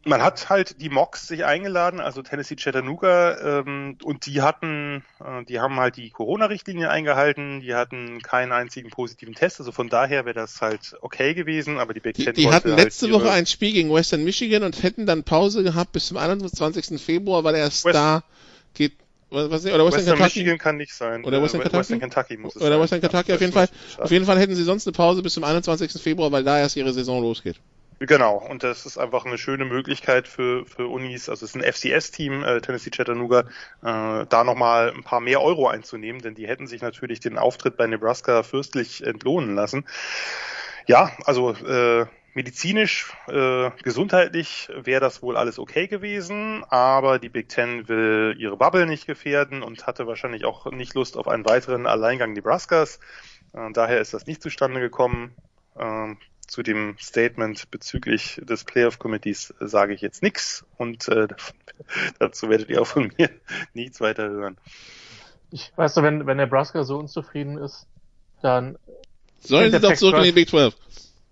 [0.03, 5.45] Man hat halt die Mocks sich eingeladen, also Tennessee Chattanooga, ähm, und die hatten, äh,
[5.45, 10.25] die haben halt die Corona-Richtlinie eingehalten, die hatten keinen einzigen positiven Test, also von daher
[10.25, 13.31] wäre das halt okay gewesen, aber die Big Ten Die, die hatten halt letzte Woche
[13.31, 17.01] ein Spiel gegen Western Michigan und hätten dann Pause gehabt bis zum 21.
[17.01, 18.25] Februar, weil erst West da
[18.73, 18.95] geht
[19.31, 20.59] was, was, oder Western, Western Kentucky?
[20.59, 21.25] Kann nicht sein.
[21.25, 21.81] Oder Western, äh, Kentucky?
[21.81, 22.81] Western Kentucky muss es Oder sein.
[22.81, 23.69] Western Kentucky, ja, auf jeden Fall.
[23.99, 26.03] Auf jeden Fall hätten sie sonst eine Pause bis zum 21.
[26.03, 27.61] Februar, weil da erst ihre Saison losgeht.
[28.03, 31.71] Genau, und das ist einfach eine schöne Möglichkeit für, für Unis, also es ist ein
[31.71, 36.67] FCS-Team, äh, Tennessee Chattanooga, äh, da nochmal ein paar mehr Euro einzunehmen, denn die hätten
[36.67, 39.85] sich natürlich den Auftritt bei Nebraska fürstlich entlohnen lassen.
[40.87, 47.49] Ja, also äh, medizinisch, äh, gesundheitlich wäre das wohl alles okay gewesen, aber die Big
[47.49, 51.87] Ten will ihre Bubble nicht gefährden und hatte wahrscheinlich auch nicht Lust auf einen weiteren
[51.87, 53.01] Alleingang Nebraskas.
[53.53, 55.35] Äh, daher ist das nicht zustande gekommen.
[55.77, 56.15] Äh,
[56.47, 61.29] zu dem Statement bezüglich des Playoff Committees sage ich jetzt nichts und äh,
[62.19, 63.31] dazu werdet ihr auch von mir
[63.73, 64.59] nichts weiter hören.
[65.53, 67.87] Ich weißt du, wenn, wenn Nebraska so unzufrieden ist,
[68.43, 68.79] dann
[69.41, 70.75] sollen sie doch zurück in die Big 12.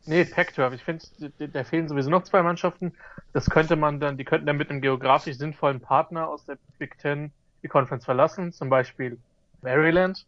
[0.08, 0.72] Nee, Pac-12.
[0.72, 1.04] Ich finde,
[1.52, 2.94] da fehlen sowieso noch zwei Mannschaften.
[3.34, 6.98] Das könnte man dann, die könnten dann mit einem geografisch sinnvollen Partner aus der Big
[6.98, 7.30] Ten
[7.62, 9.18] die Conference verlassen, zum Beispiel
[9.60, 10.24] Maryland.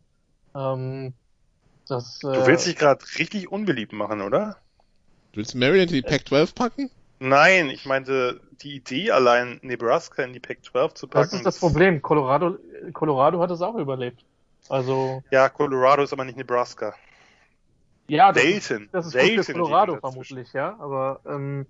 [0.54, 1.14] Ähm,
[1.88, 4.58] das, äh, du willst dich gerade richtig unbeliebt machen, oder?
[5.32, 6.90] Du willst Maryland in die Pac-12 packen?
[7.18, 11.22] Nein, ich meinte die Idee allein, Nebraska in die Pac-12 zu packen.
[11.22, 12.02] Das ist das Problem.
[12.02, 12.58] Colorado,
[12.92, 14.22] Colorado hat es auch überlebt.
[14.68, 15.22] Also.
[15.30, 16.94] Ja, Colorado ist aber nicht Nebraska.
[18.10, 18.88] Ja, das, Dayton.
[18.90, 20.76] das ist gut für Colorado vermutlich, ja.
[20.80, 21.66] Aber ähm,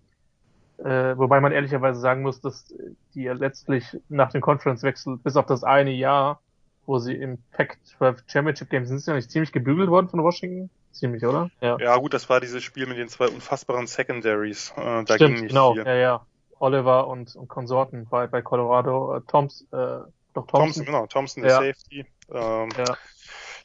[0.79, 2.73] äh, wobei man ehrlicherweise sagen muss, dass
[3.15, 6.41] die letztlich nach dem Conference-Wechsel bis auf das eine Jahr,
[6.87, 10.71] wo sie im Pac-12 Championship Game sind, sind ja nicht ziemlich gebügelt worden von Washington.
[10.93, 11.51] Ziemlich, oder?
[11.61, 11.79] Ja.
[11.79, 14.73] ja, gut, das war dieses Spiel mit den zwei unfassbaren Secondaries.
[14.77, 15.75] Äh, da Stimmt, ging nicht genau.
[15.75, 15.85] Viel.
[15.85, 16.27] Ja, ja.
[16.59, 19.17] Oliver und, und Konsorten bei, bei Colorado.
[19.17, 20.61] Äh, Toms, äh, doch Thompson.
[20.61, 21.07] Thompson, genau.
[21.07, 21.57] Thompson, der ja.
[21.59, 22.07] Safety.
[22.33, 22.97] Ähm, ja.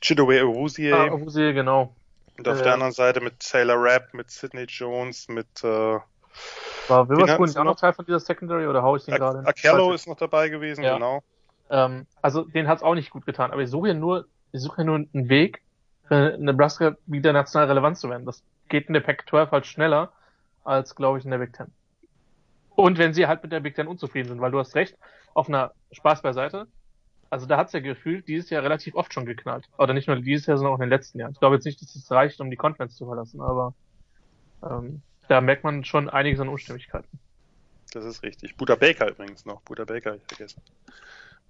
[0.02, 0.92] Chidobe Awuzie.
[0.92, 1.96] Ah, Awuzie, genau.
[2.38, 6.00] Und auf äh, der anderen Seite mit Taylor Rapp, mit Sidney Jones, mit äh,
[6.88, 9.40] war Witherspoon nicht auch noch Teil von dieser Secondary oder hau ich den gerade?
[9.46, 10.96] Akello ist noch dabei gewesen, ja.
[10.96, 11.24] genau.
[11.70, 13.52] Ähm, also den hat es auch nicht gut getan.
[13.52, 15.62] Aber ich suche ja nur, ich suche ja nur einen Weg,
[16.08, 18.26] für Nebraska wieder national relevant zu werden.
[18.26, 20.12] Das geht in der Pac-12 halt schneller
[20.64, 21.72] als, glaube ich, in der Big Ten.
[22.76, 24.98] Und wenn sie halt mit der Big Ten unzufrieden sind, weil du hast recht,
[25.34, 26.68] auf einer Spaß beiseite.
[27.36, 29.68] Also da hat's ja gefühlt dieses Jahr relativ oft schon geknallt.
[29.78, 31.34] Oder nicht nur dieses Jahr, sondern auch in den letzten Jahren.
[31.34, 33.74] Ich glaube jetzt nicht, dass es reicht, um die Conference zu verlassen, aber
[34.64, 37.20] ähm, da merkt man schon einiges an Unstimmigkeiten.
[37.92, 38.56] Das ist richtig.
[38.56, 39.60] Buda Baker übrigens noch.
[39.64, 40.62] Buda Baker ich vergessen.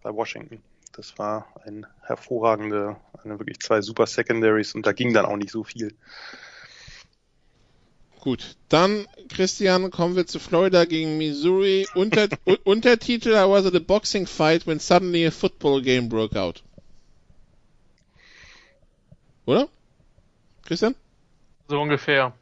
[0.02, 0.64] Bei Washington.
[0.94, 5.52] Das war ein hervorragende, eine wirklich zwei super Secondaries und da ging dann auch nicht
[5.52, 5.94] so viel.
[8.26, 11.86] Gut, dann, Christian, kommen wir zu Florida gegen Missouri.
[11.94, 12.28] Unter,
[12.64, 16.64] Untertitel, I was at a boxing fight when suddenly a football game broke out.
[19.46, 19.68] Oder?
[20.64, 20.96] Christian?
[21.68, 22.34] So ungefähr.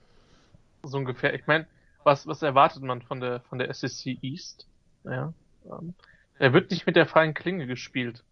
[0.83, 1.33] So ungefähr.
[1.33, 1.67] Ich meine,
[2.05, 4.65] was, was erwartet man von der, von der SEC East?
[5.03, 5.33] Ja,
[5.65, 5.95] ähm,
[6.39, 8.23] er wird nicht mit der freien Klinge gespielt.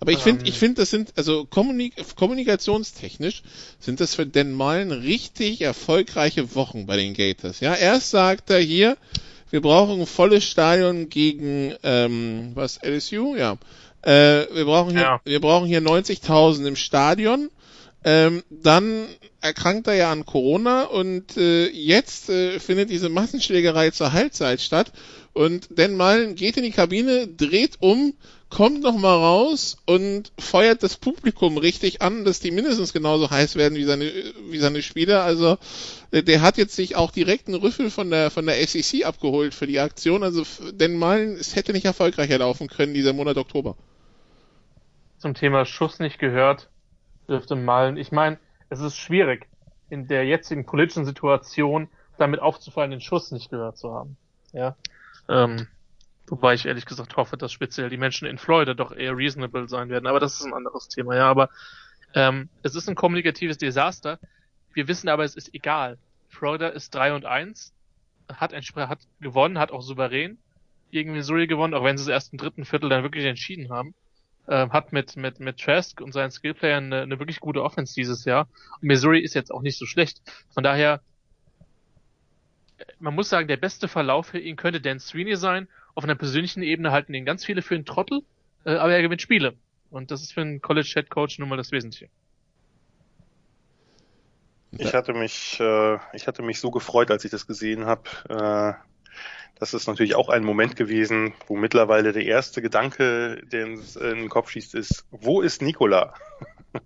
[0.00, 3.42] Aber ich finde, ähm, ich finde, das sind, also kommunik kommunikationstechnisch
[3.78, 7.60] sind das für Dan Mullen richtig erfolgreiche Wochen bei den Gators.
[7.60, 8.96] Ja, erst sagt er hier,
[9.50, 13.36] wir brauchen ein volles Stadion gegen, ähm, was, LSU?
[13.36, 13.56] Ja.
[14.02, 15.20] Äh, wir brauchen hier, ja.
[15.24, 17.50] wir brauchen hier 90.000 im Stadion.
[18.04, 19.06] Ähm, dann
[19.40, 24.92] erkrankt er ja an Corona und äh, jetzt äh, findet diese Massenschlägerei zur Halbzeit statt
[25.32, 28.14] und Dan Mullen geht in die Kabine, dreht um
[28.50, 33.56] kommt noch mal raus und feuert das Publikum richtig an, dass die mindestens genauso heiß
[33.56, 34.12] werden wie seine
[34.48, 35.24] wie seine Spieler.
[35.24, 35.58] Also
[36.12, 39.66] der hat jetzt sich auch direkt einen Rüffel von der von der SEC abgeholt für
[39.66, 40.22] die Aktion.
[40.22, 43.76] Also denn mal es hätte nicht erfolgreicher laufen können dieser Monat Oktober.
[45.18, 46.68] Zum Thema Schuss nicht gehört
[47.28, 47.96] dürfte malen.
[47.96, 49.48] Ich meine, es ist schwierig
[49.90, 54.16] in der jetzigen politischen Situation damit aufzufallen, den Schuss nicht gehört zu haben.
[54.52, 54.76] Ja.
[55.28, 55.66] Ähm,
[56.26, 59.90] Wobei ich ehrlich gesagt hoffe, dass speziell die Menschen in Florida doch eher reasonable sein
[59.90, 60.06] werden.
[60.06, 61.28] Aber das ist ein anderes Thema, ja.
[61.28, 61.50] Aber
[62.14, 64.18] ähm, es ist ein kommunikatives Desaster.
[64.72, 65.98] Wir wissen aber, es ist egal.
[66.28, 67.74] Florida ist 3 und 1,
[68.32, 70.38] hat, hat gewonnen, hat auch souverän
[70.90, 73.94] gegen Missouri gewonnen, auch wenn sie es erst im dritten Viertel dann wirklich entschieden haben.
[74.46, 78.24] Ähm, hat mit, mit, mit Trask und seinen Skillplayern eine, eine wirklich gute Offense dieses
[78.24, 78.48] Jahr.
[78.80, 80.20] Und Missouri ist jetzt auch nicht so schlecht.
[80.52, 81.00] Von daher,
[82.98, 86.62] man muss sagen, der beste Verlauf für ihn könnte Dan Sweeney sein auf einer persönlichen
[86.62, 88.22] Ebene halten ihn ganz viele für einen Trottel,
[88.64, 89.54] äh, aber er gewinnt Spiele.
[89.90, 92.08] Und das ist für einen College Head Coach nun mal das Wesentliche.
[94.76, 98.02] Ich hatte mich, äh, ich hatte mich so gefreut, als ich das gesehen habe.
[98.28, 98.74] Äh,
[99.58, 104.16] das ist natürlich auch ein Moment gewesen, wo mittlerweile der erste Gedanke, der ins, in
[104.16, 106.14] den Kopf schießt, ist, wo ist Nikola?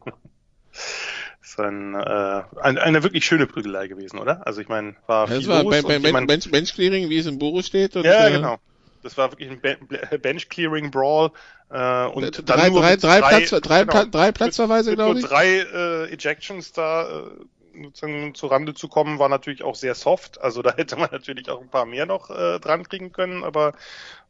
[1.42, 4.46] ist ein, äh, ein, eine wirklich schöne Prügelei gewesen, oder?
[4.46, 7.26] Also ich meine, war ja, viel war los bei, bei Bench, Bench Clearing, wie es
[7.26, 7.96] im Boris steht.
[7.96, 8.58] Und, ja, äh, genau.
[9.02, 11.30] Das war wirklich ein Bench Clearing Brawl
[11.70, 15.22] äh, und drei, dann nur drei, drei, drei, Platz, drei, genau, drei Platzverweise, glaube ich.
[15.22, 17.30] Nur drei äh, Ejections da äh,
[17.84, 20.40] sozusagen zu Rande zu kommen, war natürlich auch sehr soft.
[20.40, 23.74] Also da hätte man natürlich auch ein paar mehr noch äh, dran kriegen können, aber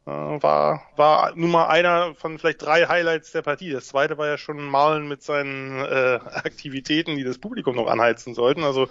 [0.05, 3.71] äh, war, war nun mal einer von vielleicht drei Highlights der Partie.
[3.71, 8.33] Das zweite war ja schon Malen mit seinen äh, Aktivitäten, die das Publikum noch anheizen
[8.33, 8.63] sollten.
[8.63, 8.87] Also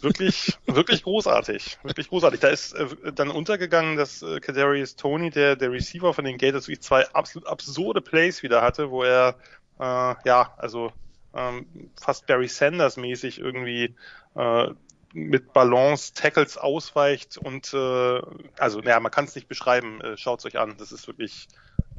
[0.00, 1.78] wirklich, wirklich großartig.
[1.82, 2.40] Wirklich großartig.
[2.40, 6.68] Da ist äh, dann untergegangen, dass äh, Kadarius Tony, der, der Receiver von den Gators,
[6.68, 9.36] wirklich zwei absolut absurde Plays wieder hatte, wo er
[9.80, 10.92] äh, ja, also
[11.34, 13.94] ähm, fast Barry Sanders mäßig irgendwie
[14.36, 14.68] äh,
[15.12, 18.20] mit Balance Tackles ausweicht und äh,
[18.58, 21.48] also naja, man kann es nicht beschreiben, äh, schaut euch an, das ist wirklich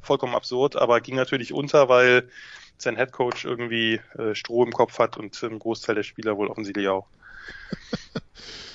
[0.02, 2.30] vollkommen absurd, aber ging natürlich unter, weil
[2.78, 6.88] sein Headcoach irgendwie äh, Stroh im Kopf hat und ein Großteil der Spieler wohl offensichtlich
[6.90, 7.08] auch.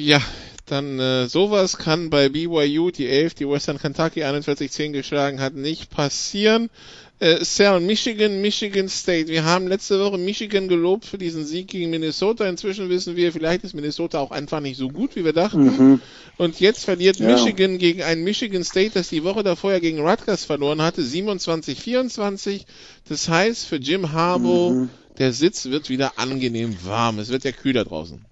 [0.00, 0.22] Ja,
[0.64, 5.90] dann äh, sowas kann bei BYU, die 11, die Western Kentucky 41-10 geschlagen hat, nicht
[5.90, 6.70] passieren.
[7.18, 9.28] Äh, Sal, Michigan, Michigan State.
[9.28, 12.48] Wir haben letzte Woche Michigan gelobt für diesen Sieg gegen Minnesota.
[12.48, 15.64] Inzwischen wissen wir, vielleicht ist Minnesota auch einfach nicht so gut, wie wir dachten.
[15.64, 16.00] Mhm.
[16.38, 17.26] Und jetzt verliert ja.
[17.26, 22.62] Michigan gegen ein Michigan State, das die Woche davor ja gegen Rutgers verloren hatte, 27-24.
[23.06, 24.88] Das heißt für Jim Harbaugh, mhm.
[25.18, 27.18] der Sitz wird wieder angenehm warm.
[27.18, 28.24] Es wird ja kühler draußen.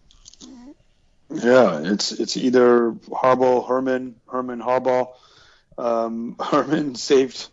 [1.31, 5.09] Yeah, it's it's either Harbaugh, Herman, Herman Harbaugh.
[5.77, 7.49] Um, Herman saved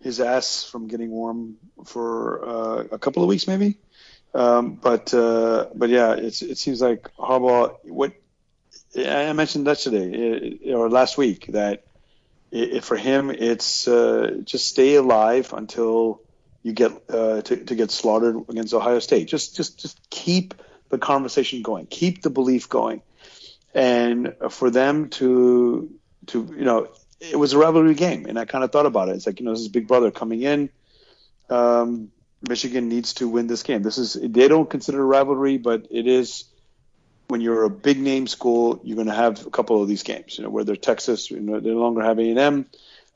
[0.00, 3.78] his ass from getting warm for uh, a couple of weeks, maybe.
[4.34, 7.76] Um, but uh, but yeah, it's it seems like Harbaugh.
[7.84, 8.12] What
[8.96, 11.84] I mentioned yesterday or last week that
[12.50, 16.22] it, for him it's uh, just stay alive until
[16.62, 19.28] you get uh, to, to get slaughtered against Ohio State.
[19.28, 20.54] Just just just keep
[20.92, 23.02] the conversation going, keep the belief going,
[23.74, 25.90] and for them to
[26.26, 26.88] to you know
[27.18, 29.16] it was a rivalry game, and I kind of thought about it.
[29.16, 30.68] It's like you know, this is Big Brother coming in.
[31.48, 32.12] Um,
[32.46, 33.82] Michigan needs to win this game.
[33.82, 36.44] This is they don't consider it a rivalry, but it is
[37.28, 40.36] when you're a big name school, you're going to have a couple of these games.
[40.36, 42.66] You know, where they're Texas, you know, they no longer have A and M,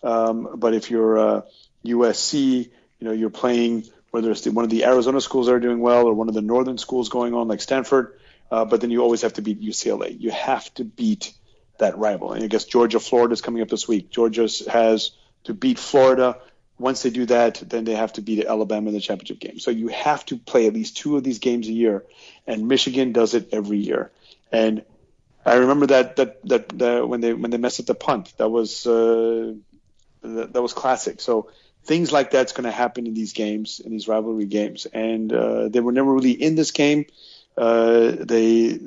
[0.02, 1.42] um, but if you're uh,
[1.84, 2.70] USC,
[3.00, 3.84] you know, you're playing
[4.16, 6.34] whether it's the, one of the Arizona schools that are doing well or one of
[6.34, 8.18] the northern schools going on like Stanford.
[8.50, 10.18] Uh, but then you always have to beat UCLA.
[10.18, 11.34] You have to beat
[11.78, 12.32] that rival.
[12.32, 14.08] And I guess Georgia, Florida is coming up this week.
[14.10, 15.10] Georgia has
[15.44, 16.38] to beat Florida.
[16.78, 19.58] Once they do that, then they have to beat Alabama in the championship game.
[19.58, 22.02] So you have to play at least two of these games a year,
[22.46, 24.12] and Michigan does it every year.
[24.50, 24.82] And
[25.44, 28.48] I remember that that that, that when they when they messed up the punt, that
[28.48, 29.52] was uh,
[30.22, 31.20] that, that was classic.
[31.20, 31.50] So
[31.86, 35.68] things like that's going to happen in these games, in these rivalry games, and uh,
[35.68, 37.06] they were never really in this game.
[37.56, 38.78] Uh, they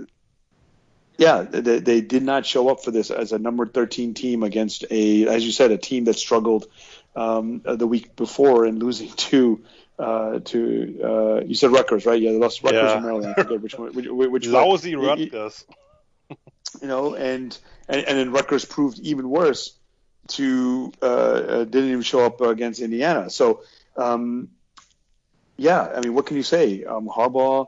[1.18, 4.86] yeah, they, they, did not show up for this as a number 13 team against
[4.90, 6.68] a, as you said, a team that struggled
[7.14, 9.62] um, the week before and losing to
[9.98, 12.22] uh, to uh, you said Rutgers, right?
[12.22, 12.94] Yeah, they lost Rutgers Yeah.
[12.94, 13.34] and Maryland.
[13.36, 13.92] I forget which one.
[13.94, 15.06] Which, which Lousy one.
[15.06, 15.66] Rutgers.
[16.84, 19.74] You know, and and and then Rutgers proved even worse.
[20.30, 23.30] To uh, uh, didn't even show up against Indiana.
[23.30, 23.64] So
[23.98, 24.50] um,
[25.58, 26.84] yeah, I mean, what can you say?
[26.86, 27.68] Um, Harbaugh.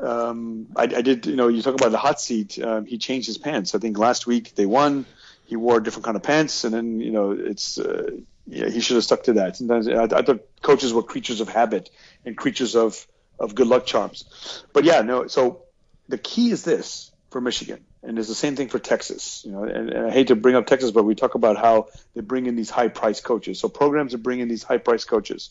[0.00, 2.58] Um, I, I did, you know, you talk about the hot seat.
[2.58, 3.74] Um, he changed his pants.
[3.74, 5.04] I think last week they won.
[5.44, 8.10] He wore a different kind of pants, and then you know, it's uh,
[8.46, 9.56] yeah, he should have stuck to that.
[9.56, 11.90] Sometimes I, I thought coaches were creatures of habit
[12.24, 13.06] and creatures of
[13.38, 14.64] of good luck charms.
[14.72, 15.26] But yeah, no.
[15.26, 15.62] So
[16.08, 19.42] the key is this for Michigan, and it's the same thing for Texas.
[19.44, 21.88] You know, and, and I hate to bring up Texas, but we talk about how
[22.14, 23.58] they bring in these high priced coaches.
[23.58, 25.50] So programs are bringing in these high priced coaches.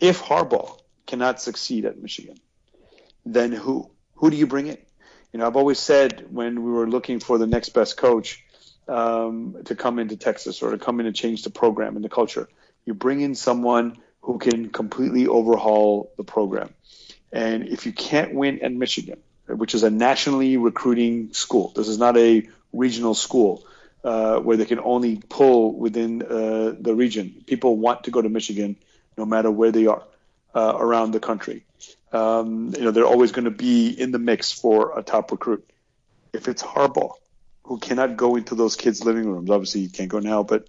[0.00, 2.38] If Harbaugh cannot succeed at Michigan,
[3.24, 3.90] then who?
[4.16, 4.78] Who do you bring in?
[5.32, 8.42] You know, I've always said when we were looking for the next best coach
[8.88, 12.08] um, to come into Texas or to come in and change the program and the
[12.08, 12.48] culture,
[12.86, 16.72] you bring in someone who can completely overhaul the program.
[17.32, 21.98] And if you can't win at Michigan, which is a nationally recruiting school, this is
[21.98, 23.64] not a regional school
[24.04, 27.42] uh, where they can only pull within uh, the region.
[27.46, 28.76] People want to go to Michigan
[29.16, 30.02] no matter where they are
[30.54, 31.64] uh, around the country.
[32.12, 35.68] Um, you know, they're always going to be in the mix for a top recruit.
[36.32, 37.12] If it's Harbaugh,
[37.64, 40.68] who cannot go into those kids' living rooms, obviously he can't go now, but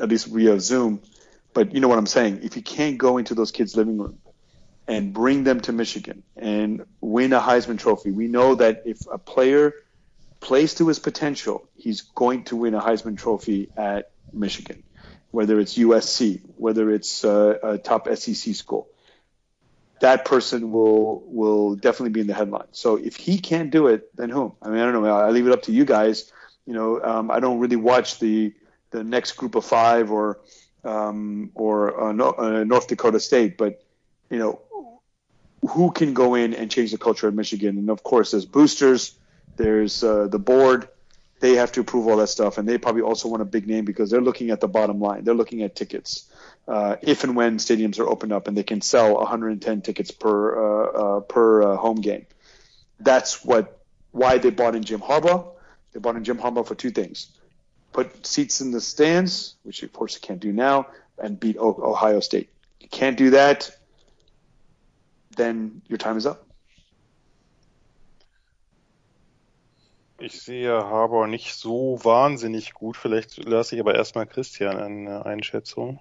[0.00, 1.02] at least via Zoom.
[1.54, 2.40] But you know what I'm saying?
[2.42, 4.18] If you can't go into those kids' living room
[4.88, 9.18] and bring them to Michigan and win a Heisman Trophy, we know that if a
[9.18, 9.74] player
[10.40, 14.82] plays to his potential, he's going to win a Heisman Trophy at Michigan,
[15.30, 18.88] whether it's USC, whether it's uh, a top SEC school.
[20.00, 22.72] That person will will definitely be in the headline.
[22.72, 24.54] So if he can't do it, then whom?
[24.60, 25.14] I mean, I don't know.
[25.14, 26.32] I leave it up to you guys.
[26.66, 28.52] You know, um, I don't really watch the
[28.90, 30.40] the next group of five or
[30.82, 33.84] um, or uh, no, uh, North Dakota State, but
[34.28, 34.60] you know,
[35.70, 37.78] who can go in and change the culture at Michigan?
[37.78, 39.14] And of course, there's boosters,
[39.56, 40.88] there's uh, the board.
[41.40, 43.84] They have to approve all that stuff, and they probably also want a big name
[43.84, 45.24] because they're looking at the bottom line.
[45.24, 46.30] They're looking at tickets.
[46.68, 50.36] Uh, if and when stadiums are opened up and they can sell 110 tickets per
[50.54, 50.86] uh,
[51.16, 52.26] uh, per uh, home game,
[53.00, 53.80] that's what
[54.12, 55.48] why they bought in Jim Harbaugh.
[55.92, 57.28] They bought in Jim Harbaugh for two things:
[57.92, 60.86] put seats in the stands, which of course you can't do now,
[61.18, 62.50] and beat Ohio State.
[62.80, 63.76] You can't do that,
[65.36, 66.44] then your time is up.
[70.18, 72.96] Ich sehe Harbour nicht so wahnsinnig gut.
[72.96, 76.00] Vielleicht lasse ich aber erstmal Christian eine Einschätzung.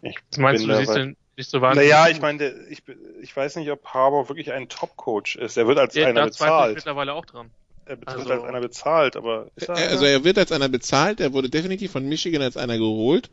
[0.00, 2.82] Ich Was meinst du, du siehst den nicht so wahnsinnig Naja, ich meine, ich,
[3.20, 5.56] ich weiß nicht, ob Harbour wirklich ein Top-Coach ist.
[5.58, 6.74] Er wird als Ja, einer da zweifle ich bezahlt.
[6.76, 7.50] mittlerweile auch dran.
[7.84, 10.14] Er wird also- als einer bezahlt, aber ist er Er- Also einer?
[10.14, 13.30] er wird als einer bezahlt, er wurde definitiv von Michigan als einer geholt.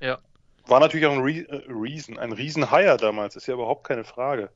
[0.00, 0.18] Ja.
[0.66, 4.50] War natürlich auch ein Re äh, Reason, ein Riesen-Hire damals, ist ja überhaupt keine Frage.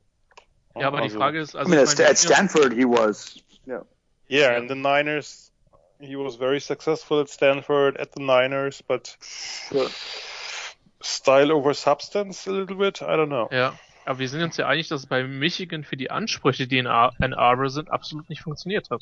[0.75, 2.85] Ja, aber die Also- Frage ist, I also mean, ich at, meine, at Stanford, he
[2.85, 3.35] was.
[3.67, 3.85] Yeah.
[4.29, 5.51] Yeah, and the Niners,
[5.99, 9.17] he was very successful at Stanford, at the Niners, but
[11.01, 13.49] style over substance a little bit, I don't know.
[13.51, 13.73] Ja,
[14.05, 16.87] aber wir sind uns ja einig, dass es bei Michigan für die Ansprüche, die in
[16.87, 19.01] Ann Arbor sind, absolut nicht funktioniert hat.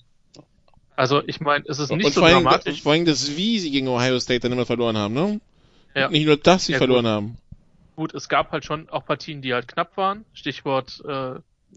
[0.95, 2.81] Also ich meine, es ist nicht und so vor allem, dramatisch.
[2.81, 5.39] vor allem das, wie sie gegen Ohio State dann immer verloren haben, ne?
[5.95, 6.09] Ja.
[6.09, 7.11] Nicht nur, dass sie Ja, verloren gut.
[7.11, 7.37] haben.
[7.95, 10.23] Gut, es gab halt schon auch Partien, die halt knapp waren.
[10.33, 11.35] Stichwort äh,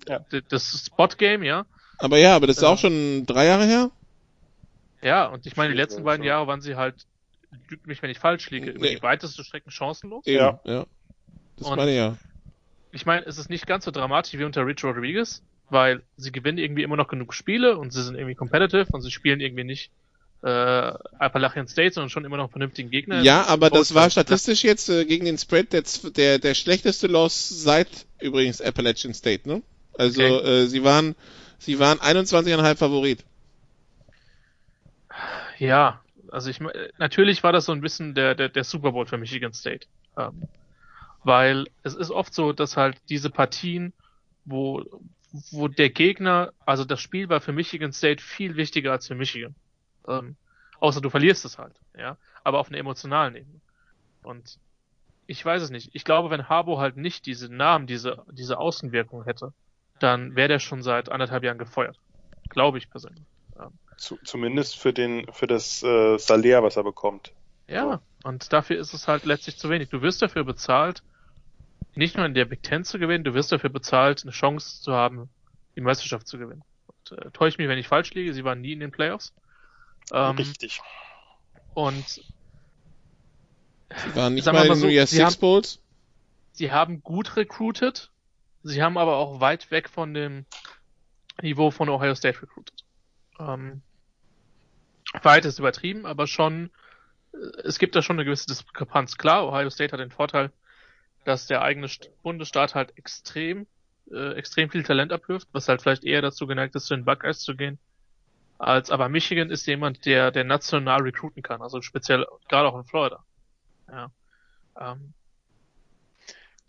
[0.08, 0.24] Ja.
[0.48, 1.64] das Spot-Game, ja.
[1.98, 2.68] Aber ja, aber das ist Ja.
[2.68, 3.90] auch schon drei Jahre her.
[5.02, 6.34] Ja, und ich meine, die letzten beiden ja.
[6.34, 6.94] Jahre waren sie halt,
[7.68, 8.96] lügt mich, wenn ich falsch liege, über Nee.
[8.96, 10.24] die weiteste Strecken chancenlos.
[10.26, 10.60] Ja.
[10.64, 10.86] ja.
[11.56, 12.16] Das Und- meine ich ja.
[12.94, 16.58] Ich meine, es ist nicht ganz so dramatisch wie unter Rich Rodriguez, weil sie gewinnen
[16.58, 19.90] irgendwie immer noch genug Spiele und sie sind irgendwie competitive und sie spielen irgendwie nicht
[20.42, 20.48] äh,
[21.18, 23.22] Appalachian State, sondern schon immer noch einen vernünftigen Gegner.
[23.22, 27.48] Ja, aber das war statistisch jetzt äh, gegen den Spread der, der, der schlechteste Loss
[27.48, 27.88] seit
[28.20, 29.62] übrigens Appalachian State, ne?
[29.96, 30.62] Also okay.
[30.62, 31.14] äh, sie waren
[31.58, 33.24] sie waren 21,5 Favorit.
[35.58, 36.58] Ja, also ich
[36.98, 39.86] natürlich war das so ein bisschen der der, der Super Bowl für Michigan State,
[40.16, 40.48] ähm,
[41.22, 43.92] weil es ist oft so, dass halt diese Partien,
[44.44, 44.82] wo
[45.50, 49.54] wo der Gegner, also das Spiel war für Michigan State viel wichtiger als für Michigan.
[50.08, 50.36] Ähm,
[50.80, 52.16] außer du verlierst es halt, ja.
[52.44, 53.60] Aber auf einer emotionalen Ebene.
[54.22, 54.58] Und
[55.26, 55.90] ich weiß es nicht.
[55.94, 59.52] Ich glaube, wenn Harbo halt nicht diese Namen, diese, diese Außenwirkung hätte,
[59.98, 61.98] dann wäre der schon seit anderthalb Jahren gefeuert.
[62.48, 63.24] Glaube ich persönlich.
[63.58, 67.32] Ähm, Zu, zumindest für den, für das äh, Salär, was er bekommt.
[67.68, 68.28] Ja, so.
[68.28, 69.88] und dafür ist es halt letztlich zu wenig.
[69.88, 71.02] Du wirst dafür bezahlt,
[71.94, 74.92] nicht nur in der Big Ten zu gewinnen, du wirst dafür bezahlt, eine Chance zu
[74.92, 75.28] haben,
[75.76, 76.64] die Meisterschaft zu gewinnen.
[76.86, 79.32] Und, äh, täusche mich, wenn ich falsch liege, sie waren nie in den Playoffs.
[80.10, 80.80] Ähm, Richtig.
[81.74, 82.22] Und sie
[84.14, 85.80] waren nicht mal, mal in so, den Six Bowls.
[86.52, 88.10] Sie haben gut recruited,
[88.62, 90.44] sie haben aber auch weit weg von dem
[91.40, 92.84] Niveau von Ohio State recruited.
[93.38, 93.82] Ähm,
[95.22, 96.70] weit ist übertrieben, aber schon,
[97.32, 99.16] äh, es gibt da schon eine gewisse Diskrepanz.
[99.16, 100.52] Klar, Ohio State hat den Vorteil,
[101.24, 101.88] dass der eigene
[102.22, 103.66] Bundesstaat halt extrem,
[104.10, 107.40] äh, extrem viel Talent abwirft, was halt vielleicht eher dazu geneigt ist, zu den Buckeyes
[107.40, 107.78] zu gehen
[108.58, 112.84] als aber Michigan ist jemand, der, der national recruiten kann, also speziell gerade auch in
[112.84, 113.24] Florida.
[113.90, 114.10] Ja.
[114.78, 115.12] Ähm,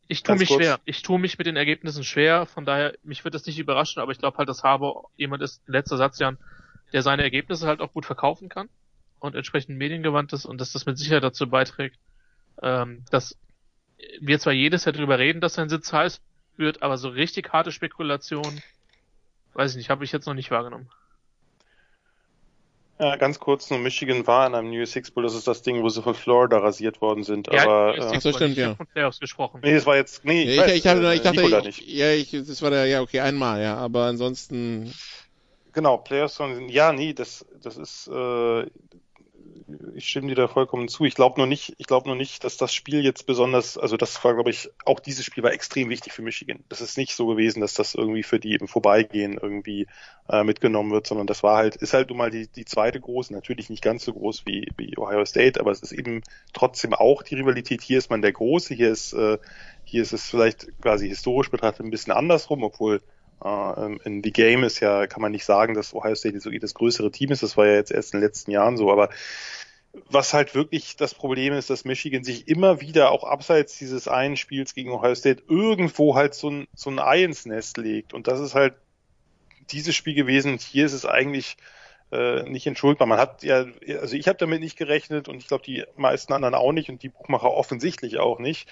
[0.08, 0.62] ich tue mich kurz.
[0.62, 0.80] schwer.
[0.86, 4.12] Ich tue mich mit den Ergebnissen schwer, von daher, mich wird das nicht überraschen, aber
[4.12, 6.38] ich glaube halt, dass Harbour jemand ist, letzter Satz, Jan,
[6.92, 8.70] der seine Ergebnisse halt auch gut verkaufen kann
[9.20, 11.98] und entsprechend mediengewandt ist und dass das mit Sicherheit dazu beiträgt,
[12.62, 13.38] ähm, dass
[14.20, 16.22] wir zwar jedes Jahr darüber reden, dass sein Sitz heiß
[16.58, 18.62] wird, aber so richtig harte Spekulationen,
[19.54, 20.90] weiß ich nicht, habe ich jetzt noch nicht wahrgenommen.
[23.04, 25.84] Ja, ganz kurz nur, Michigan war in einem New Six Bowl, das ist das Ding,
[25.84, 27.97] wo sie von Florida rasiert worden sind, ja, aber...
[27.97, 28.76] Äh, so stimmt, ja.
[28.76, 29.60] von Playoffs gesprochen.
[29.62, 31.88] Nee, es war jetzt, nee, ich, ich, weiß, ich, hatte, ich dachte, ich, nicht.
[31.89, 34.93] ja, ich, das war der, ja, okay, einmal, ja, aber ansonsten...
[35.74, 36.39] Genau, Playoffs,
[36.70, 38.66] ja, nee, das, das ist, äh,
[39.95, 41.05] ich stimme dir da vollkommen zu.
[41.05, 44.24] Ich glaube nur nicht, ich glaube nur nicht, dass das Spiel jetzt besonders, also das
[44.24, 46.63] war, glaube ich, auch dieses Spiel war extrem wichtig für Michigan.
[46.69, 49.88] Das ist nicht so gewesen, dass das irgendwie für die im Vorbeigehen irgendwie
[50.30, 53.34] äh, mitgenommen wird, sondern das war halt, ist halt nun mal die, die zweite große,
[53.34, 56.21] natürlich nicht ganz so groß wie, wie Ohio State, aber es ist eben
[56.53, 57.82] trotzdem auch die Rivalität.
[57.82, 59.38] Hier ist man der Große, hier ist, äh,
[59.84, 63.01] hier ist es vielleicht quasi historisch betrachtet ein bisschen andersrum, obwohl
[63.43, 66.74] Uh, in The Game ist ja, kann man nicht sagen, dass Ohio State so das
[66.74, 67.43] größere Team ist.
[67.43, 69.09] Das war ja jetzt erst in den letzten Jahren so, aber
[69.94, 74.38] was halt wirklich das Problem ist, dass Michigan sich immer wieder auch abseits dieses einen
[74.38, 78.14] Spiels gegen Ohio State irgendwo halt so ein, so ein Ei ins Nest legt.
[78.14, 78.74] Und das ist halt
[79.72, 80.58] dieses Spiel gewesen.
[80.58, 81.58] Hier ist es eigentlich
[82.12, 83.08] äh, nicht entschuldbar.
[83.08, 83.66] Man hat ja,
[84.00, 87.04] also ich habe damit nicht gerechnet und ich glaube die meisten anderen auch nicht und
[87.04, 88.68] die Buchmacher offensichtlich auch nicht.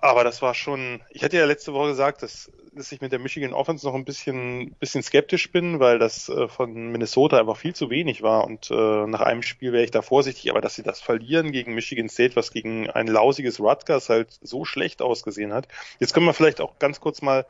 [0.00, 3.18] Aber das war schon, ich hatte ja letzte Woche gesagt, dass, dass ich mit der
[3.18, 7.74] Michigan Offense noch ein bisschen, bisschen skeptisch bin, weil das äh, von Minnesota einfach viel
[7.74, 10.82] zu wenig war und äh, nach einem Spiel wäre ich da vorsichtig, aber dass sie
[10.82, 15.68] das verlieren gegen Michigan State, was gegen ein lausiges Rutgers halt so schlecht ausgesehen hat.
[16.00, 17.46] Jetzt können wir vielleicht auch ganz kurz mal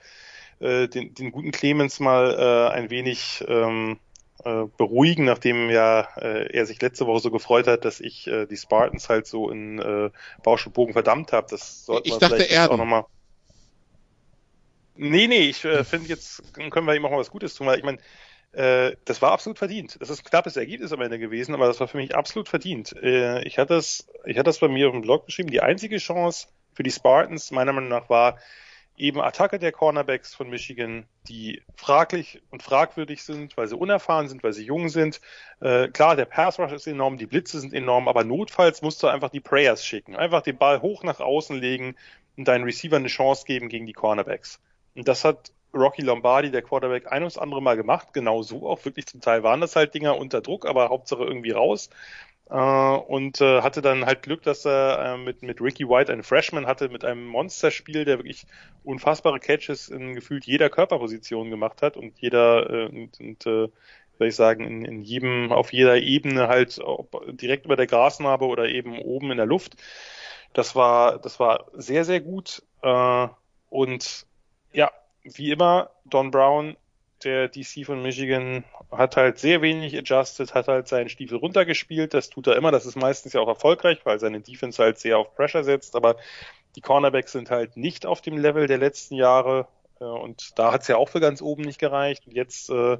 [0.60, 3.98] äh, den, den guten Clemens mal äh, ein wenig ähm,
[4.44, 8.46] äh, beruhigen, nachdem ja äh, er sich letzte Woche so gefreut hat, dass ich äh,
[8.46, 10.10] die Spartans halt so in äh,
[10.42, 11.46] Bausch und Bogen verdammt habe.
[11.50, 13.04] Das sollte ich dachte er auch nochmal.
[14.96, 17.78] Nee, nee, ich äh, finde jetzt können wir ihm auch mal was Gutes tun, weil
[17.78, 17.98] ich meine,
[18.52, 19.96] äh, das war absolut verdient.
[20.00, 22.94] Das ist ein knappes Ergebnis am Ende gewesen, aber das war für mich absolut verdient.
[23.02, 25.50] Äh, ich hatte das, ich hatte das bei mir auf dem Blog geschrieben.
[25.50, 28.38] Die einzige Chance für die Spartans meiner Meinung nach war,
[28.96, 34.44] eben Attacke der Cornerbacks von Michigan, die fraglich und fragwürdig sind, weil sie unerfahren sind,
[34.44, 35.20] weil sie jung sind.
[35.60, 39.08] Äh, klar, der Pass Rush ist enorm, die Blitze sind enorm, aber notfalls musst du
[39.08, 40.14] einfach die Prayers schicken.
[40.14, 41.96] Einfach den Ball hoch nach außen legen
[42.36, 44.60] und deinen Receiver eine Chance geben gegen die Cornerbacks.
[44.94, 48.12] Und das hat Rocky Lombardi, der Quarterback, ein ums andere Mal gemacht.
[48.12, 48.84] Genau so auch.
[48.84, 51.90] Wirklich zum Teil waren das halt Dinger unter Druck, aber Hauptsache irgendwie raus.
[52.50, 56.22] Äh, und äh, hatte dann halt Glück, dass er äh, mit, mit Ricky White einen
[56.22, 58.46] Freshman hatte, mit einem Monsterspiel, der wirklich
[58.84, 64.64] unfassbare Catches in gefühlt jeder Körperposition gemacht hat und jeder und, und soll ich sagen,
[64.64, 69.30] in, in jedem, auf jeder Ebene halt ob direkt über der Grasnarbe oder eben oben
[69.30, 69.76] in der Luft.
[70.52, 72.62] Das war, das war sehr, sehr gut.
[73.70, 74.26] Und
[74.74, 74.90] ja,
[75.22, 76.76] wie immer, Don Brown
[77.22, 82.12] der DC von Michigan hat halt sehr wenig adjusted, hat halt seinen Stiefel runtergespielt.
[82.12, 82.70] Das tut er immer.
[82.70, 85.96] Das ist meistens ja auch erfolgreich, weil seine Defense halt sehr auf Pressure setzt.
[85.96, 86.16] Aber
[86.76, 89.68] die Cornerbacks sind halt nicht auf dem Level der letzten Jahre.
[90.00, 92.26] Äh, und da hat es ja auch für ganz oben nicht gereicht.
[92.26, 92.98] Und jetzt, äh,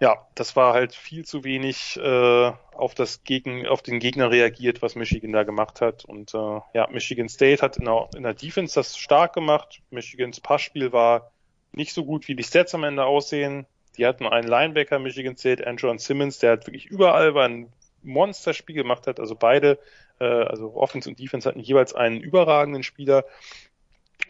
[0.00, 4.80] ja, das war halt viel zu wenig äh, auf das Gegen, auf den Gegner reagiert,
[4.80, 6.06] was Michigan da gemacht hat.
[6.06, 9.82] Und äh, ja, Michigan State hat in der, in der Defense das stark gemacht.
[9.90, 11.30] Michigans Passspiel war
[11.72, 13.66] nicht so gut, wie die Stats am Ende aussehen.
[13.98, 17.70] Die hatten einen Linebacker, Michigan State, Andrew Simmons, der hat wirklich überall war ein
[18.02, 19.20] Monsterspiel gemacht hat.
[19.20, 19.78] Also beide,
[20.18, 23.26] äh, also Offense und Defense hatten jeweils einen überragenden Spieler.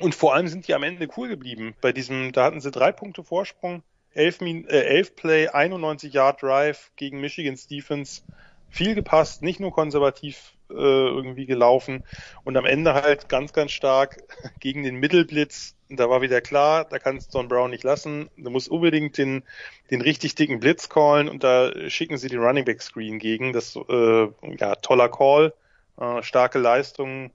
[0.00, 1.76] Und vor allem sind die am Ende cool geblieben.
[1.80, 3.84] Bei diesem, da hatten sie drei Punkte Vorsprung,
[4.14, 8.22] elf, Min äh, elf Play, 91 Yard Drive gegen Michigan's Defense.
[8.68, 12.04] Viel gepasst, nicht nur konservativ äh, irgendwie gelaufen
[12.44, 14.22] und am Ende halt ganz, ganz stark
[14.60, 15.74] gegen den Mittelblitz.
[15.88, 18.30] Da war wieder klar, da kannst Don Brown nicht lassen.
[18.36, 19.42] Du musst unbedingt den,
[19.90, 23.52] den richtig dicken Blitz callen und da schicken sie den Running Back Screen gegen.
[23.52, 24.28] Das äh,
[24.58, 25.52] ja toller Call,
[25.98, 27.32] äh, starke Leistung.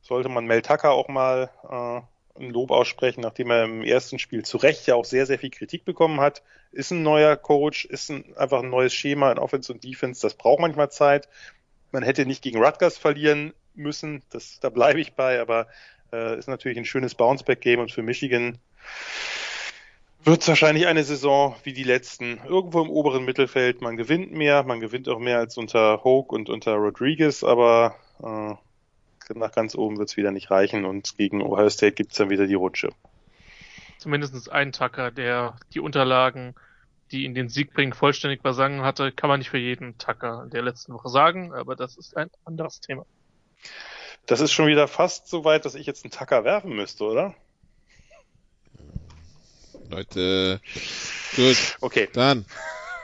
[0.00, 2.00] Sollte man Mel Tucker auch mal äh,
[2.38, 5.50] ein Lob aussprechen, nachdem er im ersten Spiel zu Recht ja auch sehr, sehr viel
[5.50, 6.42] Kritik bekommen hat.
[6.70, 10.22] Ist ein neuer Coach, ist ein, einfach ein neues Schema in Offense und Defense.
[10.22, 11.28] Das braucht manchmal Zeit.
[11.90, 15.66] Man hätte nicht gegen Rutgers verlieren müssen, das, da bleibe ich bei, aber
[16.12, 18.58] äh, ist natürlich ein schönes Bounceback-Game und für Michigan
[20.24, 22.40] wird es wahrscheinlich eine Saison wie die letzten.
[22.46, 23.80] Irgendwo im oberen Mittelfeld.
[23.80, 28.54] Man gewinnt mehr, man gewinnt auch mehr als unter Hoke und unter Rodriguez, aber äh,
[29.34, 32.30] nach ganz oben wird es wieder nicht reichen und gegen Ohio State gibt es dann
[32.30, 32.90] wieder die Rutsche.
[33.98, 36.54] Zumindest ein Tacker, der die Unterlagen
[37.12, 40.62] die ihn den Sieg bringen, vollständig versangen hatte, kann man nicht für jeden Tacker der
[40.62, 43.04] letzten Woche sagen, aber das ist ein anderes Thema.
[44.26, 47.34] Das ist schon wieder fast so weit, dass ich jetzt einen Tacker werfen müsste, oder?
[49.90, 50.60] Leute,
[51.36, 51.76] gut.
[51.80, 52.08] Okay.
[52.12, 52.46] Dann.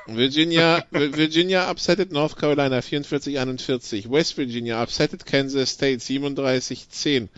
[0.08, 4.10] Virginia, Virginia upsetted North Carolina 44-41.
[4.10, 7.28] West Virginia upsetted Kansas State 37-10.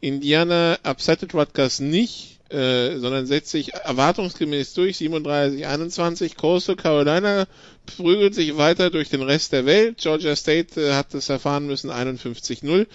[0.00, 4.98] Indiana upsetted Rutgers nicht äh, sondern setzt sich erwartungsgemäß durch.
[4.98, 6.36] 37, 21.
[6.36, 7.46] Coastal Carolina
[7.86, 9.96] prügelt sich weiter durch den Rest der Welt.
[9.98, 12.86] Georgia State äh, hat es erfahren müssen 51-0.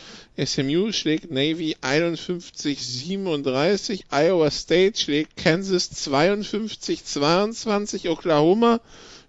[0.46, 4.02] SMU schlägt Navy 51-37.
[4.12, 8.12] Iowa State schlägt Kansas 52-22.
[8.12, 8.80] Oklahoma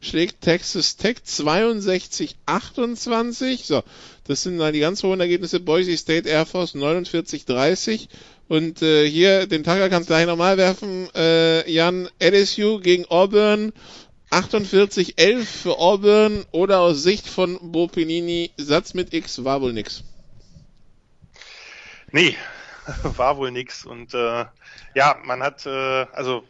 [0.01, 3.65] schlägt Texas Tech 62-28.
[3.65, 3.83] So,
[4.25, 5.61] das sind dann die ganz hohen Ergebnisse.
[5.61, 8.09] Boise State Air Force 49-30.
[8.49, 11.09] Und äh, hier, den Tager kannst du gleich nochmal werfen.
[11.15, 13.73] Äh, Jan, LSU gegen Auburn.
[14.31, 20.05] 48-11 für Auburn oder aus Sicht von Bo Pelini, Satz mit X war wohl nix.
[22.11, 22.37] Nee,
[23.03, 23.87] war wohl nix.
[23.87, 24.45] Und äh,
[24.95, 26.45] ja, man hat, äh, also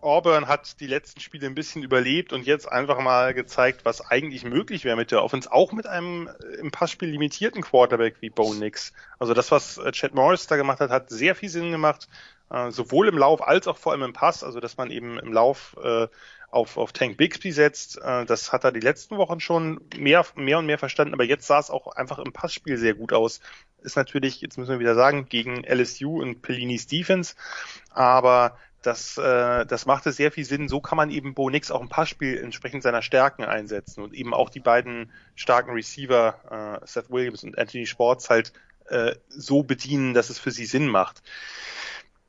[0.00, 4.44] Auburn hat die letzten Spiele ein bisschen überlebt und jetzt einfach mal gezeigt, was eigentlich
[4.44, 8.54] möglich wäre mit der Offense, auch mit einem äh, im Passspiel limitierten Quarterback wie Bo
[8.54, 8.92] Nix.
[9.18, 12.08] Also das, was äh, Chad Morris da gemacht hat, hat sehr viel Sinn gemacht,
[12.50, 15.32] äh, sowohl im Lauf als auch vor allem im Pass, also dass man eben im
[15.32, 15.76] Lauf
[16.50, 17.98] auf, auf Tank Bixby setzt.
[17.98, 21.58] Das hat er die letzten Wochen schon mehr, mehr und mehr verstanden, aber jetzt sah
[21.58, 23.40] es auch einfach im Passspiel sehr gut aus.
[23.82, 27.34] Ist natürlich, jetzt müssen wir wieder sagen, gegen LSU und Pellinis Defense,
[27.90, 30.68] aber das, äh, das machte sehr viel Sinn.
[30.68, 34.34] So kann man eben Bo Nix auch im Passspiel entsprechend seiner Stärken einsetzen und eben
[34.34, 38.52] auch die beiden starken Receiver, äh, Seth Williams und Anthony Sports, halt
[38.86, 41.22] äh, so bedienen, dass es für sie Sinn macht.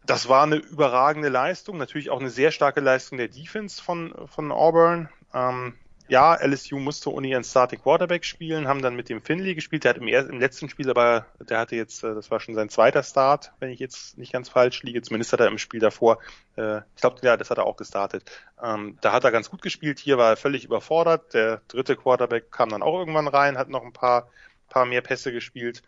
[0.06, 4.52] Das war eine überragende Leistung, natürlich auch eine sehr starke Leistung der Defense von, von
[4.52, 5.10] Auburn.
[5.34, 5.76] Ähm,
[6.10, 9.84] ja, LSU musste ohne ihren Starting Quarterback spielen, haben dann mit dem Finley gespielt.
[9.84, 12.56] Der hat im, ersten, im letzten Spiel aber, der hatte jetzt, äh, das war schon
[12.56, 15.04] sein zweiter Start, wenn ich jetzt nicht ganz falsch liege.
[15.04, 16.18] Zumindest hat er im Spiel davor,
[16.58, 18.24] äh, ich glaube, ja, das hat er auch gestartet.
[18.62, 20.00] Ähm, da hat er ganz gut gespielt.
[20.00, 21.34] Hier war er völlig überfordert.
[21.36, 24.30] Der dritte Quarterback kam dann auch irgendwann rein, hat noch ein paar,
[24.68, 25.84] paar mehr Pässe gespielt.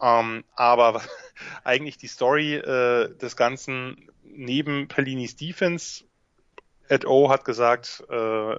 [0.00, 1.02] Ähm, aber
[1.64, 6.04] eigentlich die Story äh, des Ganzen neben Pellinis Defense,
[6.88, 8.56] Ed O hat gesagt, äh,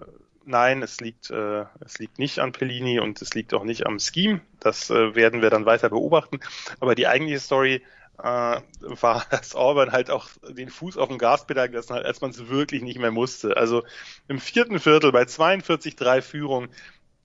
[0.49, 3.99] nein, es liegt, äh, es liegt nicht an Pellini und es liegt auch nicht am
[3.99, 4.41] Scheme.
[4.59, 6.39] Das äh, werden wir dann weiter beobachten.
[6.79, 7.83] Aber die eigentliche Story
[8.17, 12.31] äh, war, dass Auburn halt auch den Fuß auf dem Gaspedal gelassen hat, als man
[12.31, 13.55] es wirklich nicht mehr musste.
[13.55, 13.83] Also
[14.27, 16.67] im vierten Viertel bei 42-3 Führung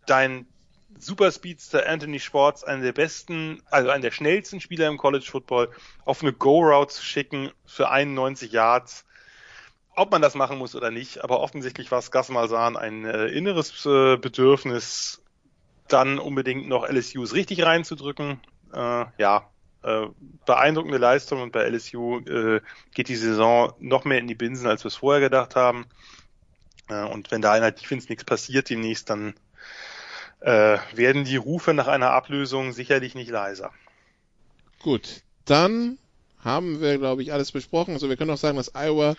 [0.06, 0.46] dein
[0.98, 5.70] Superspeedster Anthony Schwartz, einer der besten, also einer der schnellsten Spieler im College Football,
[6.04, 9.04] auf eine Go-Route zu schicken für 91 Yards
[9.96, 13.26] ob man das machen muss oder nicht, aber offensichtlich war es Gas Malzahn ein äh,
[13.26, 15.22] inneres äh, Bedürfnis,
[15.88, 18.40] dann unbedingt noch LSUs richtig reinzudrücken.
[18.72, 19.50] Äh, ja,
[19.82, 20.06] äh,
[20.46, 22.60] beeindruckende Leistung und bei LSU äh,
[22.94, 25.86] geht die Saison noch mehr in die Binsen, als wir es vorher gedacht haben.
[26.88, 29.34] Äh, und wenn da in Defense nichts passiert demnächst, dann
[30.40, 33.72] äh, werden die Rufe nach einer Ablösung sicherlich nicht leiser.
[34.80, 35.98] Gut, dann
[36.42, 37.94] haben wir, glaube ich, alles besprochen.
[37.94, 39.16] Also wir können auch sagen, dass Iowa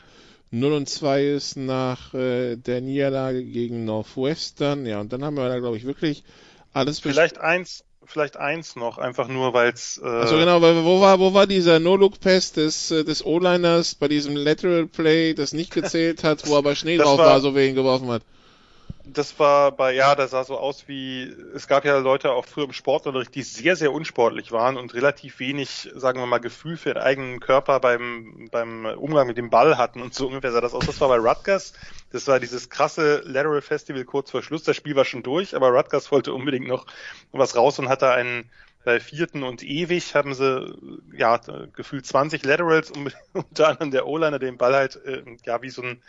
[0.51, 4.85] 0 und 2 ist nach äh, der Niederlage gegen Northwestern.
[4.85, 6.23] Ja, und dann haben wir da, glaube ich, wirklich
[6.73, 9.99] alles Vielleicht eins, vielleicht eins noch, einfach nur, weil es.
[10.03, 14.07] Äh also genau, weil wo war, wo war dieser No-Look-Pass des, äh, des O-Liners bei
[14.07, 17.67] diesem Lateral Play, das nicht gezählt hat, wo aber Schnee drauf war, war, so wer
[17.67, 18.23] ihn geworfen hat?
[19.07, 21.23] Das war bei, ja, das sah so aus wie,
[21.53, 25.39] es gab ja Leute auch früher im Sportunterricht, die sehr, sehr unsportlich waren und relativ
[25.39, 29.77] wenig, sagen wir mal, Gefühl für den eigenen Körper beim, beim Umgang mit dem Ball
[29.77, 30.85] hatten und so ungefähr sah das aus.
[30.85, 31.73] Das war bei Rutgers.
[32.11, 34.63] Das war dieses krasse Lateral Festival kurz vor Schluss.
[34.63, 36.85] Das Spiel war schon durch, aber Rutgers wollte unbedingt noch
[37.31, 38.49] was raus und hatte einen,
[38.85, 40.77] bei vierten und ewig haben sie
[41.17, 41.41] ja
[41.73, 42.91] gefühlt 20 Laterals
[43.33, 46.01] unter anderem der O-Liner den Ball halt äh, ja wie so ein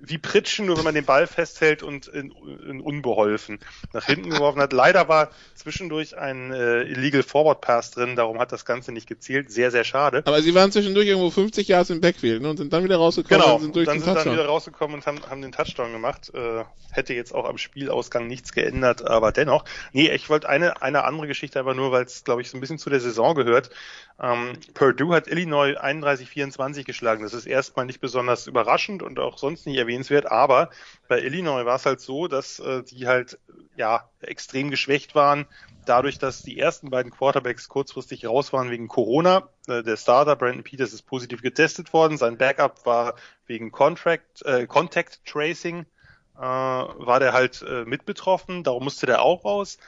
[0.00, 2.32] wie Pritschen, nur wenn man den Ball festhält und in,
[2.68, 3.58] in unbeholfen
[3.92, 4.72] nach hinten geworfen hat.
[4.72, 9.50] Leider war zwischendurch ein äh, Illegal Forward Pass drin, darum hat das Ganze nicht gezählt.
[9.50, 10.22] Sehr, sehr schade.
[10.24, 13.40] Aber sie waren zwischendurch irgendwo 50 Yards im Backfield ne, und sind dann wieder rausgekommen
[13.40, 14.34] genau, und sind durch dann den sind Touchdown.
[14.34, 16.32] dann wieder rausgekommen und haben, haben den Touchdown gemacht.
[16.34, 19.64] Äh, hätte jetzt auch am Spielausgang nichts geändert, aber dennoch.
[19.92, 22.60] Nee, ich wollte eine, eine andere Geschichte aber nur, weil es, glaube ich, so ein
[22.60, 23.70] bisschen zu der Saison gehört.
[24.20, 27.22] Ähm, Purdue hat Illinois 31-24 geschlagen.
[27.22, 30.70] Das ist erstmal nicht besonders überraschend und auch sonst nicht erwähnenswert, aber
[31.08, 33.38] bei Illinois war es halt so, dass äh, die halt
[33.76, 35.46] ja extrem geschwächt waren,
[35.86, 39.48] dadurch, dass die ersten beiden Quarterbacks kurzfristig raus waren wegen Corona.
[39.68, 43.14] Äh, der Starter Brandon Peters ist positiv getestet worden, sein Backup war
[43.46, 45.86] wegen Contract, äh, Contact Tracing
[46.36, 49.78] äh, war der halt äh, mit betroffen, darum musste der auch raus.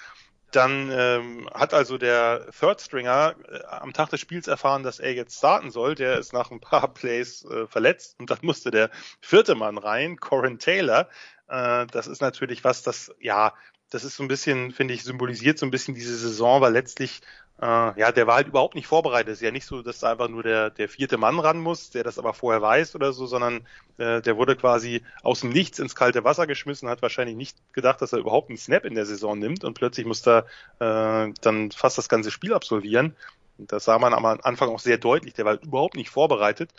[0.53, 5.15] Dann ähm, hat also der Third Stringer äh, am Tag des Spiels erfahren, dass er
[5.15, 5.95] jetzt starten soll.
[5.95, 10.19] Der ist nach ein paar Plays äh, verletzt und dann musste der vierte Mann rein,
[10.19, 11.09] Corin Taylor.
[11.49, 13.55] Äh, das ist natürlich was, das ja,
[13.91, 17.21] das ist so ein bisschen, finde ich, symbolisiert so ein bisschen diese Saison, weil letztlich
[17.63, 19.29] äh, ja, der war halt überhaupt nicht vorbereitet.
[19.29, 21.91] Es ist ja nicht so, dass da einfach nur der, der vierte Mann ran muss,
[21.91, 23.69] der das aber vorher weiß oder so, sondern
[23.99, 28.03] äh, der wurde quasi aus dem Nichts ins kalte Wasser geschmissen, hat wahrscheinlich nicht gedacht,
[28.03, 30.47] dass er überhaupt einen Snap in der Saison nimmt und plötzlich muss er
[30.81, 33.15] äh, dann fast das ganze Spiel absolvieren.
[33.59, 35.35] Das sah man am Anfang auch sehr deutlich.
[35.35, 36.71] Der war halt überhaupt nicht vorbereitet.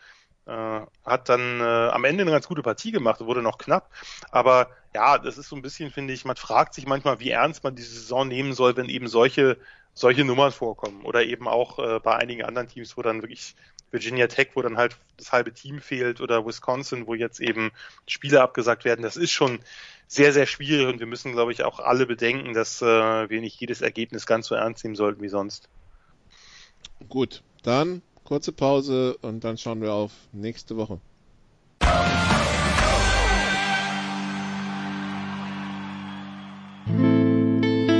[0.45, 3.89] Äh, hat dann äh, am Ende eine ganz gute Partie gemacht, wurde noch knapp.
[4.31, 7.63] Aber ja, das ist so ein bisschen, finde ich, man fragt sich manchmal, wie ernst
[7.63, 9.57] man diese Saison nehmen soll, wenn eben solche
[9.93, 11.03] solche Nummern vorkommen.
[11.03, 13.55] Oder eben auch äh, bei einigen anderen Teams, wo dann wirklich
[13.91, 17.71] Virginia Tech, wo dann halt das halbe Team fehlt, oder Wisconsin, wo jetzt eben
[18.07, 19.03] Spiele abgesagt werden.
[19.03, 19.59] Das ist schon
[20.07, 22.85] sehr, sehr schwierig und wir müssen, glaube ich, auch alle bedenken, dass äh,
[23.29, 25.69] wir nicht jedes Ergebnis ganz so ernst nehmen sollten wie sonst.
[27.07, 30.99] Gut, dann kurze Pause und dann schauen wir auf nächste Woche.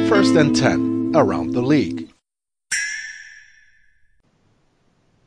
[0.08, 2.10] First and 10 around the league.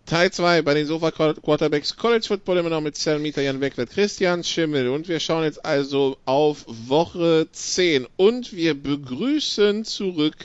[0.06, 4.44] Teil 2 bei den Sofa Quarterbacks College Football immer noch mit Selmita Jan Wegwert, Christian
[4.44, 10.36] Schimmel und wir schauen jetzt also auf Woche 10 und wir begrüßen zurück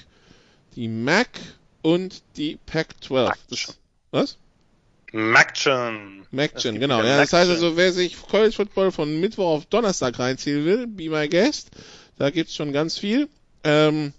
[0.76, 1.30] die MAC
[1.84, 3.76] und die Pac-12.
[4.09, 4.38] Was?
[5.11, 6.26] Maction.
[6.31, 7.03] Maction, genau.
[7.03, 11.09] Ja, das heißt also, wer sich College Football von Mittwoch auf Donnerstag reinziehen will, be
[11.09, 11.69] my guest.
[12.18, 13.27] Da gibt's schon ganz viel.
[13.63, 14.13] Ähm,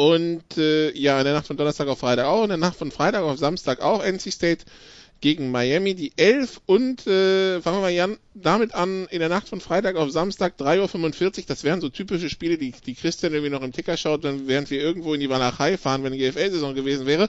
[0.00, 2.90] und äh, ja, in der Nacht von Donnerstag auf Freitag auch, in der Nacht von
[2.90, 4.64] Freitag auf Samstag auch NC State
[5.20, 9.50] gegen Miami, die 11 und äh, fangen wir mal Jan, damit an, in der Nacht
[9.50, 13.50] von Freitag auf Samstag 3.45 Uhr, das wären so typische Spiele, die, die Christian irgendwie
[13.50, 16.74] noch im Ticker schaut, dann während wir irgendwo in die Walachei fahren, wenn die GFL-Saison
[16.74, 17.28] gewesen wäre.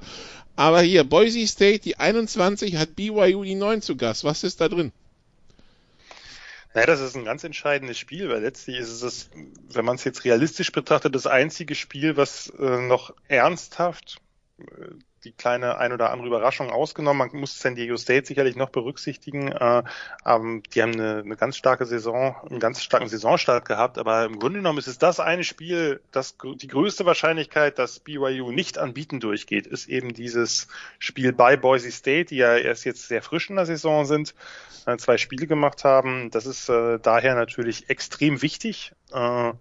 [0.55, 4.23] Aber hier, Boise State, die 21, hat BYU die 9 zu Gast.
[4.23, 4.93] Was ist da drin?
[6.73, 9.29] Naja, das ist ein ganz entscheidendes Spiel, weil letztlich ist es, das,
[9.73, 14.21] wenn man es jetzt realistisch betrachtet, das einzige Spiel, was äh, noch ernsthaft
[14.59, 17.29] äh, die kleine ein oder andere Überraschung ausgenommen.
[17.31, 19.51] Man muss San Diego State sicherlich noch berücksichtigen.
[19.51, 19.83] Äh,
[20.25, 24.39] ähm, die haben eine, eine ganz starke Saison, einen ganz starken Saisonstart gehabt, aber im
[24.39, 29.19] Grunde genommen ist es das eine Spiel, das die größte Wahrscheinlichkeit, dass BYU nicht anbieten
[29.19, 30.67] durchgeht, ist eben dieses
[30.99, 34.33] Spiel bei Boise State, die ja erst jetzt sehr frisch in der Saison sind,
[34.85, 36.31] äh, zwei Spiele gemacht haben.
[36.31, 38.93] Das ist äh, daher natürlich extrem wichtig.
[39.13, 39.53] Äh,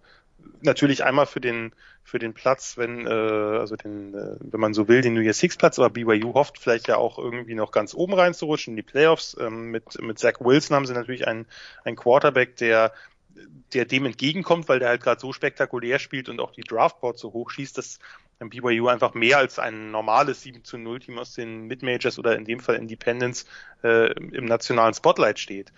[0.63, 1.73] natürlich einmal für den
[2.03, 5.35] für den Platz, wenn äh, also den, äh, wenn man so will, den New Year
[5.35, 8.83] Six Platz, aber BYU hofft vielleicht ja auch irgendwie noch ganz oben reinzurutschen in die
[8.83, 9.37] Playoffs.
[9.39, 11.47] Ähm, mit mit Zach Wilson haben sie natürlich einen
[11.85, 12.93] einen Quarterback, der
[13.73, 17.33] der dem entgegenkommt, weil der halt gerade so spektakulär spielt und auch die Draftboard so
[17.33, 17.99] hoch schießt, dass
[18.41, 22.45] BYU einfach mehr als ein normales 7 zu 0 Team aus den Mid-Majors oder in
[22.45, 23.45] dem Fall Independence
[23.85, 25.73] äh, im nationalen Spotlight steht.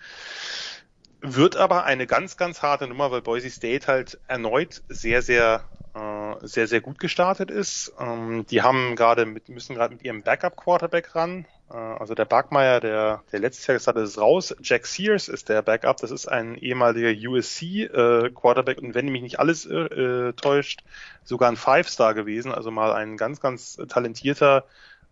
[1.25, 5.63] Wird aber eine ganz, ganz harte Nummer, weil Boise State halt erneut sehr, sehr,
[5.95, 7.93] äh, sehr, sehr gut gestartet ist.
[7.97, 11.45] Ähm, die haben gerade mit, müssen gerade mit ihrem Backup Quarterback ran.
[11.71, 14.53] Äh, also der Barkmeier, der, der letztes Jahr gesagt hat, ist raus.
[14.61, 15.95] Jack Sears ist der Backup.
[15.95, 20.83] Das ist ein ehemaliger USC äh, und wenn mich nicht alles äh, täuscht,
[21.23, 22.51] sogar ein Five-Star gewesen.
[22.51, 24.65] Also mal ein ganz, ganz talentierter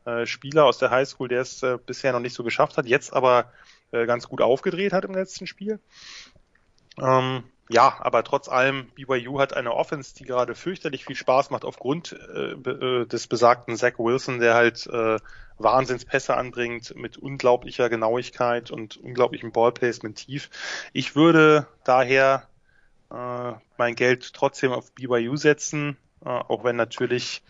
[0.04, 3.14] äh, Spieler aus der Highschool, der es äh, bisher noch nicht so geschafft hat, jetzt
[3.14, 3.46] aber
[3.92, 5.80] äh, ganz gut aufgedreht hat im letzten Spiel.
[7.00, 11.64] Ähm, ja, aber trotz allem, BYU hat eine Offense, die gerade fürchterlich viel Spaß macht
[11.64, 15.18] aufgrund äh, äh, des besagten Zach Wilson, der halt äh,
[15.58, 20.50] Wahnsinnspässe anbringt mit unglaublicher Genauigkeit und unglaublichem Ballplacement tief.
[20.92, 22.48] Ich würde daher
[23.10, 25.98] äh, mein Geld trotzdem auf BYU setzen.
[26.24, 27.42] Äh, auch wenn natürlich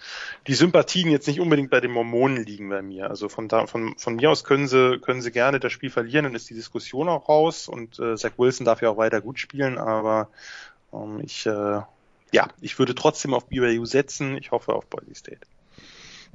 [0.48, 3.10] die Sympathien jetzt nicht unbedingt bei den Mormonen liegen bei mir.
[3.10, 6.24] Also von da, von, von mir aus können sie, können sie gerne das Spiel verlieren,
[6.24, 9.40] dann ist die Diskussion auch raus und äh, Zach Wilson darf ja auch weiter gut
[9.40, 10.30] spielen, aber
[10.94, 11.82] ähm, ich, äh,
[12.32, 14.38] ja, ich würde trotzdem auf BYU setzen.
[14.38, 15.42] Ich hoffe auf Boise State.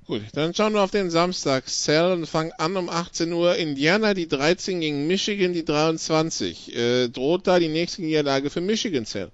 [0.06, 1.66] Gut, dann schauen wir auf den Samstag.
[1.66, 3.56] Cell und fangen an um 18 Uhr.
[3.56, 6.76] Indiana die 13 gegen Michigan die 23.
[6.76, 9.32] Äh, droht da die nächste Niederlage für Michigan Cell?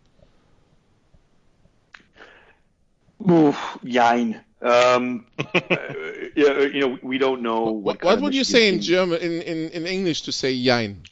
[3.31, 4.41] Oof, yine.
[4.61, 5.27] Um,
[6.35, 8.03] you know, we don't know what.
[8.03, 11.03] What, what would you say in German, in, in, in English, to say yine?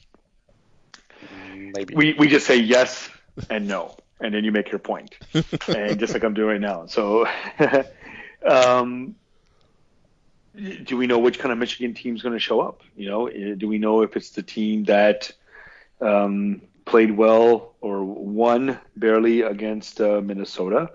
[1.74, 3.10] Maybe we we just say yes
[3.48, 5.16] and no, and then you make your point,
[5.68, 6.86] and just like I'm doing right now.
[6.86, 7.26] So,
[8.46, 9.14] um,
[10.54, 12.82] do we know which kind of Michigan team is going to show up?
[12.96, 15.30] You know, do we know if it's the team that
[16.00, 20.90] um, played well or won barely against uh, Minnesota?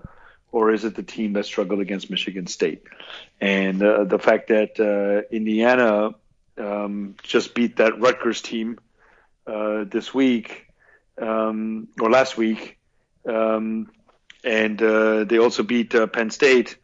[0.56, 2.82] Or is it the team that struggled against Michigan State?
[3.42, 6.14] And uh, the fact that uh, Indiana
[6.56, 8.78] um, just beat that Rutgers team
[9.46, 10.66] uh, this week
[11.20, 12.78] um, or last week,
[13.28, 13.90] um,
[14.44, 16.78] and uh, they also beat uh, Penn State.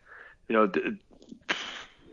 [0.49, 0.73] You know,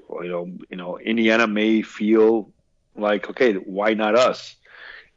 [0.08, 2.54] well, you know, you know, Indiana may feel
[2.96, 4.56] like, okay, why not us,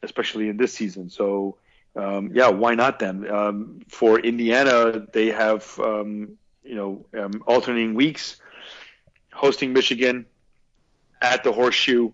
[0.01, 1.09] especially in this season?
[1.09, 1.55] So
[1.95, 3.25] um, yeah, why not them?
[3.29, 8.37] Um, for Indiana, they have um, you know um, alternating weeks,
[9.31, 10.25] hosting Michigan
[11.21, 12.11] at the Horseshoe,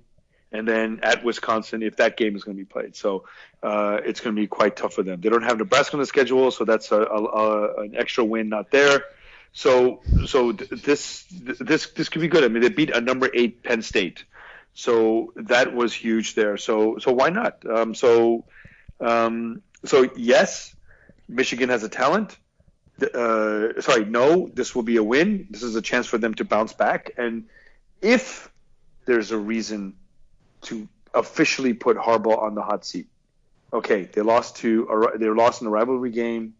[0.51, 2.95] and then at Wisconsin if that game is going to be played.
[2.95, 3.25] So
[3.63, 5.21] uh, it's going to be quite tough for them.
[5.21, 8.49] They don't have Nebraska on the schedule, so that's a, a, a, an extra win
[8.49, 9.03] not there.
[9.53, 12.43] So so this this this could be good.
[12.43, 14.25] I mean, they beat a number eight Penn State,
[14.73, 16.57] so that was huge there.
[16.57, 17.65] So so why not?
[17.65, 18.45] Um, so
[18.99, 20.75] um, so yes,
[21.27, 22.37] Michigan has a talent.
[23.01, 25.47] Uh, sorry, no, this will be a win.
[25.49, 27.11] This is a chance for them to bounce back.
[27.17, 27.45] And
[28.01, 28.51] if
[29.05, 29.95] there's a reason
[30.63, 33.07] to officially put Harbaugh on the hot seat,
[33.71, 36.55] okay, they lost to they lost in a rivalry game,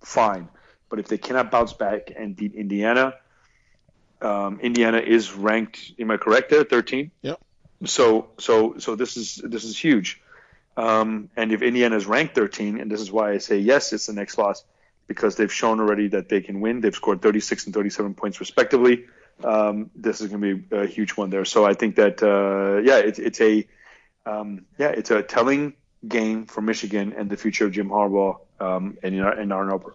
[0.00, 0.48] fine.
[0.88, 3.14] But if they cannot bounce back and beat Indiana,
[4.22, 5.92] um, Indiana is ranked.
[5.98, 6.64] Am I correct there?
[6.64, 7.10] Thirteen.
[7.22, 7.40] Yep.
[7.84, 10.22] So so so this is this is huge.
[10.76, 14.06] Um, and if Indiana is ranked 13, and this is why I say yes, it's
[14.06, 14.64] the next loss,
[15.06, 16.80] because they've shown already that they can win.
[16.80, 19.04] They've scored 36 and 37 points respectively.
[19.42, 21.44] Um, this is going to be a huge one there.
[21.44, 23.66] So I think that uh, yeah, it, it's a
[24.26, 25.74] um, yeah, it's a telling
[26.06, 29.94] game for Michigan and the future of Jim Harbaugh um, and in, Ann Arbor.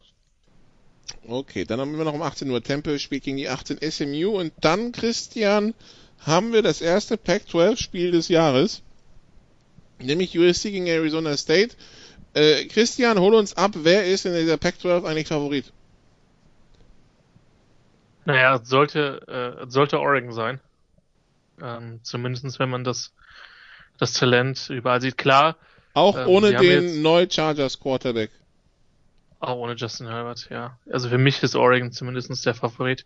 [1.27, 4.53] Okay, dann haben wir noch um 18 Uhr Temple spielt gegen die 18 SMU und
[4.61, 5.73] dann Christian
[6.19, 8.83] haben wir das erste Pac-12 Spiel des Jahres
[9.99, 11.75] nämlich USC gegen Arizona State.
[12.33, 15.71] Äh, Christian, hol uns ab, wer ist in dieser Pac-12 eigentlich Favorit?
[18.25, 20.59] Naja, sollte, äh, sollte Oregon sein.
[21.61, 23.13] Ähm, zumindest wenn man das,
[23.97, 25.17] das Talent überall sieht.
[25.17, 25.55] Klar.
[25.93, 28.29] Auch ähm, ohne den neu Chargers Quarterback.
[29.39, 30.77] Auch ohne Justin Herbert, ja.
[30.91, 33.05] Also für mich ist Oregon zumindest der Favorit.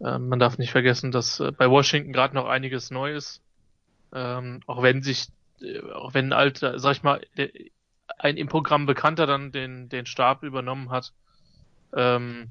[0.00, 3.40] Ähm, man darf nicht vergessen, dass äh, bei Washington gerade noch einiges neu ist.
[4.12, 5.28] Ähm, auch wenn sich
[5.94, 7.20] auch wenn ein alter, sag ich mal,
[8.18, 11.12] ein im Programm Bekannter dann den, den Stab übernommen hat,
[11.94, 12.50] ähm,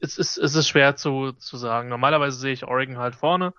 [0.00, 1.88] es ist, es ist schwer zu, zu sagen.
[1.88, 3.54] Normalerweise sehe ich Oregon halt vorne.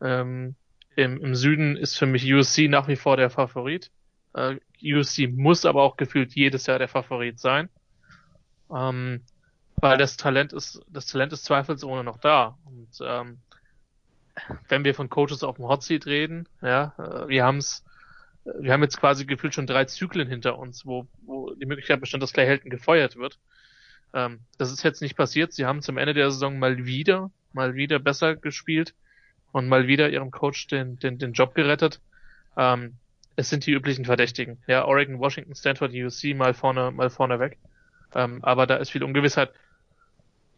[0.00, 0.54] Ähm,
[0.94, 3.90] im, Im Süden ist für mich USC nach wie vor der Favorit.
[4.34, 7.68] Äh, USC muss aber auch gefühlt jedes Jahr der Favorit sein.
[8.70, 9.22] Ähm,
[9.76, 12.58] weil das Talent ist, das Talent ist zweifelsohne noch da.
[12.64, 13.38] Und ähm,
[14.68, 17.84] wenn wir von Coaches auf dem Hot Seat reden, ja, äh, wir haben es,
[18.44, 22.22] wir haben jetzt quasi gefühlt schon drei Zyklen hinter uns, wo, wo die Möglichkeit bestand,
[22.22, 23.38] dass Clay Helton gefeuert wird.
[24.14, 25.52] Ähm, das ist jetzt nicht passiert.
[25.52, 28.94] Sie haben zum Ende der Saison mal wieder, mal wieder besser gespielt
[29.52, 32.00] und mal wieder ihrem Coach den, den, den Job gerettet.
[32.56, 32.94] Ähm,
[33.36, 34.58] es sind die üblichen Verdächtigen.
[34.66, 37.58] Ja, Oregon, Washington, Stanford, USC mal vorne, mal vorne weg.
[38.14, 39.52] Ähm, aber da ist viel Ungewissheit.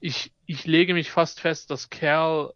[0.00, 2.54] Ich, ich lege mich fast fest, dass Cal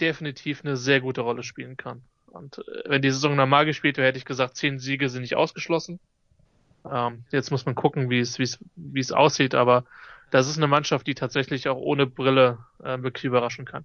[0.00, 2.02] definitiv eine sehr gute Rolle spielen kann.
[2.26, 5.36] Und äh, wenn die Saison normal gespielt wäre, hätte ich gesagt, zehn Siege sind nicht
[5.36, 5.98] ausgeschlossen.
[6.90, 9.84] Ähm, jetzt muss man gucken, wie es, wie es, wie es aussieht, aber
[10.30, 13.84] das ist eine Mannschaft, die tatsächlich auch ohne Brille äh, wirklich überraschen kann.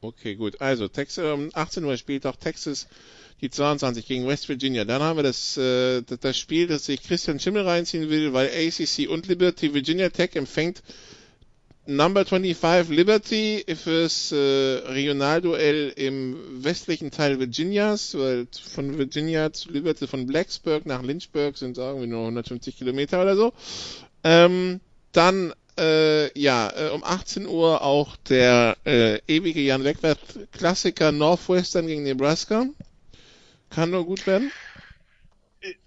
[0.00, 0.60] Okay, gut.
[0.60, 2.88] Also, Texas, um 18 Uhr spielt auch Texas
[3.40, 4.84] die 22 gegen West Virginia.
[4.84, 9.08] Dann haben wir das, äh, das Spiel, das sich Christian Schimmel reinziehen will, weil ACC
[9.08, 10.82] und Liberty Virginia Tech empfängt
[11.86, 20.06] Number 25 Liberty fürs äh, Regionalduell im westlichen Teil Virginias, weil von Virginia zu Liberty,
[20.06, 23.52] von Blacksburg nach Lynchburg sind irgendwie nur 150 Kilometer oder so.
[24.24, 24.80] Ähm,
[25.12, 30.18] dann äh, ja, äh, um 18 Uhr auch der äh, ewige Jan Wegwert
[30.52, 32.66] Klassiker Northwestern gegen Nebraska.
[33.70, 34.50] Kann nur gut werden.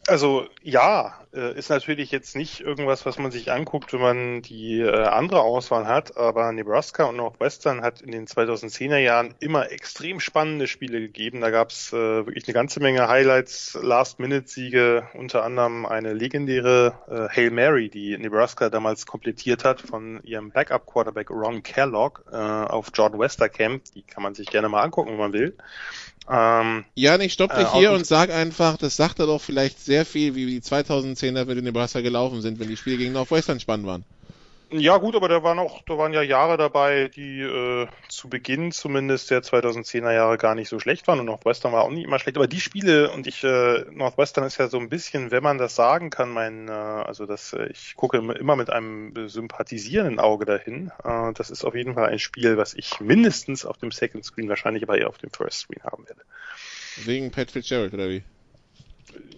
[0.09, 4.79] Also ja, äh, ist natürlich jetzt nicht irgendwas, was man sich anguckt, wenn man die
[4.79, 10.19] äh, andere Auswahl hat, aber Nebraska und Northwestern hat in den 2010er Jahren immer extrem
[10.19, 11.41] spannende Spiele gegeben.
[11.41, 11.95] Da gab es äh,
[12.25, 19.05] wirklich eine ganze Menge Highlights, Last-Minute-Siege, unter anderem eine legendäre Hail Mary, die Nebraska damals
[19.05, 23.83] komplettiert hat von ihrem Backup-Quarterback Ron Kellogg auf Jordan Westerkamp.
[23.93, 25.55] Die kann man sich gerne mal angucken, wenn man will.
[26.31, 29.98] Ähm, ja, ich stopp dich hier und sag einfach, das sagt er doch vielleicht sehr
[30.05, 33.87] viel, wie die 2010er mit den Nebraska gelaufen sind, wenn die Spiele gegen Northwestern spannend
[33.87, 34.05] waren.
[34.71, 38.71] Ja gut, aber da waren auch, da waren ja Jahre dabei, die äh, zu Beginn
[38.71, 42.19] zumindest der 2010er Jahre gar nicht so schlecht waren und Northwestern war auch nie immer
[42.19, 42.37] schlecht.
[42.37, 45.73] Aber die Spiele und ich, äh, Northwestern ist ja so ein bisschen, wenn man das
[45.73, 50.91] sagen kann, mein, äh, also das, äh, ich gucke immer mit einem sympathisierenden Auge dahin.
[51.03, 54.49] Äh, das ist auf jeden Fall ein Spiel, was ich mindestens auf dem Second Screen,
[54.49, 56.21] wahrscheinlich aber eher auf dem First Screen haben werde.
[57.05, 58.21] Wegen Pat Fitzgerald oder wie?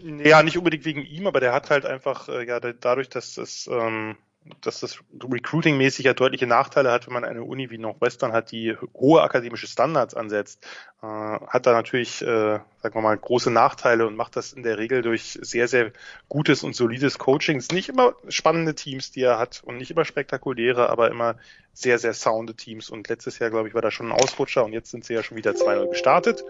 [0.03, 3.69] Ja, nicht unbedingt wegen ihm, aber der hat halt einfach, äh, ja, dadurch, dass das
[3.71, 4.17] ähm,
[4.61, 8.75] dass das Recruiting-mäßig ja deutliche Nachteile hat, wenn man eine Uni wie Northwestern hat, die
[8.95, 10.65] hohe akademische Standards ansetzt,
[11.03, 14.79] äh, hat da natürlich, äh, sagen wir mal, große Nachteile und macht das in der
[14.79, 15.91] Regel durch sehr, sehr
[16.27, 17.57] gutes und solides Coaching.
[17.57, 21.35] Es sind nicht immer spannende Teams, die er hat und nicht immer spektakuläre, aber immer
[21.73, 22.89] sehr, sehr sounde Teams.
[22.89, 25.21] Und letztes Jahr, glaube ich, war da schon ein Ausrutscher und jetzt sind sie ja
[25.21, 26.43] schon wieder 2-0 gestartet.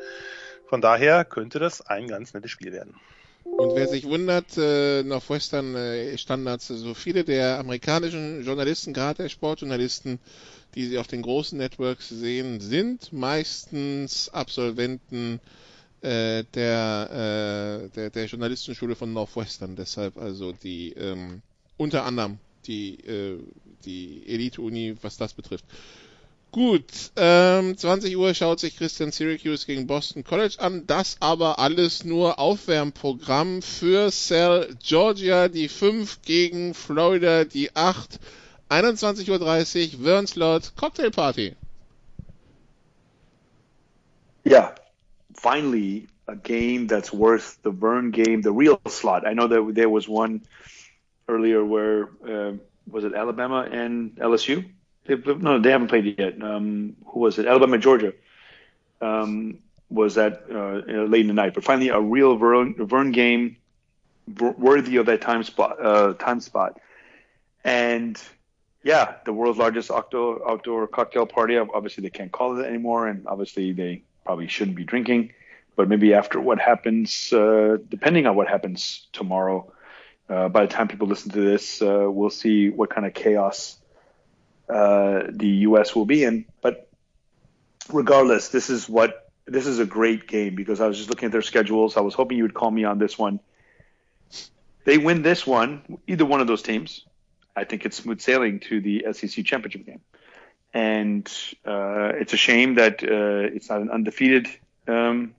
[0.71, 2.95] Von daher könnte das ein ganz nettes Spiel werden.
[3.43, 9.27] Und wer sich wundert, äh, Northwestern äh, Standards, so viele der amerikanischen Journalisten, gerade der
[9.27, 10.17] Sportjournalisten,
[10.73, 15.41] die sie auf den großen Networks sehen, sind meistens Absolventen
[15.99, 19.75] äh, der, äh, der, der Journalistenschule von Northwestern.
[19.75, 21.41] Deshalb also die ähm,
[21.75, 23.39] unter anderem die, äh,
[23.83, 25.65] die Elite-Uni, was das betrifft.
[26.51, 30.85] Gut, ähm, 20 Uhr schaut sich Christian Syracuse gegen Boston College an.
[30.85, 38.19] Das aber alles nur Aufwärmprogramm für Cell Georgia, die 5 gegen Florida, die 8.
[38.69, 39.29] 21.30
[39.99, 41.55] Uhr, Wernslot, Cocktail Party.
[44.45, 44.75] Yeah,
[45.33, 49.25] finally a game that's worth the Vern game, the real slot.
[49.25, 50.41] I know that there was one
[51.29, 52.57] earlier where, uh,
[52.89, 54.65] was it Alabama and LSU?
[55.07, 56.41] No, they haven't played yet.
[56.41, 57.47] Um, who was it?
[57.47, 58.13] Alabama, Georgia.
[59.01, 59.59] Um,
[59.89, 61.53] was that uh, late in the night?
[61.53, 63.57] But finally, a real Vern, Vern game
[64.39, 65.83] worthy of that time spot.
[65.83, 66.79] Uh, time spot.
[67.63, 68.21] And
[68.83, 71.57] yeah, the world's largest outdoor outdoor cocktail party.
[71.57, 75.33] Obviously, they can't call it anymore, and obviously, they probably shouldn't be drinking.
[75.75, 79.71] But maybe after what happens, uh, depending on what happens tomorrow,
[80.29, 83.80] uh, by the time people listen to this, uh, we'll see what kind of chaos
[84.71, 85.93] uh, the U.S.
[85.95, 86.45] will be in.
[86.61, 86.87] But
[87.91, 91.31] regardless, this is what this is a great game because I was just looking at
[91.31, 91.97] their schedules.
[91.97, 93.39] I was hoping you would call me on this one.
[94.85, 97.05] They win this one, either one of those teams.
[97.55, 100.01] I think it's smooth sailing to the SEC championship game.
[100.73, 101.27] And
[101.65, 104.47] uh, it's a shame that uh, it's not an undefeated.
[104.87, 105.35] Um,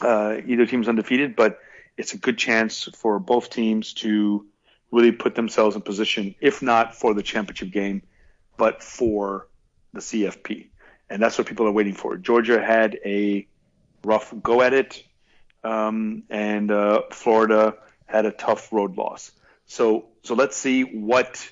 [0.00, 1.58] uh, either team's undefeated, but
[1.96, 4.46] it's a good chance for both teams to
[4.90, 8.02] really put themselves in position, if not for the championship game,
[8.56, 9.48] but for
[9.92, 10.68] the CFP.
[11.08, 12.16] And that's what people are waiting for.
[12.16, 13.46] Georgia had a
[14.04, 15.02] rough go at it,
[15.64, 17.74] um, and uh, Florida
[18.06, 19.32] had a tough road loss.
[19.66, 21.48] So, so let's see what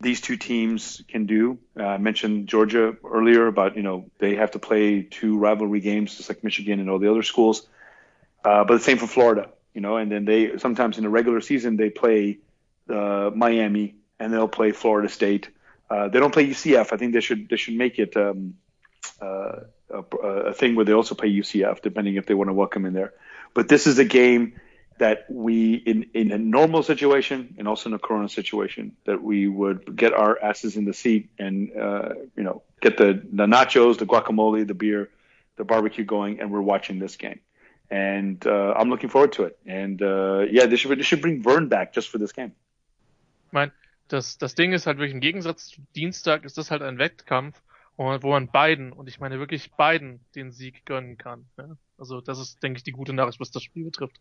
[0.00, 1.58] these two teams can do.
[1.78, 6.16] Uh, I mentioned Georgia earlier about you know they have to play two rivalry games
[6.16, 7.66] just like Michigan and all the other schools,
[8.44, 9.50] uh, but the same for Florida.
[9.74, 12.38] You know, and then they sometimes in the regular season they play
[12.92, 15.48] uh, Miami, and they'll play Florida State.
[15.90, 16.92] Uh, they don't play UCF.
[16.92, 18.54] I think they should they should make it um,
[19.20, 19.60] uh,
[19.90, 22.92] a, a, thing where they also play UCF, depending if they want to welcome in
[22.92, 23.12] there.
[23.54, 24.54] But this is a game
[24.98, 29.48] that we, in, in a normal situation and also in a Corona situation, that we
[29.48, 33.98] would get our asses in the seat and, uh, you know, get the, the nachos,
[33.98, 35.10] the guacamole, the beer,
[35.56, 37.40] the barbecue going, and we're watching this game.
[37.90, 39.58] And uh, I'm looking forward to it.
[39.66, 42.52] And uh, yeah, they should, they should bring Vern back just for this game.
[43.52, 43.70] Ich meine,
[44.08, 47.60] das, das Ding ist halt wirklich im Gegensatz zu Dienstag ist das halt ein Wettkampf,
[47.98, 51.44] wo man, wo man beiden, und ich meine wirklich beiden, den Sieg gönnen kann.
[51.58, 51.76] Ja?
[51.98, 54.16] Also das ist, denke ich, die gute Nachricht, was das Spiel betrifft.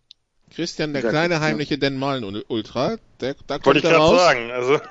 [0.49, 4.19] Christian, der kleine heimliche Dan Malen Ultra, der, da Wollte kommt ich er gerade raus.
[4.19, 4.51] sagen.
[4.51, 4.81] Also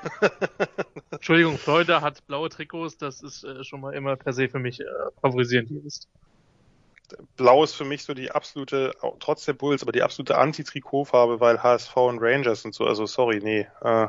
[1.11, 4.79] Entschuldigung, Florida hat blaue Trikots, das ist äh, schon mal immer per se für mich
[4.79, 4.85] äh,
[5.21, 6.07] favorisierend, ihr wisst.
[7.37, 11.61] Blau ist für mich so die absolute, trotz der Bulls, aber die absolute Anti-Trikotfarbe, weil
[11.61, 12.85] HSV und Rangers und so.
[12.85, 13.67] Also sorry, nee.
[13.81, 14.07] Äh,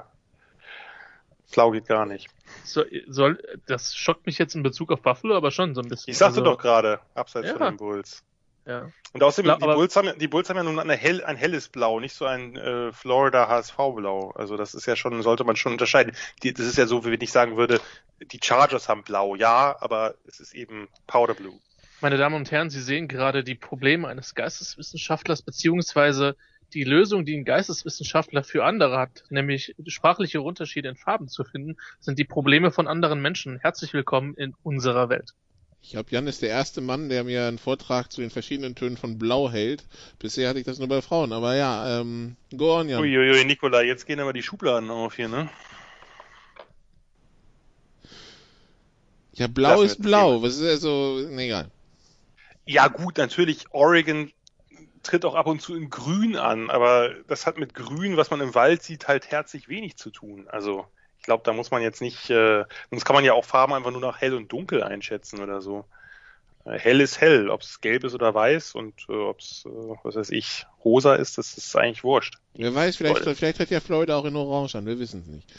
[1.51, 2.29] Blau geht gar nicht.
[2.65, 6.11] So, soll, das schockt mich jetzt in Bezug auf Buffalo, aber schon so ein bisschen.
[6.11, 7.57] Ich sagte also, doch gerade, abseits Ja.
[7.57, 8.23] von den Bulls.
[8.65, 8.91] Ja.
[9.13, 11.69] Und außerdem, Blau- die, Bulls haben, ja- die Bulls haben ja nun hell, ein helles
[11.69, 14.31] Blau, nicht so ein äh, Florida HSV-Blau.
[14.37, 16.15] Also das ist ja schon, sollte man schon unterscheiden.
[16.43, 17.81] Die, das ist ja so, wie wenn ich sagen würde,
[18.21, 21.59] die Chargers haben Blau, ja, aber es ist eben Powder Blue.
[22.01, 26.37] Meine Damen und Herren, Sie sehen gerade die Probleme eines Geisteswissenschaftlers, beziehungsweise
[26.75, 31.77] die Lösung, die ein Geisteswissenschaftler für andere hat, nämlich sprachliche Unterschiede in Farben zu finden,
[32.01, 33.59] sind die Probleme von anderen Menschen.
[33.59, 35.35] Herzlich willkommen in unserer Welt.
[35.83, 38.97] Ich glaube, Jan ist der erste Mann, der mir einen Vortrag zu den verschiedenen Tönen
[38.97, 39.85] von Blau hält.
[40.19, 43.01] Bisher hatte ich das nur bei Frauen, aber ja, ähm, go on, Jan.
[43.01, 45.49] Uiuiui, Nikola, jetzt gehen aber die Schubladen auf hier, ne?
[49.35, 50.43] Ja, Blau wir ist das blau.
[50.43, 51.71] Was ist also, nee, egal.
[52.65, 54.31] Ja gut, natürlich, Oregon
[55.03, 58.41] tritt auch ab und zu in Grün an, aber das hat mit Grün, was man
[58.41, 60.47] im Wald sieht, halt herzlich wenig zu tun.
[60.49, 60.87] Also
[61.19, 63.93] ich glaube, da muss man jetzt nicht, äh, sonst kann man ja auch Farben einfach
[63.93, 65.85] nur nach hell und dunkel einschätzen oder so.
[66.65, 69.71] Äh, hell ist hell, ob es gelb ist oder weiß und äh, ob es, äh,
[70.03, 72.39] was weiß ich, rosa ist, das ist eigentlich wurscht.
[72.55, 73.35] Wer weiß, vielleicht, Voll.
[73.35, 75.55] vielleicht tritt ja Florida auch in Orange an, wir wissen es nicht.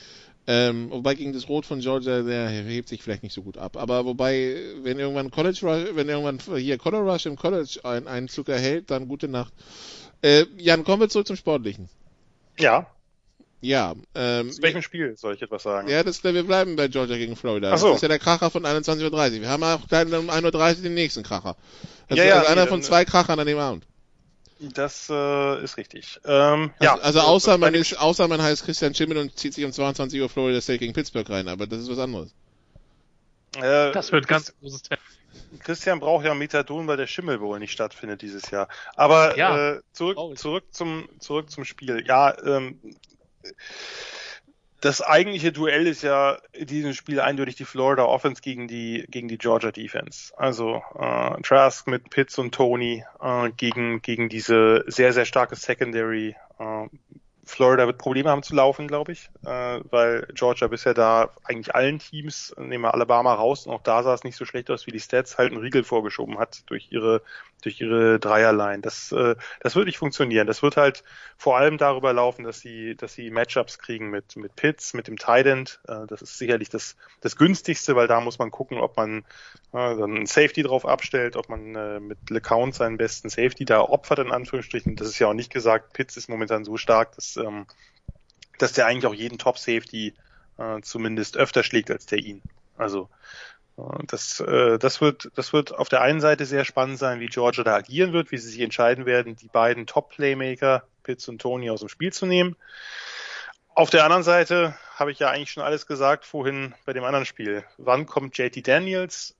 [0.46, 3.78] Ähm, wobei gegen das Rot von Georgia, der hebt sich vielleicht nicht so gut ab.
[3.78, 8.50] Aber wobei, wenn irgendwann College Rush, wenn irgendwann hier Color Rush im College einen Einzug
[8.50, 9.54] erhält, dann gute Nacht.
[10.22, 11.90] Äh, Jan, kommen wir zurück zum Sportlichen.
[12.60, 12.88] Ja,
[13.62, 15.88] Ja, ähm, zu welchem Spiel soll ich etwas sagen?
[15.88, 17.72] ja, das, wir bleiben bei Georgia gegen Florida.
[17.72, 17.88] Ach so.
[17.88, 19.42] Das ist ja der Kracher von 21.30 Uhr.
[19.42, 21.56] Wir haben auch gleich um 1.30 Uhr den nächsten Kracher.
[22.10, 23.86] Das Ja, ist ja, also einer nee, von zwei Krachern an dem Abend.
[24.74, 26.20] Das äh, ist richtig.
[26.26, 29.66] Ähm, ja, Also, also außer man ist, außer man heißt Christian Schimmel und zieht sich
[29.66, 32.34] um 22 Uhr Florida State gegen Pittsburgh rein, aber das ist was anderes.
[33.58, 35.02] Äh, Das wird ganz großes Thema.
[35.60, 38.68] Christian braucht ja Methadon, weil der Schimmel wohl nicht stattfindet dieses Jahr.
[38.96, 42.04] Aber Ja, äh, zurück, zurück zum zurück zum Spiel.
[42.06, 42.80] Ja, ähm,
[44.84, 49.30] das eigentliche Duell ist ja in diesem Spiel eindeutig die Florida Offense gegen die gegen
[49.30, 50.34] die Georgia Defense.
[50.36, 56.36] Also äh, Trask mit Pitts und Tony äh, gegen gegen diese sehr sehr starke Secondary.
[56.60, 56.88] Äh,
[57.46, 62.00] Florida wird Probleme haben zu laufen, glaube ich, äh, weil Georgia bisher da eigentlich allen
[62.00, 64.92] Teams, nehmen wir Alabama raus, und auch da sah es nicht so schlecht aus wie
[64.92, 67.22] die Stats, halt einen Riegel vorgeschoben hat durch ihre
[67.66, 68.82] durch ihre Dreierline.
[68.82, 70.48] Das äh, das wird nicht funktionieren.
[70.48, 71.04] Das wird halt
[71.38, 75.18] vor allem darüber laufen, dass sie dass sie Matchups kriegen mit mit Pitts, mit dem
[75.18, 75.80] Tight End.
[75.88, 79.24] Äh, das ist sicherlich das das günstigste, weil da muss man gucken, ob man äh,
[79.72, 84.20] dann einen Safety drauf abstellt, ob man äh, mit LeCount seinen besten Safety da opfert
[84.20, 84.96] in Anführungsstrichen.
[84.96, 85.94] Das ist ja auch nicht gesagt.
[85.94, 87.66] Pitts ist momentan so stark, dass ähm,
[88.58, 90.14] dass der eigentlich auch jeden Top Safety
[90.58, 92.42] äh, zumindest öfter schlägt als der ihn.
[92.78, 93.10] Also
[94.08, 97.64] das, äh, das wird, das wird auf der einen Seite sehr spannend sein, wie Georgia
[97.64, 101.80] da agieren wird, wie sie sich entscheiden werden, die beiden Top-Playmaker, Pitts und Tony, aus
[101.80, 102.56] dem Spiel zu nehmen.
[103.76, 107.26] Auf der anderen Seite habe ich ja eigentlich schon alles gesagt vorhin bei dem anderen
[107.26, 107.64] Spiel.
[107.78, 109.36] Wann kommt JT Daniels?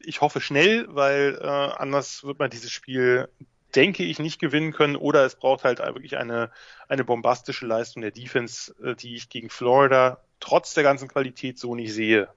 [0.00, 3.28] Ich hoffe schnell, weil äh, anders wird man dieses Spiel,
[3.76, 4.96] denke ich, nicht gewinnen können.
[4.96, 6.50] Oder es braucht halt wirklich eine,
[6.88, 11.76] eine bombastische Leistung der Defense, äh, die ich gegen Florida trotz der ganzen Qualität so
[11.76, 12.28] nicht sehe.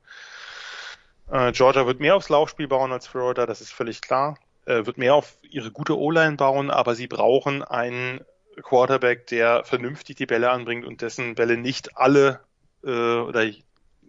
[1.31, 4.38] Äh, Georgia wird mehr aufs Laufspiel bauen als Florida, das ist völlig klar.
[4.65, 8.22] Äh, wird mehr auf ihre gute O-Line bauen, aber sie brauchen einen
[8.61, 12.41] Quarterback, der vernünftig die Bälle anbringt und dessen Bälle nicht alle
[12.84, 13.45] äh, oder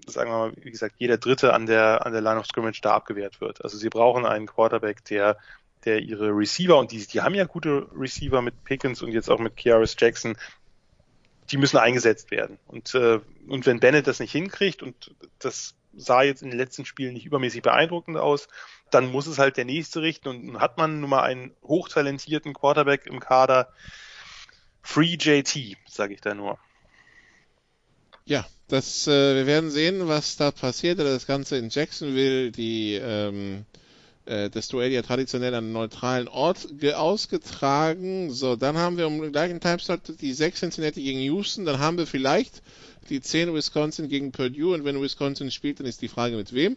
[0.06, 2.94] sagen wir mal, wie gesagt, jeder Dritte an der an der Line of Scrimmage da
[2.94, 3.62] abgewehrt wird.
[3.62, 5.36] Also sie brauchen einen Quarterback, der
[5.84, 9.38] der ihre Receiver und die die haben ja gute Receiver mit Pickens und jetzt auch
[9.38, 10.36] mit Kiaris Jackson,
[11.50, 12.58] die müssen eingesetzt werden.
[12.66, 16.84] Und äh, und wenn Bennett das nicht hinkriegt und das sah jetzt in den letzten
[16.84, 18.48] Spielen nicht übermäßig beeindruckend aus,
[18.90, 23.06] dann muss es halt der nächste richten und hat man nun mal einen hochtalentierten Quarterback
[23.06, 23.72] im Kader.
[24.82, 26.58] Free JT, sage ich da nur.
[28.24, 30.98] Ja, das, äh, wir werden sehen, was da passiert.
[30.98, 33.80] Das Ganze in Jacksonville, die ähm, äh,
[34.52, 38.30] das Duell ja traditionell an einem neutralen Ort ausgetragen.
[38.30, 41.64] So, dann haben wir um den gleichen Timeslot die 6 Cincinnati gegen Houston.
[41.64, 42.62] Dann haben wir vielleicht
[43.08, 44.74] die 10 Wisconsin gegen Purdue.
[44.74, 46.76] Und wenn Wisconsin spielt, dann ist die Frage mit wem.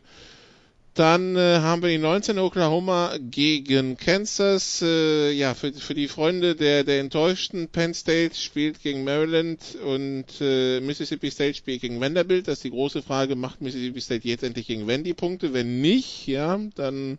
[0.96, 4.80] Dann äh, haben wir die 19 Oklahoma gegen Kansas.
[4.84, 10.26] Äh, ja, für, für die Freunde der, der enttäuschten Penn State spielt gegen Maryland und
[10.40, 12.48] äh, Mississippi State spielt gegen Vanderbilt.
[12.48, 15.54] Das ist die große Frage, macht Mississippi State jetzt endlich gegen Wendy Punkte?
[15.54, 17.18] Wenn nicht, ja, dann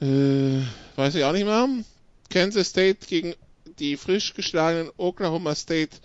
[0.00, 0.62] äh,
[0.96, 1.68] weiß ich auch nicht mehr.
[2.30, 3.34] Kansas State gegen
[3.78, 5.96] die frisch geschlagenen Oklahoma State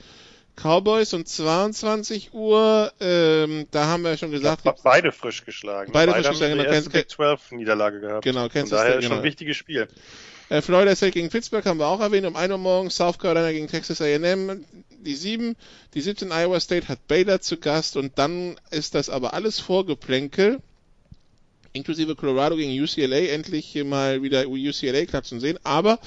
[0.56, 2.92] Cowboys um 22 Uhr.
[3.00, 5.92] Ähm, da haben wir schon gesagt, glaub, beide frisch geschlagen.
[5.92, 6.58] Beide, beide frisch geschlagen.
[6.58, 8.24] Genau, Kansas Big 12 Niederlage gehabt.
[8.24, 9.10] Genau, Kansas Von daher State, genau.
[9.10, 9.88] schon ein wichtiges Spiel.
[10.50, 12.26] Äh, Florida State gegen Pittsburgh haben wir auch erwähnt.
[12.26, 14.64] Um 1 Uhr morgens South Carolina gegen Texas A&M.
[14.90, 15.56] Die 7,
[15.94, 20.62] die 17 Iowa State hat Baylor zu Gast und dann ist das aber alles Vorgeplänkel.
[21.76, 25.60] Inklusive Colorado gegen UCLA endlich mal wieder UCLA klatschen sehen.
[25.64, 26.00] Aber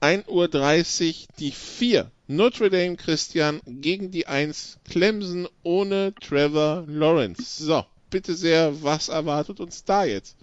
[0.00, 7.64] 1.30 Uhr die 4 Notre Dame Christian gegen die 1 Clemson ohne Trevor Lawrence.
[7.64, 10.36] So, bitte sehr, was erwartet uns da jetzt?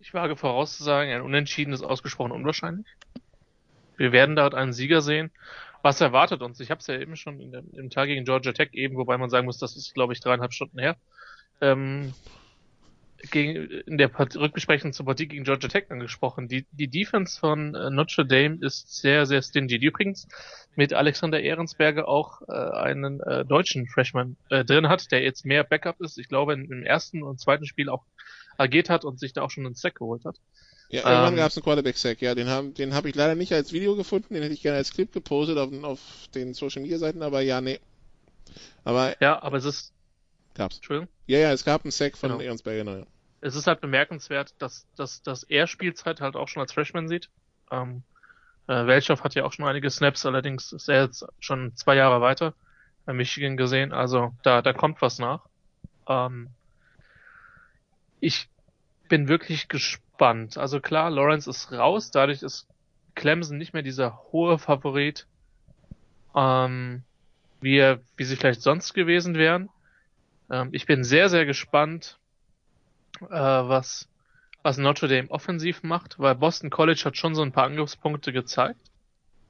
[0.00, 2.86] Ich wage vorauszusagen, ein Unentschieden ist ausgesprochen unwahrscheinlich.
[3.96, 5.30] Wir werden dort einen Sieger sehen.
[5.82, 6.60] Was erwartet uns?
[6.60, 9.30] Ich habe es ja eben schon dem, im Tag gegen Georgia Tech eben, wobei man
[9.30, 10.96] sagen muss, das ist, glaube ich, dreieinhalb Stunden her.
[11.60, 12.14] Ähm,
[13.30, 16.48] gegen, in der Part Rückbesprechung zur Partie gegen Georgia Tech angesprochen.
[16.48, 19.78] Die, die Defense von äh, Notre Dame ist sehr, sehr stingy.
[19.78, 20.28] Die übrigens
[20.76, 25.64] mit Alexander Ehrensberger auch äh, einen äh, deutschen Freshman äh, drin hat, der jetzt mehr
[25.64, 26.18] Backup ist.
[26.18, 28.04] Ich glaube, im ersten und zweiten Spiel auch
[28.56, 30.36] agiert hat und sich da auch schon einen Sack geholt hat.
[30.90, 32.34] Ja, irgendwann ähm, gab es einen Quarterback-Sack, ja.
[32.34, 34.92] Den habe den hab ich leider nicht als Video gefunden, den hätte ich gerne als
[34.92, 36.00] Clip gepostet auf, auf
[36.34, 37.80] den Social-Media-Seiten, aber ja, nee.
[38.84, 39.92] Aber ja, aber es ist
[40.54, 40.76] Gab's.
[40.76, 41.08] Entschuldigung?
[41.26, 42.42] Ja, ja, es gab einen Sack von genau.
[42.42, 43.06] Ehrensberger, naja
[43.44, 47.28] es ist halt bemerkenswert, dass, dass, dass er Spielzeit halt auch schon als Freshman sieht.
[47.70, 48.02] Ähm,
[48.68, 52.22] äh, Welchow hat ja auch schon einige Snaps, allerdings ist er jetzt schon zwei Jahre
[52.22, 52.54] weiter
[53.04, 55.44] bei Michigan gesehen, also da, da kommt was nach.
[56.08, 56.48] Ähm,
[58.18, 58.48] ich
[59.10, 60.56] bin wirklich gespannt.
[60.56, 62.66] Also klar, Lawrence ist raus, dadurch ist
[63.14, 65.26] Clemson nicht mehr dieser hohe Favorit,
[66.34, 67.02] ähm,
[67.60, 69.68] wie, er, wie sie vielleicht sonst gewesen wären.
[70.50, 72.18] Ähm, ich bin sehr, sehr gespannt,
[73.20, 74.08] äh, was,
[74.62, 78.90] was Notre Dame offensiv macht, weil Boston College hat schon so ein paar Angriffspunkte gezeigt.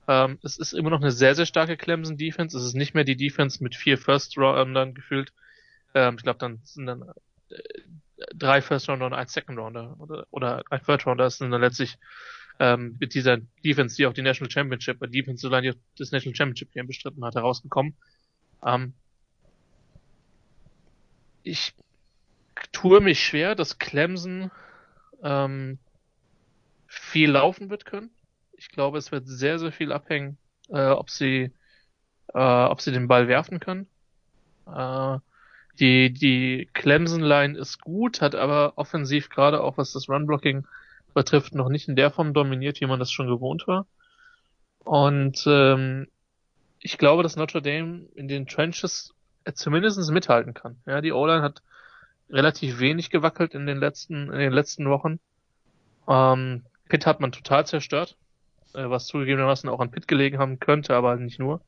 [0.07, 2.57] Ähm, es ist immer noch eine sehr, sehr starke Clemson Defense.
[2.57, 5.33] Es ist nicht mehr die Defense mit vier First Roundern gefühlt.
[5.95, 7.03] Ähm, ich glaube, dann sind dann
[7.49, 7.57] äh,
[8.35, 11.97] drei First Rounder und ein Second Rounder oder, oder ein Third Rounder ist dann letztlich
[12.61, 16.73] ähm, mit dieser Defense, die auch die National Championship, die Defense, die das National Championship
[16.73, 17.97] Game bestritten hat, herausgekommen.
[18.65, 18.95] Ähm,
[21.45, 21.75] ich
[22.73, 24.51] tue mich schwer, dass Clemson
[25.23, 25.79] ähm,
[26.89, 28.11] viel laufen wird können.
[28.57, 30.39] Ich glaube, es wird sehr, sehr viel abhängen,
[30.69, 31.53] äh, ob sie,
[32.33, 33.87] äh, ob sie den Ball werfen können.
[34.67, 35.19] Äh,
[35.81, 40.67] die, die Clemson-Line ist gut, hat aber offensiv gerade auch was das Run-Blocking
[41.15, 43.87] betrifft, noch nicht in der Form dominiert, wie man das schon gewohnt war.
[44.85, 46.09] Und ähm,
[46.81, 49.14] ich glaube, dass Notre Dame in den Trenches
[49.53, 50.77] zumindest mithalten kann.
[50.87, 51.63] Ja, die O-Line hat
[52.31, 55.21] relativ wenig gewackelt in den letzten, in den letzten Wochen.
[56.09, 58.17] Ähm, Pitt hat man total zerstört,
[58.75, 61.61] äh, was zugegebenermaßen auch an Pitt gelegen haben könnte, aber nicht nur.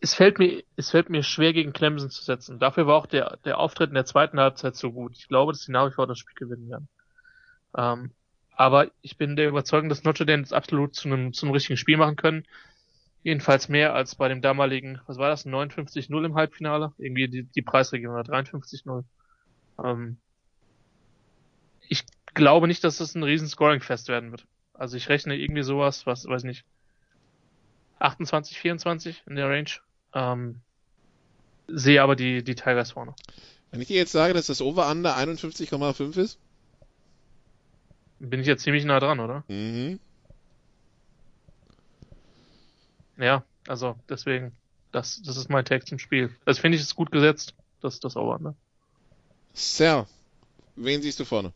[0.00, 2.58] Es fällt mir, es fällt mir schwer gegen Clemson zu setzen.
[2.58, 5.16] Dafür war auch der, der Auftritt in der zweiten Halbzeit so gut.
[5.16, 6.88] Ich glaube, dass sie nach wie vor das Spiel gewinnen werden.
[7.76, 8.10] Ähm,
[8.56, 11.76] aber ich bin der Überzeugung, dass Notre Dame das absolut zu einem, zu einem richtigen
[11.76, 12.44] Spiel machen können.
[13.24, 16.92] Jedenfalls mehr als bei dem damaligen, was war das, 59-0 im Halbfinale?
[16.98, 19.02] Irgendwie die, die Preisregion war 53-0.
[19.82, 20.18] Ähm,
[21.88, 24.46] ich glaube nicht, dass das ein riesen Scoring-Fest werden wird.
[24.74, 26.66] Also ich rechne irgendwie sowas, was, weiß nicht,
[27.98, 29.70] 28, 24 in der Range.
[30.12, 30.60] Ähm,
[31.66, 33.14] sehe aber die, die Tigers vorne.
[33.70, 36.38] Wenn ich dir jetzt sage, dass das Over-Under 51,5 ist?
[38.18, 39.44] Bin ich jetzt ziemlich nah dran, oder?
[39.48, 39.98] Mhm.
[43.18, 44.52] Ja, also deswegen,
[44.92, 46.30] das, das ist mein Text im Spiel.
[46.44, 48.54] Das finde ich ist gut gesetzt, das, das Over, ne?
[49.52, 50.06] Sir,
[50.76, 51.52] wen siehst du vorne?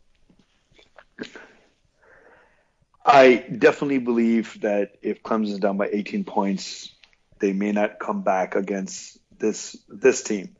[3.05, 6.93] I definitely believe that if Clemson is down by 18 points,
[7.39, 10.55] they may not come back against this this team.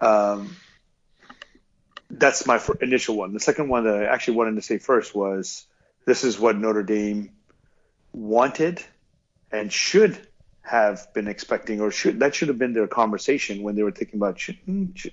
[0.00, 0.56] Um,
[2.10, 3.32] that's my initial one.
[3.32, 5.66] The second one that I actually wanted to say first was
[6.06, 7.30] this is what Notre Dame
[8.12, 8.82] wanted
[9.50, 10.18] and should
[10.62, 14.18] have been expecting, or should that should have been their conversation when they were thinking
[14.18, 14.58] about should,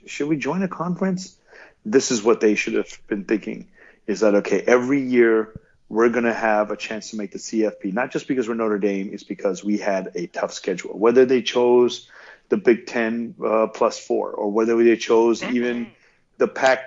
[0.05, 1.37] should we join a conference?
[1.85, 3.69] This is what they should have been thinking:
[4.07, 4.61] is that okay?
[4.61, 5.53] Every year
[5.87, 8.79] we're going to have a chance to make the CFP, not just because we're Notre
[8.79, 10.97] Dame, it's because we had a tough schedule.
[10.97, 12.09] Whether they chose
[12.49, 15.91] the Big Ten uh, plus four, or whether they chose even
[16.37, 16.79] the Pac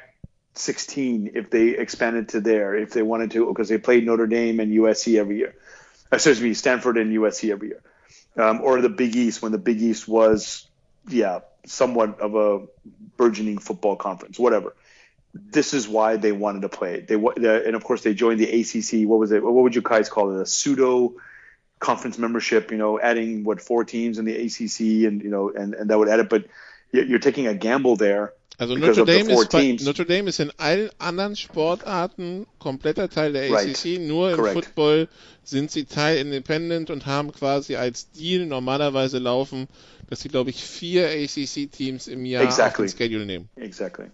[0.54, 4.60] 16 if they expanded to there, if they wanted to, because they played Notre Dame
[4.60, 5.54] and USC every year.
[6.10, 7.82] Excuse me, Stanford and USC every year.
[8.36, 10.66] Um, or the Big East when the Big East was,
[11.08, 12.66] yeah, somewhat of a
[13.16, 14.74] burgeoning football conference, whatever.
[15.34, 17.00] This is why they wanted to play.
[17.00, 19.08] They and of course they joined the ACC.
[19.08, 19.42] What was it?
[19.42, 20.40] What would you guys call it?
[20.40, 21.14] A pseudo
[21.80, 22.70] conference membership.
[22.70, 25.98] You know, adding what four teams in the ACC, and you know, and and that
[25.98, 26.30] would add it.
[26.30, 26.46] But
[26.92, 30.90] you're taking a gamble there Also Notre Dame, ist bei, Notre Dame ist in allen
[30.98, 34.00] anderen Sportarten kompletter Teil der ACC, right.
[34.00, 34.54] nur im Correct.
[34.54, 35.08] Football
[35.44, 39.68] sind sie Teil Independent und haben quasi als Deal normalerweise laufen,
[40.10, 42.86] dass sie glaube ich vier ACC Teams im Jahr exactly.
[42.86, 43.48] auf den Schedule nehmen.
[43.54, 44.06] Exactly.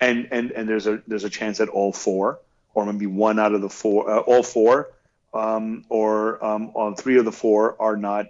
[0.00, 2.40] And and and there's a there's a chance that all four
[2.72, 4.88] or maybe one out of the four uh, all four
[5.34, 8.26] um, or um, on three of the four are not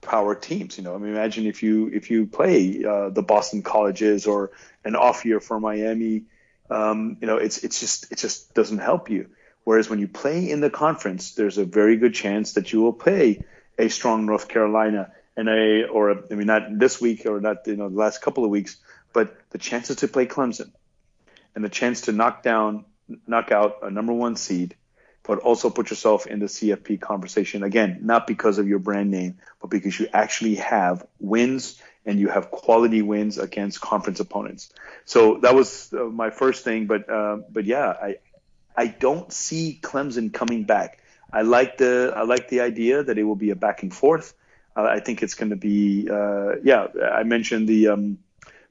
[0.00, 0.78] power teams.
[0.78, 4.50] You know, I mean, imagine if you if you play uh, the Boston colleges or
[4.84, 6.24] an off year for Miami,
[6.70, 9.28] um, you know, it's it's just it just doesn't help you.
[9.64, 12.92] Whereas when you play in the conference, there's a very good chance that you will
[12.92, 13.44] play
[13.78, 17.66] a strong North Carolina and a or a, I mean not this week or not
[17.66, 18.76] you know the last couple of weeks,
[19.12, 20.72] but the chances to play Clemson
[21.54, 22.84] and the chance to knock down
[23.26, 24.76] knock out a number one seed
[25.28, 27.62] but also put yourself in the CFP conversation.
[27.62, 32.28] Again, not because of your brand name, but because you actually have wins and you
[32.28, 34.72] have quality wins against conference opponents.
[35.04, 36.86] So that was uh, my first thing.
[36.86, 38.16] But uh, but yeah, I
[38.74, 41.02] I don't see Clemson coming back.
[41.30, 44.32] I like the I like the idea that it will be a back and forth.
[44.74, 46.86] Uh, I think it's going to be uh, yeah.
[47.12, 48.18] I mentioned the um,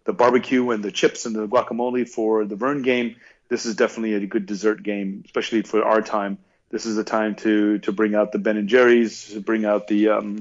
[0.05, 3.17] the barbecue and the chips and the guacamole for the Vern game.
[3.47, 7.35] This is definitely a good dessert game, especially for our time this is the time
[7.35, 10.39] to to bring out the Ben and Jerry's, bring out the um,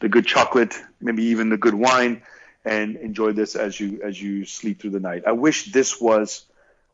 [0.00, 2.22] the good chocolate, maybe even the good wine,
[2.64, 5.24] and enjoy this as you as you sleep through the night.
[5.26, 6.44] I wish this was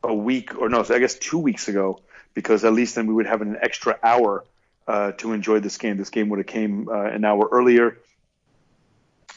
[0.03, 1.99] a week or no, I guess two weeks ago,
[2.33, 4.45] because at least then we would have an extra hour
[4.87, 5.97] uh, to enjoy this game.
[5.97, 7.97] This game would have came uh, an hour earlier.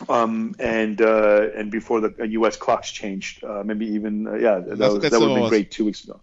[0.08, 2.56] Um, and uh, and before the U.S.
[2.56, 5.84] clocks changed, uh, maybe even uh, yeah, that, was, that would have been great two
[5.84, 6.20] weeks ago.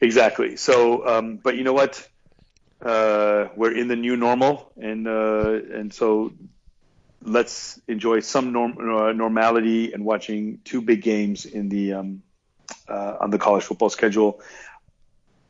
[0.00, 0.56] Exactly.
[0.56, 2.08] So, um, but you know what?
[2.82, 6.32] Uh, we're in the new normal, and uh, and so
[7.22, 12.22] let's enjoy some norm, uh, normality and watching two big games in the um,
[12.88, 14.40] uh, on the college football schedule.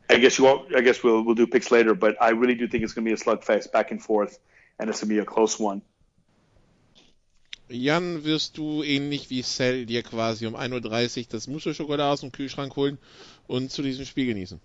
[0.09, 2.67] I guess you won't, I guess we'll we'll do picks later, but I really do
[2.67, 4.39] think it's going to be a slugfest back and forth,
[4.77, 5.81] and it's going to be a close one.
[7.69, 12.33] Jan, wirst du ähnlich wie Cell dir quasi um 1.30 Uhr das Muschelschokolade aus dem
[12.33, 12.97] Kühlschrank holen
[13.47, 14.59] und zu diesem Spiel genießen?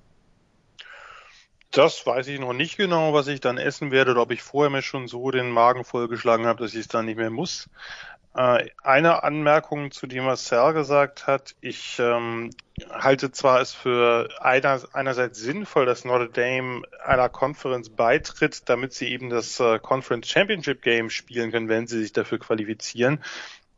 [1.77, 4.71] Das weiß ich noch nicht genau, was ich dann essen werde oder ob ich vorher
[4.71, 7.69] mir schon so den Magen vollgeschlagen habe, dass ich es dann nicht mehr muss.
[8.35, 11.55] Äh, eine Anmerkung zu dem, was Sal gesagt hat.
[11.61, 12.49] Ich ähm,
[12.89, 19.09] halte zwar es für einer, einerseits sinnvoll, dass Notre Dame einer Conference beitritt, damit sie
[19.09, 23.23] eben das äh, Conference Championship Game spielen können, wenn sie sich dafür qualifizieren.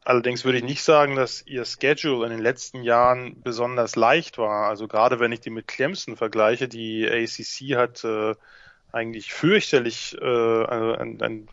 [0.08, 4.66] Allerdings würde ich nicht sagen, dass ihr Schedule in den letzten Jahren besonders leicht war.
[4.66, 8.34] Also gerade wenn ich die mit Clemson vergleiche, die ACC hat äh,
[8.90, 11.48] eigentlich fürchterlich äh, ein, ein,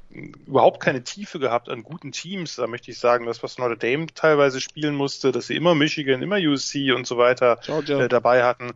[0.47, 2.55] überhaupt keine Tiefe gehabt an guten Teams.
[2.55, 6.21] Da möchte ich sagen, das, was Notre Dame teilweise spielen musste, dass sie immer Michigan,
[6.21, 8.71] immer USC und so weiter äh, dabei hatten.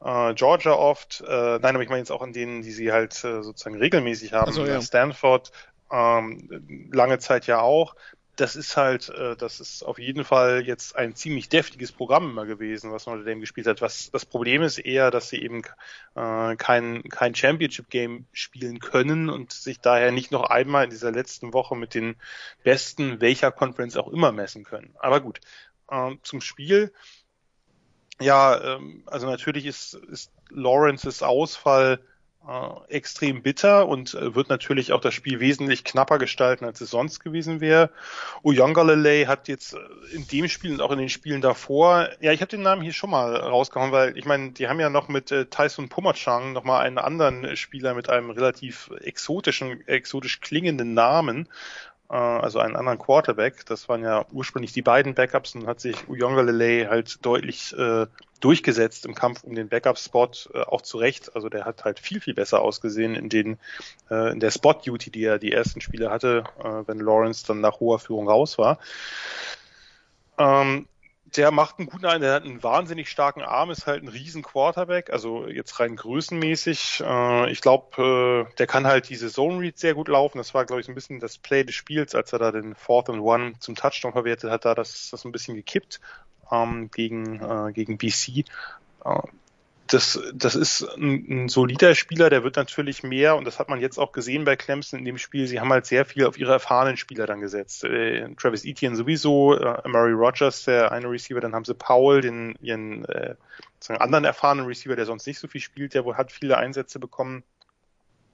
[0.00, 3.14] Äh, Georgia oft, äh, nein, aber ich meine jetzt auch an denen, die sie halt
[3.24, 4.46] äh, sozusagen regelmäßig haben.
[4.46, 4.80] Also, ja.
[4.80, 5.50] Stanford
[5.90, 7.96] ähm, lange Zeit ja auch
[8.40, 12.46] das ist halt, äh, das ist auf jeden Fall jetzt ein ziemlich deftiges Programm immer
[12.46, 13.80] gewesen, was Notre Dame gespielt hat.
[13.80, 15.62] Was das Problem ist eher, dass sie eben
[16.14, 21.10] äh, kein kein Championship Game spielen können und sich daher nicht noch einmal in dieser
[21.10, 22.14] letzten Woche mit den
[22.62, 24.94] Besten welcher Conference auch immer messen können.
[25.00, 25.40] Aber gut,
[25.90, 26.92] äh, zum Spiel.
[28.20, 32.00] Ja, ähm, also natürlich ist, ist Lawrences Ausfall
[32.46, 36.90] äh, extrem bitter und äh, wird natürlich auch das Spiel wesentlich knapper gestalten, als es
[36.90, 37.90] sonst gewesen wäre.
[38.42, 39.78] Uyongalele hat jetzt äh,
[40.14, 42.92] in dem Spiel und auch in den Spielen davor, ja, ich habe den Namen hier
[42.92, 46.86] schon mal rausgehauen, weil ich meine, die haben ja noch mit äh, Tyson Pumachang nochmal
[46.86, 51.48] einen anderen Spieler mit einem relativ exotischen, exotisch klingenden Namen
[52.14, 53.66] also einen anderen Quarterback.
[53.66, 58.06] Das waren ja ursprünglich die beiden Backups und hat sich Uyongalele halt deutlich äh,
[58.40, 61.34] durchgesetzt im Kampf um den Backup-Spot, äh, auch zu Recht.
[61.34, 63.58] Also der hat halt viel, viel besser ausgesehen in den
[64.10, 67.80] äh, in der Spot-Duty, die er die ersten Spiele hatte, äh, wenn Lawrence dann nach
[67.80, 68.78] hoher Führung raus war.
[70.38, 70.86] Ähm,
[71.36, 74.42] der macht einen guten Eindruck, der hat einen wahnsinnig starken Arm, ist halt ein riesen
[74.42, 77.02] Quarterback, also jetzt rein größenmäßig.
[77.04, 80.38] Äh, ich glaube, äh, der kann halt diese Zone Read sehr gut laufen.
[80.38, 83.10] Das war, glaube ich, ein bisschen das Play des Spiels, als er da den Fourth
[83.10, 86.00] and One zum Touchdown verwertet hat, da das, das ein bisschen gekippt
[86.50, 88.44] ähm, gegen, äh, gegen BC.
[89.88, 93.80] Das, das ist ein, ein solider Spieler, der wird natürlich mehr, und das hat man
[93.80, 96.52] jetzt auch gesehen bei Clemson in dem Spiel, sie haben halt sehr viel auf ihre
[96.52, 97.84] erfahrenen Spieler dann gesetzt.
[97.84, 102.54] Äh, Travis Etienne sowieso, äh, Murray Rogers, der eine Receiver, dann haben sie Powell, den
[102.60, 103.34] ihren äh,
[103.88, 107.42] anderen erfahrenen Receiver, der sonst nicht so viel spielt, der wohl hat viele Einsätze bekommen.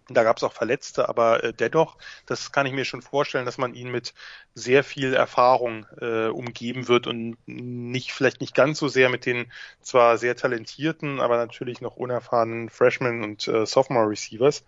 [0.09, 3.57] Da gab es auch Verletzte, aber äh, dennoch, das kann ich mir schon vorstellen, dass
[3.57, 4.13] man ihn mit
[4.55, 9.51] sehr viel Erfahrung äh, umgeben wird und nicht vielleicht nicht ganz so sehr mit den
[9.81, 14.65] zwar sehr talentierten, aber natürlich noch unerfahrenen Freshman und äh, Sophomore Receivers.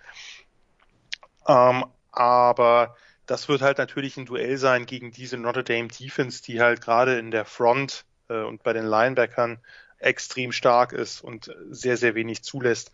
[1.46, 2.96] Ähm, aber
[3.26, 7.18] das wird halt natürlich ein Duell sein gegen diese Notre Dame Defense, die halt gerade
[7.18, 9.58] in der Front äh, und bei den Linebackern
[9.98, 12.92] extrem stark ist und sehr, sehr wenig zulässt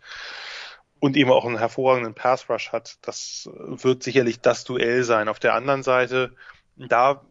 [1.03, 2.97] und eben auch einen hervorragenden Pass Rush hat.
[3.01, 5.27] Das wird sicherlich das Duell sein.
[5.27, 6.33] Auf der anderen Seite,
[6.77, 7.25] da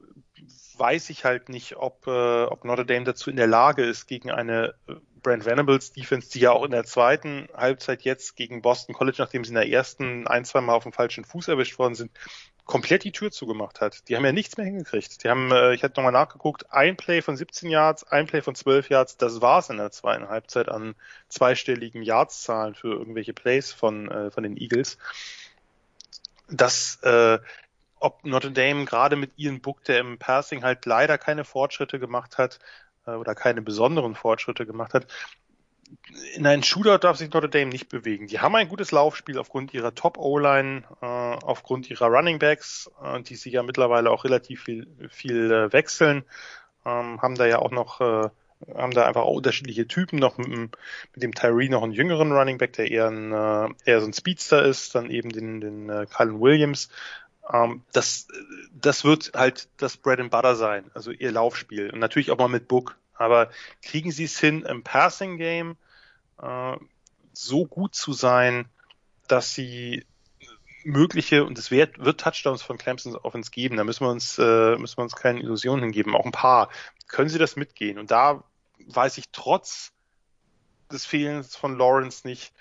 [0.76, 4.30] weiß ich halt nicht, ob, äh, ob Notre Dame dazu in der Lage ist, gegen
[4.30, 8.94] eine äh, Brand Venables Defense, die ja auch in der zweiten Halbzeit jetzt gegen Boston
[8.94, 11.94] College, nachdem sie in der ersten ein, zwei Mal auf dem falschen Fuß erwischt worden
[11.94, 12.10] sind,
[12.64, 14.08] komplett die Tür zugemacht hat.
[14.08, 15.24] Die haben ja nichts mehr hingekriegt.
[15.24, 18.54] Die haben, äh, ich hatte nochmal nachgeguckt, ein Play von 17 Yards, ein Play von
[18.54, 20.94] 12 Yards, das war's in der zweiten Halbzeit an
[21.28, 24.98] zweistelligen Yards-Zahlen für irgendwelche Plays von, äh, von den Eagles.
[26.48, 27.38] Das, äh,
[27.98, 32.38] ob Notre Dame gerade mit ihren Book, der im Passing halt leider keine Fortschritte gemacht
[32.38, 32.58] hat,
[33.06, 35.06] äh, oder keine besonderen Fortschritte gemacht hat,
[36.34, 38.26] in einen Shootout darf sich Notre Dame nicht bewegen.
[38.26, 43.36] Die haben ein gutes Laufspiel aufgrund ihrer Top-O-Line, äh, aufgrund ihrer Running Backs, äh, die
[43.36, 46.24] sich ja mittlerweile auch relativ viel, viel äh, wechseln,
[46.84, 48.28] ähm, haben da ja auch noch, äh,
[48.74, 52.58] haben da einfach auch unterschiedliche Typen, noch mit, mit dem Tyree noch einen jüngeren Running
[52.58, 56.06] Back, der eher ein, äh, eher so ein Speedster ist, dann eben den, den äh,
[56.06, 56.88] Cullen Williams.
[57.52, 58.28] Ähm, das,
[58.72, 61.90] das wird halt das Bread and Butter sein, also ihr Laufspiel.
[61.90, 62.96] Und natürlich auch mal mit Book.
[63.14, 63.50] Aber
[63.82, 65.76] kriegen sie es hin, im Passing Game
[66.42, 66.76] äh,
[67.32, 68.68] so gut zu sein,
[69.28, 70.04] dass sie
[70.84, 74.76] mögliche, und es wird, wird Touchdowns von Clemson Offense geben, da müssen wir uns, äh,
[74.76, 76.70] müssen wir uns keine Illusionen hingeben, auch ein paar.
[77.08, 77.98] Können sie das mitgehen?
[77.98, 78.42] Und da
[78.86, 79.92] weiß ich trotz
[80.90, 82.52] des Fehlens von Lawrence nicht,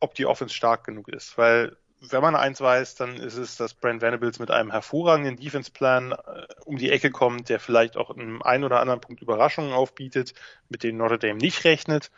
[0.00, 1.76] ob die Offense stark genug ist, weil
[2.10, 6.46] wenn man eins weiß, dann ist es, dass Brent Venables mit einem hervorragenden Defense-Plan äh,
[6.64, 10.34] um die Ecke kommt, der vielleicht auch in einem oder anderen Punkt Überraschungen aufbietet,
[10.68, 12.10] mit denen Notre Dame nicht rechnet.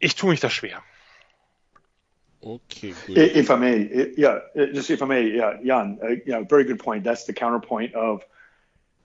[0.00, 0.82] Ich tue mich da schwer.
[2.42, 3.18] Okay, good.
[3.18, 4.40] If I may, yeah,
[4.72, 7.04] just if I may, yeah, Jan, uh, yeah, very good point.
[7.04, 8.24] That's the counterpoint of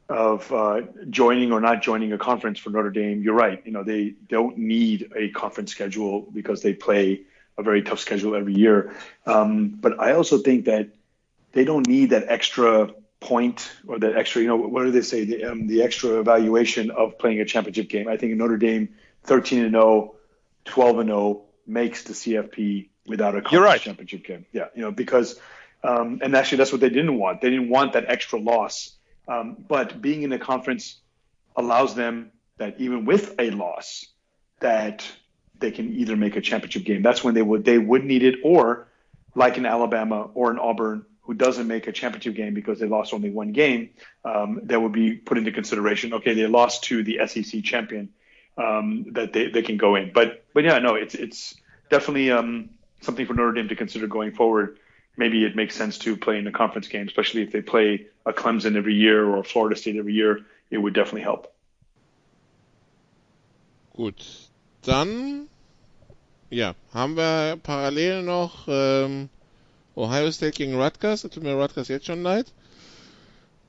[0.07, 3.21] of uh, joining or not joining a conference for Notre Dame.
[3.21, 3.61] You're right.
[3.65, 7.23] You know, they don't need a conference schedule because they play
[7.57, 8.95] a very tough schedule every year.
[9.25, 10.89] Um, but I also think that
[11.51, 15.25] they don't need that extra point or that extra, you know, what do they say?
[15.25, 18.07] The, um, the extra evaluation of playing a championship game.
[18.07, 18.89] I think Notre Dame
[19.23, 20.15] 13 and 0,
[20.65, 23.81] 12 and 0 makes the CFP without a conference right.
[23.81, 24.45] championship game.
[24.51, 25.39] Yeah, you know, because,
[25.83, 27.41] um, and actually that's what they didn't want.
[27.41, 28.95] They didn't want that extra loss.
[29.27, 30.99] Um, but being in a conference
[31.55, 34.05] allows them that even with a loss,
[34.59, 35.05] that
[35.59, 37.01] they can either make a championship game.
[37.01, 38.87] That's when they would they would need it, or
[39.35, 43.13] like in Alabama or in Auburn, who doesn't make a championship game because they lost
[43.13, 43.89] only one game,
[44.23, 46.13] um, that would be put into consideration.
[46.13, 48.09] Okay, they lost to the SEC champion,
[48.57, 50.11] um, that they, they can go in.
[50.13, 51.55] But but yeah, no, it's it's
[51.89, 52.69] definitely um,
[53.01, 54.77] something for Notre Dame to consider going forward.
[55.17, 58.33] Maybe it makes sense to play in a conference game, especially if they play a
[58.33, 60.41] Clemson every year or Florida State every year.
[60.69, 61.53] It would definitely help.
[63.95, 64.49] Gut,
[64.85, 65.47] Dann,
[66.51, 69.29] ja, haben wir parallel noch ähm,
[69.95, 71.23] Ohio State gegen Rutgers.
[71.23, 72.53] Tut mir Rutgers jetzt schon leid.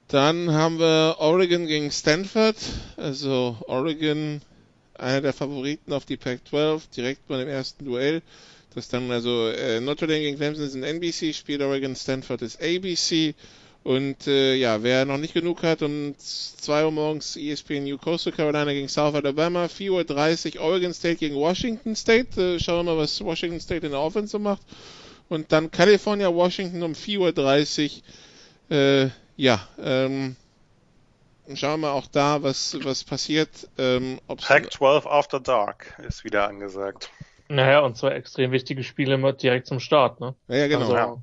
[0.08, 2.56] Dann haben wir Oregon gegen Stanford.
[2.98, 4.42] Also Oregon,
[4.98, 8.22] einer der Favoriten auf die Pac-12, direkt bei dem ersten Duell.
[8.74, 13.34] Das dann also äh, Notre Dame gegen Clemson ist ein NBC-Spiel, Oregon Stanford ist ABC.
[13.84, 18.32] Und äh, ja, wer noch nicht genug hat, um 2 Uhr morgens ESPN New Coastal
[18.32, 22.40] Carolina gegen South Alabama, 4.30 Uhr Oregon State gegen Washington State.
[22.40, 24.62] Äh, schauen wir mal, was Washington State in der Offense macht.
[25.28, 28.02] Und dann California Washington um 4.30
[28.70, 28.76] Uhr.
[28.76, 30.36] Äh, ja, ähm,
[31.54, 33.68] schauen wir auch da, was, was passiert.
[33.78, 37.10] Ähm, Pack 12 After Dark ist wieder angesagt.
[37.48, 40.34] Naja, und zwei extrem wichtige Spiele direkt zum Start, ne?
[40.48, 40.92] ja, ja, genau.
[40.92, 41.22] Also,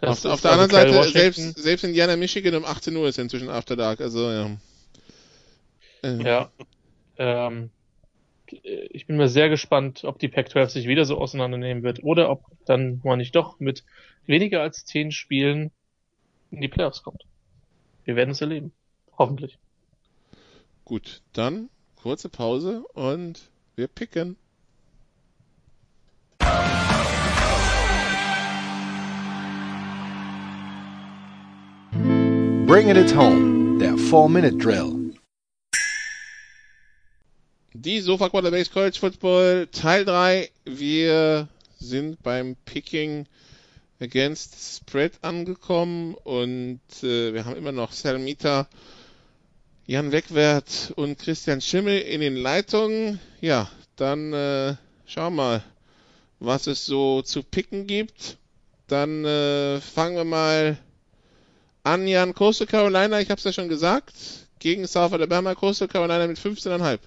[0.00, 3.06] das auf, auf der also anderen Seite, Washington- selbst, selbst Indiana, Michigan um 18 Uhr
[3.08, 4.50] ist inzwischen After Dark, also ja.
[6.02, 6.50] Äh, Ja.
[7.18, 7.70] Ähm,
[8.90, 12.42] ich bin mir sehr gespannt, ob die Pac-12 sich wieder so auseinandernehmen wird oder ob
[12.66, 13.84] dann man nicht doch mit
[14.26, 15.70] weniger als zehn Spielen
[16.50, 17.24] in die Playoffs kommt.
[18.04, 18.72] Wir werden es erleben.
[19.18, 19.58] Hoffentlich.
[20.84, 24.36] Gut, dann kurze Pause und wir picken.
[32.66, 35.14] Bringing it home, der 4-Minute-Drill.
[37.74, 40.50] Die Sofa Quarterbacks College Football Teil 3.
[40.64, 41.48] Wir
[41.78, 43.26] sind beim Picking
[44.00, 48.68] Against Spread angekommen und äh, wir haben immer noch Salmita,
[49.86, 53.18] Jan Wegwert und Christian Schimmel in den Leitungen.
[53.40, 54.76] Ja, dann äh,
[55.06, 55.64] schauen wir mal,
[56.38, 58.38] was es so zu picken gibt.
[58.86, 60.78] Dann äh, fangen wir mal
[61.82, 64.14] an, Jan, Coastal Carolina, ich habe es ja schon gesagt,
[64.60, 67.00] gegen South Alabama, Coastal Carolina mit 15,5.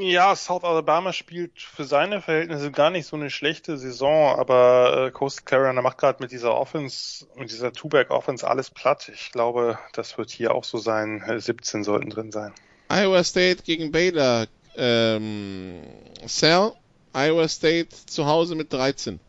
[0.00, 5.10] Ja, South Alabama spielt für seine Verhältnisse gar nicht so eine schlechte Saison, aber äh,
[5.10, 9.10] Coastal Carolina macht gerade mit dieser Offense, mit dieser Two-Back-Offense alles platt.
[9.12, 11.22] Ich glaube, das wird hier auch so sein.
[11.26, 12.54] Äh, 17 sollten drin sein.
[12.88, 14.46] Iowa State gegen Baylor.
[14.76, 15.82] Ähm,
[16.26, 16.72] Sal,
[17.12, 19.20] Iowa State zu Hause mit 13.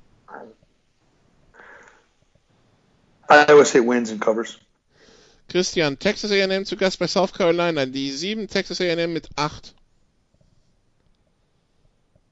[3.27, 4.59] Iowa State wins and covers.
[5.49, 7.85] Christian, Texas A&M zu Gast bei South Carolina.
[7.85, 9.73] Die 7 Texas A&M mit 8.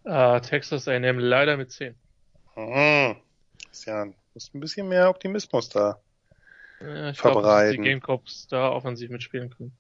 [0.04, 1.96] Äh, Texas A&M leider mit 10.
[2.56, 3.16] Hm.
[3.66, 6.00] Christian, muss ein bisschen mehr Optimismus da.
[6.82, 7.84] Äh, ich glaube, dass Verbreiten.
[7.84, 9.72] die Gamecocks da offensiv mitspielen können.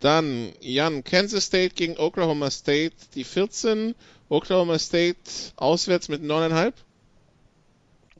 [0.00, 2.96] Dann Jan, Kansas State gegen Oklahoma State.
[3.14, 3.94] Die 14.
[4.30, 5.18] Oklahoma State
[5.56, 6.72] auswärts mit 9,5.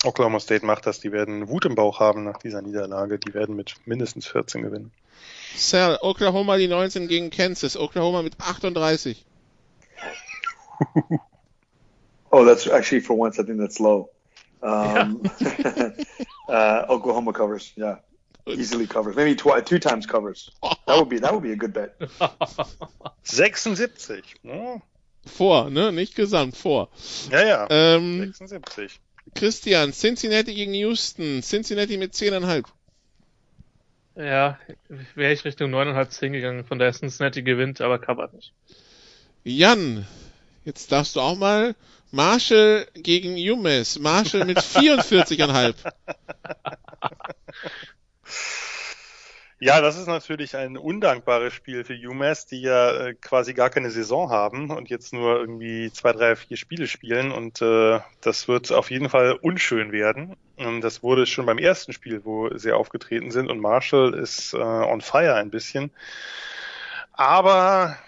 [0.04, 1.00] Oklahoma State macht das.
[1.00, 3.18] Die werden Wut im Bauch haben nach dieser Niederlage.
[3.18, 4.92] Die werden mit mindestens 14 gewinnen.
[5.56, 7.76] Sal, Oklahoma die 19 gegen Kansas.
[7.76, 9.24] Oklahoma mit 38.
[12.32, 14.10] Oh, that's actually for once I think that's low.
[14.62, 15.22] Um,
[16.48, 17.96] uh, Oklahoma covers, yeah,
[18.46, 19.16] easily covers.
[19.16, 20.50] Maybe twi- two times covers.
[20.86, 21.96] That would be that would be a good bet.
[23.24, 24.22] 76.
[24.44, 24.82] Hm.
[25.26, 25.92] Vor, ne?
[25.92, 26.88] Nicht gesamt, vor.
[27.30, 27.66] Ja, ja.
[27.68, 29.00] Ähm, 76.
[29.34, 31.42] Christian, Cincinnati gegen Houston.
[31.42, 32.64] Cincinnati mit 10,5.
[34.16, 34.58] Ja,
[35.14, 38.52] wäre ich Richtung 9,5 10 gegangen, von der Cincinnati gewinnt, aber covert nicht.
[39.44, 40.06] Jan,
[40.64, 41.74] jetzt darfst du auch mal
[42.10, 43.98] Marshall gegen UMass.
[43.98, 45.74] Marshall mit 44,5.
[49.62, 53.90] Ja, das ist natürlich ein undankbares Spiel für UMass, die ja äh, quasi gar keine
[53.90, 58.72] Saison haben und jetzt nur irgendwie zwei, drei, vier Spiele spielen und äh, das wird
[58.72, 60.34] auf jeden Fall unschön werden.
[60.56, 64.56] Und das wurde schon beim ersten Spiel, wo sie aufgetreten sind und Marshall ist äh,
[64.56, 65.90] on fire ein bisschen.
[67.12, 67.98] Aber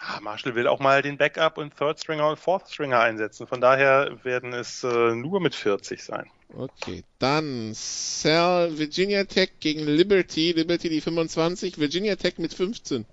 [0.00, 3.46] ah, Marshall will auch mal den Backup und Third Stringer und Fourth Stringer einsetzen.
[3.46, 6.30] Von daher werden es äh, nur mit 40 sein.
[6.52, 10.52] Okay, dann Sal Virginia Tech gegen Liberty.
[10.52, 13.06] Liberty die 25, Virginia Tech mit 15.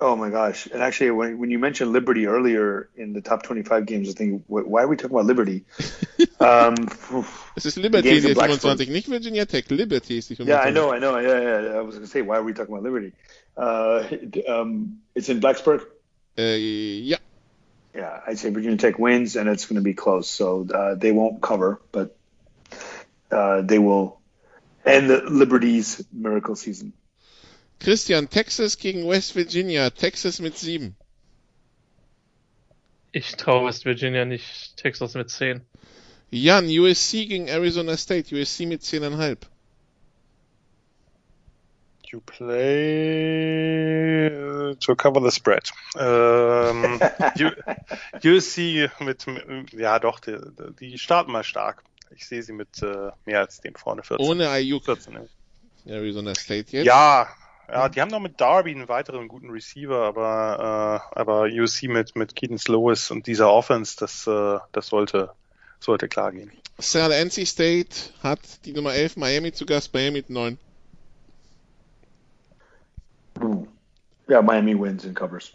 [0.00, 0.66] Oh my gosh!
[0.72, 4.46] And actually, when when you mentioned Liberty earlier in the top twenty-five games, I think,
[4.46, 5.64] wh- why are we talking about Liberty?
[6.40, 6.74] um,
[7.54, 8.78] Es ist Liberty Games die in Blacksburg.
[8.78, 9.68] 25, nicht Virginia Tech.
[9.68, 10.48] Liberty ist die 25.
[10.48, 11.18] yeah, I know, I know.
[11.18, 11.78] Yeah, yeah.
[11.78, 13.12] I was gonna say, why are we talking about Liberty?
[13.56, 14.04] Uh,
[14.48, 15.82] um, it's in Blacksburg.
[16.38, 16.56] Äh,
[17.04, 17.18] ja,
[17.94, 20.28] Yeah, I'd say Virginia Tech wins, and it's going to be close.
[20.28, 22.16] So uh, they won't cover, but
[23.30, 24.20] uh, they will
[24.86, 26.92] end the Liberty's miracle season.
[27.80, 29.90] Christian, Texas gegen West Virginia.
[29.90, 30.94] Texas mit 7.
[33.12, 35.62] Ich traue West Virginia nicht, Texas mit 10.
[36.30, 38.32] Jan, USC gegen Arizona State.
[38.34, 39.38] USC mit 10,5.
[42.12, 42.66] You play
[44.28, 45.70] uh, to cover the spread.
[45.96, 47.00] Ähm,
[47.40, 47.52] U-
[48.28, 49.26] USC mit,
[49.72, 50.36] ja doch, die,
[50.80, 51.84] die starten mal stark.
[52.14, 54.26] Ich sehe sie mit äh, mehr als dem vorne 14.
[54.26, 54.84] Ohne Ayuk.
[54.84, 55.20] 14.
[55.86, 56.86] Arizona State jetzt.
[56.86, 57.28] Ja,
[57.72, 62.16] ja, die haben noch mit Darby einen weiteren guten Receiver, aber äh, aber USC mit
[62.16, 65.30] mit Keaton Lewis und dieser Offense, das äh, das sollte
[65.78, 66.52] sollte klar gehen.
[66.78, 69.92] Sal NC State hat die Nummer 11 Miami zu Gast.
[69.92, 70.58] Miami mit 9.
[74.28, 75.54] Yeah, Miami wins and covers.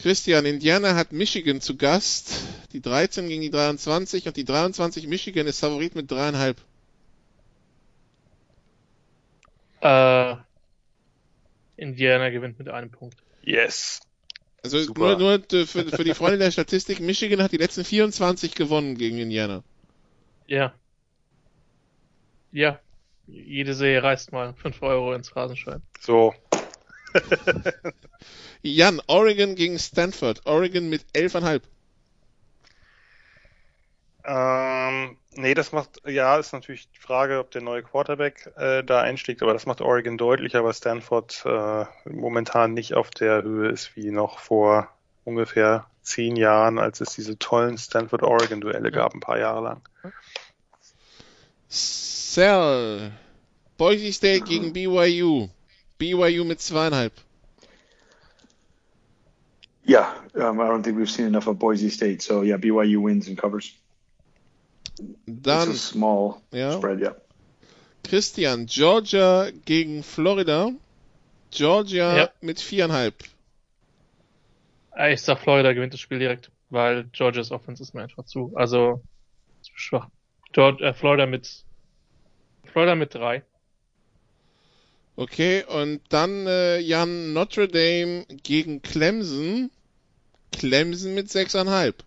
[0.00, 2.40] Christian, Indiana hat Michigan zu Gast.
[2.72, 6.56] Die 13 gegen die 23 und die 23 Michigan ist Favorit mit dreieinhalb.
[9.80, 10.36] Äh,
[11.76, 13.16] Indiana gewinnt mit einem Punkt.
[13.42, 14.00] Yes.
[14.62, 15.18] Also Super.
[15.18, 19.18] nur, nur für, für die Freunde der Statistik, Michigan hat die letzten 24 gewonnen gegen
[19.18, 19.62] Indiana.
[20.46, 20.74] Ja.
[22.50, 22.80] Ja.
[23.26, 25.82] Jede Serie reißt mal 5 Euro ins Rasenschwein.
[26.00, 26.34] So.
[28.62, 30.46] Jan, Oregon gegen Stanford.
[30.46, 31.62] Oregon mit 11,5.
[34.26, 39.00] Ähm, nee, das macht, ja, ist natürlich die Frage, ob der neue Quarterback äh, da
[39.00, 43.96] einschlägt, aber das macht Oregon deutlicher, weil Stanford äh, momentan nicht auf der Höhe ist
[43.96, 44.88] wie noch vor
[45.24, 49.82] ungefähr zehn Jahren, als es diese tollen Stanford-Oregon-Duelle gab, ein paar Jahre lang.
[51.68, 53.12] Cell.
[53.76, 55.48] Boise State gegen BYU.
[55.98, 57.12] BYU mit zweieinhalb.
[59.86, 62.22] Yeah, um, I don't think we've seen enough of Boise State.
[62.22, 63.72] So yeah, BYU wins and covers.
[65.26, 66.72] Dann it's a small ja.
[66.72, 67.00] spread.
[67.00, 67.16] Yeah.
[68.04, 70.70] Christian, Georgia gegen Florida.
[71.50, 72.30] Georgia Ja.
[72.40, 73.14] mit viereinhalb.
[74.96, 78.52] Äh, Ich sag, Florida gewinnt das Spiel direkt, weil Georgias Offense ist mir einfach zu,
[78.54, 79.02] also
[79.62, 80.08] zu schwach.
[80.52, 81.64] Georgia, äh, Florida mit
[82.64, 83.42] Florida mit drei.
[85.16, 89.70] Okay, und dann äh, Jan Notre Dame gegen Clemson.
[90.50, 92.02] Clemson mit sechseinhalb.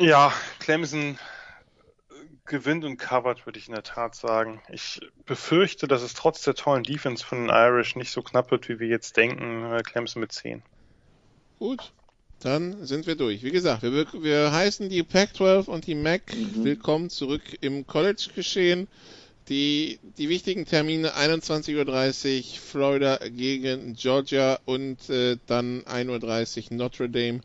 [0.00, 1.18] Ja, Clemson
[2.46, 4.62] gewinnt und covert, würde ich in der Tat sagen.
[4.72, 8.70] Ich befürchte, dass es trotz der tollen Defense von den Irish nicht so knapp wird,
[8.70, 9.70] wie wir jetzt denken.
[9.70, 10.62] Äh, Clemson mit 10.
[11.58, 11.92] Gut,
[12.38, 13.42] dann sind wir durch.
[13.42, 18.88] Wie gesagt, wir, wir heißen die Pac-12 und die MAC willkommen zurück im College-Geschehen.
[19.50, 27.10] Die, die wichtigen Termine 21.30 Uhr Florida gegen Georgia und äh, dann 1.30 Uhr Notre
[27.10, 27.42] Dame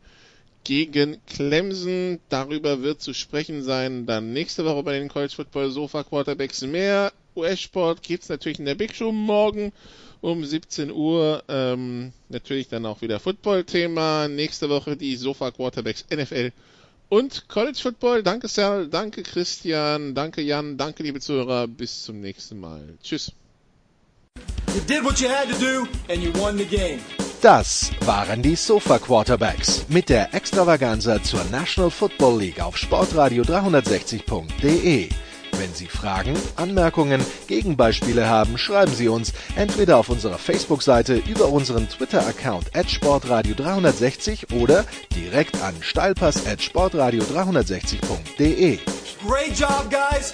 [0.66, 2.20] gegen Clemson.
[2.28, 7.14] Darüber wird zu sprechen sein dann nächste Woche bei den College Football Sofa Quarterbacks mehr.
[7.38, 9.72] US-Sport gibt's natürlich in der Big Show morgen
[10.22, 11.44] um 17 Uhr.
[11.48, 14.28] Ähm, natürlich dann auch wieder Football-Thema.
[14.28, 16.52] Nächste Woche die Sofa Quarterbacks NFL
[17.10, 18.24] und College Football.
[18.24, 21.68] Danke Sal, danke Christian, danke Jan, danke liebe Zuhörer.
[21.68, 22.98] Bis zum nächsten Mal.
[23.04, 23.32] Tschüss.
[24.74, 27.00] You did what you had to do and you won the game.
[27.46, 35.10] Das waren die Sofa Quarterbacks mit der Extravaganza zur National Football League auf Sportradio 360.de.
[35.52, 41.88] Wenn Sie Fragen, Anmerkungen, Gegenbeispiele haben, schreiben Sie uns entweder auf unserer Facebook-Seite über unseren
[41.88, 44.84] Twitter-Account at sportradio360 oder
[45.16, 48.80] direkt an steilpass at sportradio360.de.
[49.24, 50.34] Great job, guys.